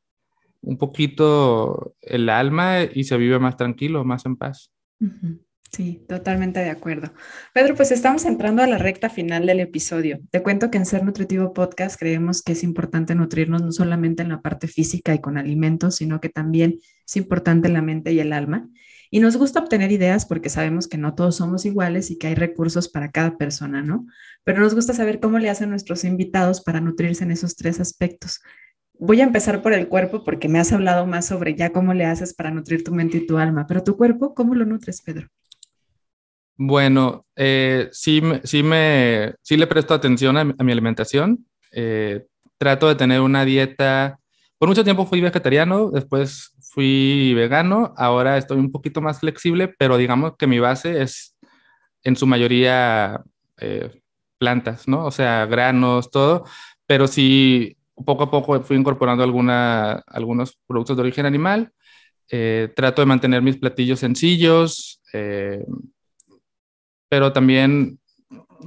un 0.61 0.77
poquito 0.77 1.95
el 2.01 2.29
alma 2.29 2.83
y 2.83 3.03
se 3.03 3.17
vive 3.17 3.39
más 3.39 3.57
tranquilo, 3.57 4.03
más 4.05 4.25
en 4.25 4.37
paz. 4.37 4.71
Sí, 5.71 6.05
totalmente 6.07 6.59
de 6.59 6.69
acuerdo. 6.69 7.13
Pedro, 7.51 7.75
pues 7.75 7.91
estamos 7.91 8.25
entrando 8.25 8.61
a 8.61 8.67
la 8.67 8.77
recta 8.77 9.09
final 9.09 9.47
del 9.47 9.59
episodio. 9.59 10.19
Te 10.29 10.43
cuento 10.43 10.69
que 10.69 10.77
en 10.77 10.85
Ser 10.85 11.03
Nutritivo 11.03 11.51
Podcast 11.51 11.99
creemos 11.99 12.43
que 12.43 12.51
es 12.51 12.63
importante 12.63 13.15
nutrirnos 13.15 13.63
no 13.63 13.71
solamente 13.71 14.21
en 14.21 14.29
la 14.29 14.41
parte 14.41 14.67
física 14.67 15.15
y 15.15 15.19
con 15.19 15.37
alimentos, 15.37 15.95
sino 15.95 16.21
que 16.21 16.29
también 16.29 16.77
es 17.05 17.15
importante 17.15 17.69
la 17.69 17.81
mente 17.81 18.13
y 18.13 18.19
el 18.19 18.33
alma. 18.33 18.69
Y 19.13 19.19
nos 19.19 19.37
gusta 19.37 19.59
obtener 19.59 19.91
ideas 19.91 20.25
porque 20.25 20.49
sabemos 20.49 20.87
que 20.87 20.97
no 20.97 21.13
todos 21.13 21.35
somos 21.35 21.67
iguales 21.67 22.09
y 22.09 22.17
que 22.17 22.25
hay 22.25 22.33
recursos 22.33 22.89
para 22.89 23.11
cada 23.11 23.37
persona, 23.37 23.83
¿no? 23.83 24.07
Pero 24.43 24.59
nos 24.59 24.73
gusta 24.73 24.95
saber 24.95 25.19
cómo 25.19 25.37
le 25.37 25.51
hacen 25.51 25.69
nuestros 25.69 26.03
invitados 26.03 26.61
para 26.61 26.81
nutrirse 26.81 27.23
en 27.23 27.29
esos 27.29 27.55
tres 27.55 27.79
aspectos. 27.79 28.41
Voy 28.97 29.21
a 29.21 29.25
empezar 29.25 29.61
por 29.61 29.73
el 29.73 29.87
cuerpo 29.87 30.23
porque 30.23 30.49
me 30.49 30.57
has 30.57 30.73
hablado 30.73 31.05
más 31.05 31.27
sobre 31.27 31.53
ya 31.53 31.71
cómo 31.71 31.93
le 31.93 32.05
haces 32.05 32.33
para 32.33 32.49
nutrir 32.49 32.83
tu 32.83 32.91
mente 32.91 33.17
y 33.17 33.27
tu 33.27 33.37
alma, 33.37 33.67
pero 33.67 33.83
tu 33.83 33.97
cuerpo, 33.97 34.33
¿cómo 34.33 34.55
lo 34.55 34.65
nutres, 34.65 35.03
Pedro? 35.03 35.27
Bueno, 36.57 37.27
eh, 37.35 37.89
sí, 37.91 38.19
sí, 38.43 38.63
me, 38.63 39.35
sí 39.43 39.57
le 39.57 39.67
presto 39.67 39.93
atención 39.93 40.37
a, 40.37 40.43
mi 40.43 40.71
alimentación. 40.71 41.45
Eh, 41.71 42.25
trato 42.57 42.87
de 42.87 42.95
tener 42.95 43.21
una 43.21 43.45
dieta. 43.45 44.17
Por 44.57 44.69
mucho 44.69 44.83
tiempo 44.83 45.05
fui 45.05 45.21
vegetariano, 45.21 45.91
después 45.91 46.52
fui 46.73 47.33
vegano, 47.35 47.93
ahora 47.97 48.37
estoy 48.37 48.57
un 48.57 48.71
poquito 48.71 48.99
más 48.99 49.19
flexible, 49.19 49.67
pero 49.67 49.97
digamos 49.97 50.33
que 50.37 50.47
mi 50.47 50.57
base 50.59 51.03
es 51.03 51.37
en 52.03 52.15
su 52.15 52.25
mayoría 52.25 53.21
eh, 53.59 54.01
plantas, 54.39 54.87
¿no? 54.87 55.05
O 55.05 55.11
sea, 55.11 55.45
granos, 55.45 56.09
todo, 56.09 56.45
pero 56.87 57.07
sí, 57.07 57.77
poco 58.05 58.23
a 58.23 58.31
poco 58.31 58.59
fui 58.63 58.75
incorporando 58.75 59.23
alguna, 59.23 60.03
algunos 60.07 60.57
productos 60.67 60.97
de 60.97 61.03
origen 61.03 61.25
animal. 61.27 61.71
Eh, 62.29 62.71
trato 62.75 63.01
de 63.01 63.05
mantener 63.05 63.41
mis 63.43 63.57
platillos 63.57 63.99
sencillos, 63.99 64.99
eh, 65.13 65.63
pero 67.09 67.31
también, 67.31 67.99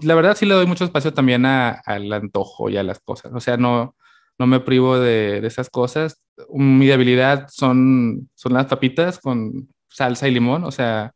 la 0.03 0.15
verdad 0.15 0.37
sí 0.37 0.47
le 0.47 0.55
doy 0.55 0.67
mucho 0.67 0.85
espacio 0.85 1.13
también 1.13 1.45
al 1.45 2.13
antojo 2.13 2.71
y 2.71 2.77
a 2.77 2.85
las 2.85 3.01
cosas. 3.01 3.33
O 3.35 3.41
sea, 3.41 3.57
no, 3.57 3.97
no 4.39 4.47
me 4.47 4.61
privo 4.61 4.99
de, 5.01 5.41
de, 5.41 5.49
esas 5.49 5.71
cosas. 5.71 6.23
Mi 6.51 6.87
debilidad 6.87 7.49
son, 7.49 8.29
son 8.35 8.53
las 8.53 8.67
papitas 8.67 9.19
con 9.19 9.69
salsa 9.89 10.29
y 10.29 10.33
limón, 10.33 10.65
o 10.65 10.71
sea, 10.71 11.13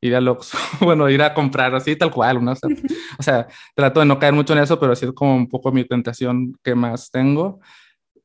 ir 0.00 0.14
a 0.14 0.20
los, 0.20 0.52
bueno, 0.80 1.08
ir 1.08 1.22
a 1.22 1.34
comprar 1.34 1.74
así 1.74 1.96
tal 1.96 2.10
cual, 2.10 2.44
¿no? 2.44 2.52
o, 2.52 3.22
sea, 3.22 3.46
trato 3.74 4.00
de 4.00 4.06
no 4.06 4.18
caer 4.18 4.34
mucho 4.34 4.52
en 4.52 4.60
eso, 4.60 4.78
pero 4.78 4.92
así 4.92 5.06
es 5.06 5.12
como 5.12 5.36
un 5.36 5.48
poco 5.48 5.72
mi 5.72 5.84
tentación 5.84 6.56
que 6.62 6.74
más 6.74 7.10
tengo. 7.10 7.60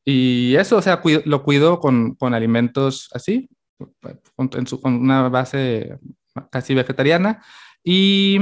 Y 0.03 0.55
eso, 0.55 0.77
o 0.77 0.81
sea, 0.81 1.01
lo 1.25 1.43
cuido 1.43 1.79
con, 1.79 2.13
con 2.15 2.33
alimentos 2.33 3.09
así, 3.13 3.49
con, 4.35 4.49
en 4.53 4.67
su, 4.67 4.79
con 4.79 4.93
una 4.95 5.29
base 5.29 5.97
casi 6.51 6.73
vegetariana, 6.75 7.43
Y 7.83 8.39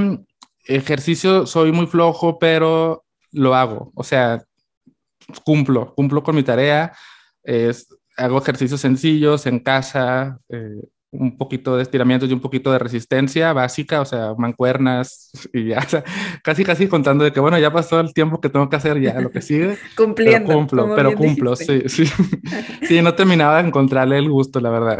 ejercicio 0.66 1.46
soy 1.46 1.72
muy 1.72 1.88
flojo, 1.88 2.39
pero 2.39 3.06
lo 3.32 3.56
hago. 3.56 3.91
O 3.96 4.04
sea, 4.04 4.44
cumplo, 5.46 5.94
cumplo 5.96 6.24
con 6.24 6.36
mi 6.36 6.44
tarea. 6.44 6.94
Es, 7.44 7.88
hago 8.18 8.38
ejercicios 8.38 8.82
sencillos 8.82 9.46
en 9.46 9.60
casa, 9.60 10.39
eh, 10.50 10.82
un 11.14 11.38
poquito 11.38 11.78
de 11.78 11.84
estiramientos 11.84 12.30
y 12.30 12.34
un 12.34 12.39
poquito 12.39 12.72
de 12.72 12.80
resistencia 12.80 13.54
básica, 13.54 14.02
o 14.02 14.06
sea, 14.06 14.34
mancuernas 14.36 15.30
y 15.54 15.68
ya, 15.68 15.86
casi 16.44 16.64
casi 16.66 16.88
contando 16.88 17.24
de 17.24 17.32
que, 17.32 17.39
bueno, 17.39 17.58
ya 17.60 17.72
pasó 17.72 18.00
el 18.00 18.14
tiempo 18.14 18.41
que 18.41 18.50
tengo 18.50 18.70
que 18.70 18.76
hacer, 18.76 19.00
ya 19.00 19.22
lo 19.22 19.30
que 19.30 19.41
sigue. 19.41 19.78
Cumpliendo. 19.96 20.48
Pero 20.48 20.60
cumplo, 20.60 20.96
pero 20.96 21.16
cumplo, 21.16 21.56
sí, 21.56 21.84
sí. 21.88 22.06
sí, 22.88 23.02
no 23.02 23.14
terminaba 23.14 23.62
de 23.62 23.68
encontrarle 23.68 24.18
el 24.18 24.30
gusto, 24.30 24.60
la 24.60 24.72
verdad. 24.72 24.98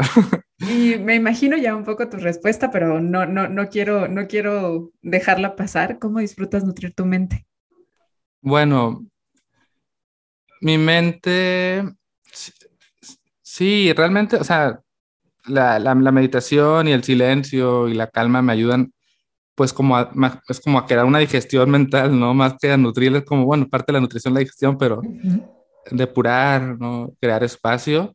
Y 0.60 0.96
me 0.98 1.16
imagino 1.16 1.56
ya 1.56 1.74
un 1.74 1.84
poco 1.84 2.08
tu 2.08 2.16
respuesta, 2.16 2.70
pero 2.70 3.00
no, 3.00 3.26
no, 3.26 3.48
no, 3.48 3.68
quiero, 3.68 4.06
no 4.08 4.28
quiero 4.28 4.92
dejarla 5.02 5.56
pasar. 5.56 5.98
¿Cómo 5.98 6.20
disfrutas 6.20 6.64
nutrir 6.64 6.94
tu 6.94 7.04
mente? 7.04 7.46
Bueno, 8.40 9.04
mi 10.60 10.78
mente, 10.78 11.82
sí, 13.54 13.92
realmente, 13.92 14.36
o 14.36 14.44
sea, 14.44 14.80
la, 15.46 15.78
la, 15.78 15.94
meditación 15.94 16.88
y 16.88 16.92
el 16.92 17.04
silencio 17.04 17.88
y 17.88 17.94
la 17.94 18.08
calma 18.08 18.42
me 18.42 18.52
ayudan, 18.52 18.92
pues 19.54 19.72
como 19.72 19.96
a, 19.96 20.10
es 20.48 20.60
como 20.60 20.78
a 20.78 20.86
crear 20.86 21.04
una 21.04 21.20
digestión 21.20 21.70
mental, 21.70 22.18
¿no? 22.18 22.34
Más 22.34 22.54
que 22.60 22.72
a 22.72 22.76
nutrirles 22.76 23.24
como, 23.24 23.44
bueno, 23.44 23.68
parte 23.68 23.92
de 23.92 23.94
la 23.94 24.00
nutrición, 24.00 24.34
la 24.34 24.40
digestión, 24.40 24.76
pero 24.78 25.02
depurar, 25.90 26.80
¿no? 26.80 27.12
Crear 27.20 27.44
espacio. 27.44 28.14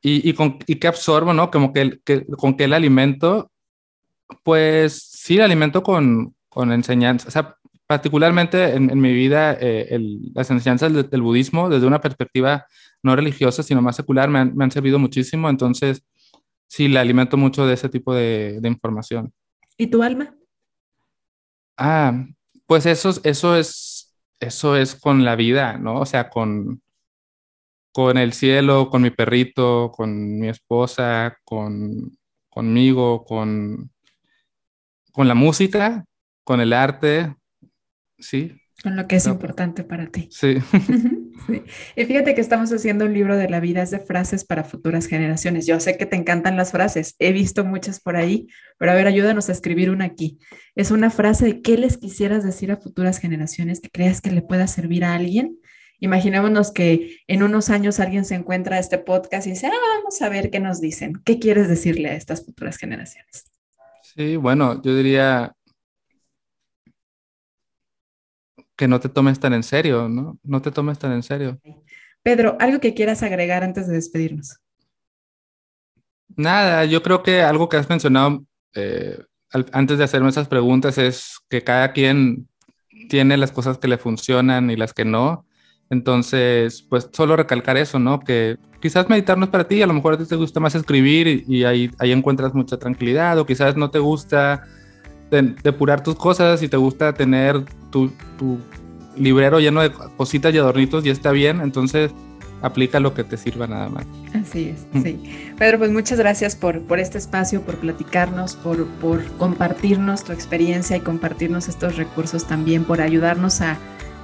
Y, 0.00 0.28
y, 0.28 0.32
con, 0.34 0.58
y 0.66 0.76
que 0.76 0.88
absorbo, 0.88 1.34
¿no? 1.34 1.50
Como 1.50 1.72
que, 1.72 2.00
que, 2.04 2.24
con 2.26 2.56
que 2.56 2.64
el 2.64 2.72
alimento, 2.72 3.50
pues 4.42 5.10
sí, 5.12 5.36
el 5.36 5.42
alimento 5.42 5.82
con, 5.82 6.34
con 6.48 6.72
enseñanza, 6.72 7.28
o 7.28 7.30
sea, 7.30 7.57
particularmente 7.88 8.74
en, 8.74 8.90
en 8.90 9.00
mi 9.00 9.14
vida, 9.14 9.54
eh, 9.54 9.88
el, 9.90 10.30
las 10.34 10.50
enseñanzas 10.50 10.92
del, 10.92 11.08
del, 11.08 11.22
budismo, 11.22 11.70
desde 11.70 11.86
una 11.86 12.02
perspectiva 12.02 12.66
no 13.02 13.16
religiosa, 13.16 13.62
sino 13.62 13.80
más 13.80 13.96
secular, 13.96 14.28
me 14.28 14.40
han, 14.40 14.54
me 14.54 14.64
han 14.64 14.70
servido 14.70 14.98
muchísimo. 14.98 15.48
Entonces, 15.48 16.04
sí, 16.66 16.86
le 16.86 16.98
alimento 16.98 17.38
mucho 17.38 17.66
de 17.66 17.72
ese 17.74 17.88
tipo 17.88 18.14
de, 18.14 18.58
de 18.60 18.68
información. 18.68 19.32
¿Y 19.78 19.86
tu 19.86 20.02
alma? 20.02 20.34
Ah, 21.78 22.26
pues 22.66 22.84
eso, 22.84 23.10
eso 23.24 23.56
es, 23.56 24.14
eso 24.38 24.76
es 24.76 24.94
con 24.94 25.24
la 25.24 25.34
vida, 25.34 25.78
¿no? 25.78 26.00
O 26.00 26.04
sea, 26.04 26.28
con, 26.28 26.82
con 27.90 28.18
el 28.18 28.34
cielo, 28.34 28.90
con 28.90 29.00
mi 29.00 29.10
perrito, 29.10 29.90
con 29.92 30.38
mi 30.38 30.48
esposa, 30.48 31.38
con, 31.42 32.18
conmigo, 32.50 33.24
con, 33.24 33.90
con 35.10 35.26
la 35.26 35.34
música, 35.34 36.04
con 36.44 36.60
el 36.60 36.74
arte, 36.74 37.34
sí. 38.18 38.60
Con 38.82 38.94
lo 38.94 39.08
que 39.08 39.16
es 39.16 39.26
importante 39.26 39.82
para 39.82 40.06
ti. 40.06 40.28
Sí. 40.30 40.58
sí. 41.48 41.62
Y 41.96 42.04
fíjate 42.04 42.36
que 42.36 42.40
estamos 42.40 42.72
haciendo 42.72 43.06
un 43.06 43.12
libro 43.12 43.36
de 43.36 43.48
la 43.48 43.58
vida, 43.58 43.82
es 43.82 43.90
de 43.90 43.98
frases 43.98 44.44
para 44.44 44.62
futuras 44.62 45.06
generaciones. 45.06 45.66
Yo 45.66 45.80
sé 45.80 45.96
que 45.96 46.06
te 46.06 46.14
encantan 46.14 46.56
las 46.56 46.70
frases, 46.70 47.16
he 47.18 47.32
visto 47.32 47.64
muchas 47.64 47.98
por 47.98 48.14
ahí, 48.14 48.46
pero 48.78 48.92
a 48.92 48.94
ver, 48.94 49.08
ayúdanos 49.08 49.48
a 49.48 49.52
escribir 49.52 49.90
una 49.90 50.04
aquí. 50.04 50.38
Es 50.76 50.92
una 50.92 51.10
frase 51.10 51.44
de 51.46 51.60
qué 51.60 51.76
les 51.76 51.98
quisieras 51.98 52.44
decir 52.44 52.70
a 52.70 52.76
futuras 52.76 53.18
generaciones 53.18 53.80
que 53.80 53.90
creas 53.90 54.20
que 54.20 54.30
le 54.30 54.42
pueda 54.42 54.68
servir 54.68 55.04
a 55.04 55.14
alguien. 55.14 55.58
Imaginémonos 55.98 56.70
que 56.70 57.18
en 57.26 57.42
unos 57.42 57.70
años 57.70 57.98
alguien 57.98 58.24
se 58.24 58.36
encuentra 58.36 58.78
este 58.78 58.98
podcast 58.98 59.48
y 59.48 59.50
dice, 59.50 59.66
ah, 59.66 59.72
vamos 59.96 60.22
a 60.22 60.28
ver 60.28 60.50
qué 60.50 60.60
nos 60.60 60.80
dicen. 60.80 61.20
¿Qué 61.24 61.40
quieres 61.40 61.68
decirle 61.68 62.10
a 62.10 62.14
estas 62.14 62.44
futuras 62.44 62.76
generaciones? 62.76 63.50
Sí, 64.02 64.36
bueno, 64.36 64.80
yo 64.82 64.94
diría, 64.96 65.52
que 68.78 68.86
no 68.86 69.00
te 69.00 69.08
tomes 69.08 69.40
tan 69.40 69.52
en 69.52 69.64
serio, 69.64 70.08
¿no? 70.08 70.38
No 70.44 70.62
te 70.62 70.70
tomes 70.70 70.98
tan 71.00 71.12
en 71.12 71.24
serio. 71.24 71.60
Pedro, 72.22 72.56
¿algo 72.60 72.78
que 72.78 72.94
quieras 72.94 73.24
agregar 73.24 73.64
antes 73.64 73.88
de 73.88 73.94
despedirnos? 73.94 74.60
Nada, 76.36 76.84
yo 76.84 77.02
creo 77.02 77.24
que 77.24 77.42
algo 77.42 77.68
que 77.68 77.76
has 77.76 77.88
mencionado 77.88 78.44
eh, 78.74 79.18
al, 79.50 79.66
antes 79.72 79.98
de 79.98 80.04
hacerme 80.04 80.28
esas 80.28 80.46
preguntas 80.46 80.96
es 80.96 81.38
que 81.50 81.64
cada 81.64 81.92
quien 81.92 82.48
tiene 83.08 83.36
las 83.36 83.50
cosas 83.50 83.78
que 83.78 83.88
le 83.88 83.98
funcionan 83.98 84.70
y 84.70 84.76
las 84.76 84.94
que 84.94 85.04
no. 85.04 85.44
Entonces, 85.90 86.82
pues 86.82 87.10
solo 87.12 87.34
recalcar 87.34 87.76
eso, 87.76 87.98
¿no? 87.98 88.20
Que 88.20 88.58
quizás 88.80 89.08
meditar 89.08 89.38
no 89.38 89.46
es 89.46 89.50
para 89.50 89.66
ti, 89.66 89.82
a 89.82 89.88
lo 89.88 89.94
mejor 89.94 90.14
a 90.14 90.18
ti 90.18 90.24
te 90.24 90.36
gusta 90.36 90.60
más 90.60 90.76
escribir 90.76 91.26
y, 91.26 91.44
y 91.48 91.64
ahí, 91.64 91.90
ahí 91.98 92.12
encuentras 92.12 92.54
mucha 92.54 92.78
tranquilidad, 92.78 93.38
o 93.40 93.46
quizás 93.46 93.76
no 93.76 93.90
te 93.90 93.98
gusta 93.98 94.62
depurar 95.30 96.02
tus 96.02 96.14
cosas 96.16 96.62
y 96.62 96.68
te 96.68 96.76
gusta 96.76 97.12
tener 97.12 97.64
tu, 97.90 98.10
tu, 98.38 98.58
librero 99.16 99.58
lleno 99.58 99.82
de 99.82 99.90
cositas 100.16 100.54
y 100.54 100.58
adornitos 100.58 101.04
y 101.04 101.10
está 101.10 101.32
bien, 101.32 101.60
entonces 101.60 102.12
aplica 102.62 103.00
lo 103.00 103.14
que 103.14 103.24
te 103.24 103.36
sirva 103.36 103.66
nada 103.66 103.88
más. 103.88 104.06
Así 104.34 104.68
es, 104.68 104.86
mm. 104.92 105.02
sí. 105.02 105.52
Pedro, 105.58 105.78
pues 105.78 105.90
muchas 105.90 106.18
gracias 106.18 106.56
por, 106.56 106.82
por 106.82 106.98
este 106.98 107.18
espacio, 107.18 107.62
por 107.62 107.76
platicarnos, 107.76 108.56
por, 108.56 108.86
por 108.86 109.24
compartirnos 109.38 110.24
tu 110.24 110.32
experiencia 110.32 110.96
y 110.96 111.00
compartirnos 111.00 111.68
estos 111.68 111.96
recursos 111.96 112.46
también, 112.46 112.84
por 112.84 113.00
ayudarnos 113.00 113.60
a, 113.60 113.76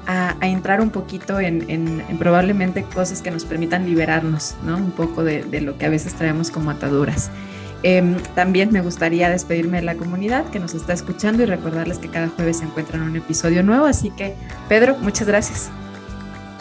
a, 0.07 0.37
a 0.41 0.49
entrar 0.49 0.81
un 0.81 0.91
poquito 0.91 1.41
en, 1.41 1.69
en, 1.71 2.03
en, 2.09 2.19
probablemente 2.19 2.83
cosas 2.83 3.23
que 3.23 3.31
nos 3.31 3.45
permitan 3.45 3.87
liberarnos, 3.87 4.57
¿no? 4.65 4.77
Un 4.77 4.93
poco 4.93 5.25
de, 5.25 5.45
de 5.45 5.61
lo 5.61 5.79
que 5.79 5.87
a 5.87 5.91
veces 5.91 6.15
traemos 6.15 6.51
como 6.51 6.71
ataduras. 6.71 7.31
Eh, 7.87 8.17
también 8.35 8.73
me 8.73 8.81
gustaría 8.81 9.29
despedirme 9.29 9.77
de 9.77 9.83
la 9.85 9.95
comunidad 9.95 10.47
que 10.47 10.59
nos 10.59 10.75
está 10.75 10.95
escuchando 10.95 11.43
y 11.43 11.47
recordarles 11.47 11.99
que 11.99 12.09
cada 12.09 12.29
jueves 12.29 12.59
se 12.59 12.65
encuentran 12.65 13.03
un 13.03 13.15
episodio 13.15 13.63
nuevo. 13.63 13.85
Así 13.85 14.11
que, 14.11 14.35
Pedro, 14.71 14.97
muchas 15.03 15.29
gracias. 15.29 15.71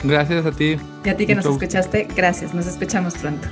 Gracias 0.04 0.46
a 0.46 0.52
ti. 0.52 0.78
Y 1.06 1.10
a 1.10 1.16
ti 1.16 1.26
que 1.26 1.36
Mucho 1.36 1.48
nos 1.48 1.58
escuchaste, 1.58 2.10
gracias. 2.14 2.54
Nos 2.54 2.68
escuchamos 2.68 3.14
pronto. 3.14 3.48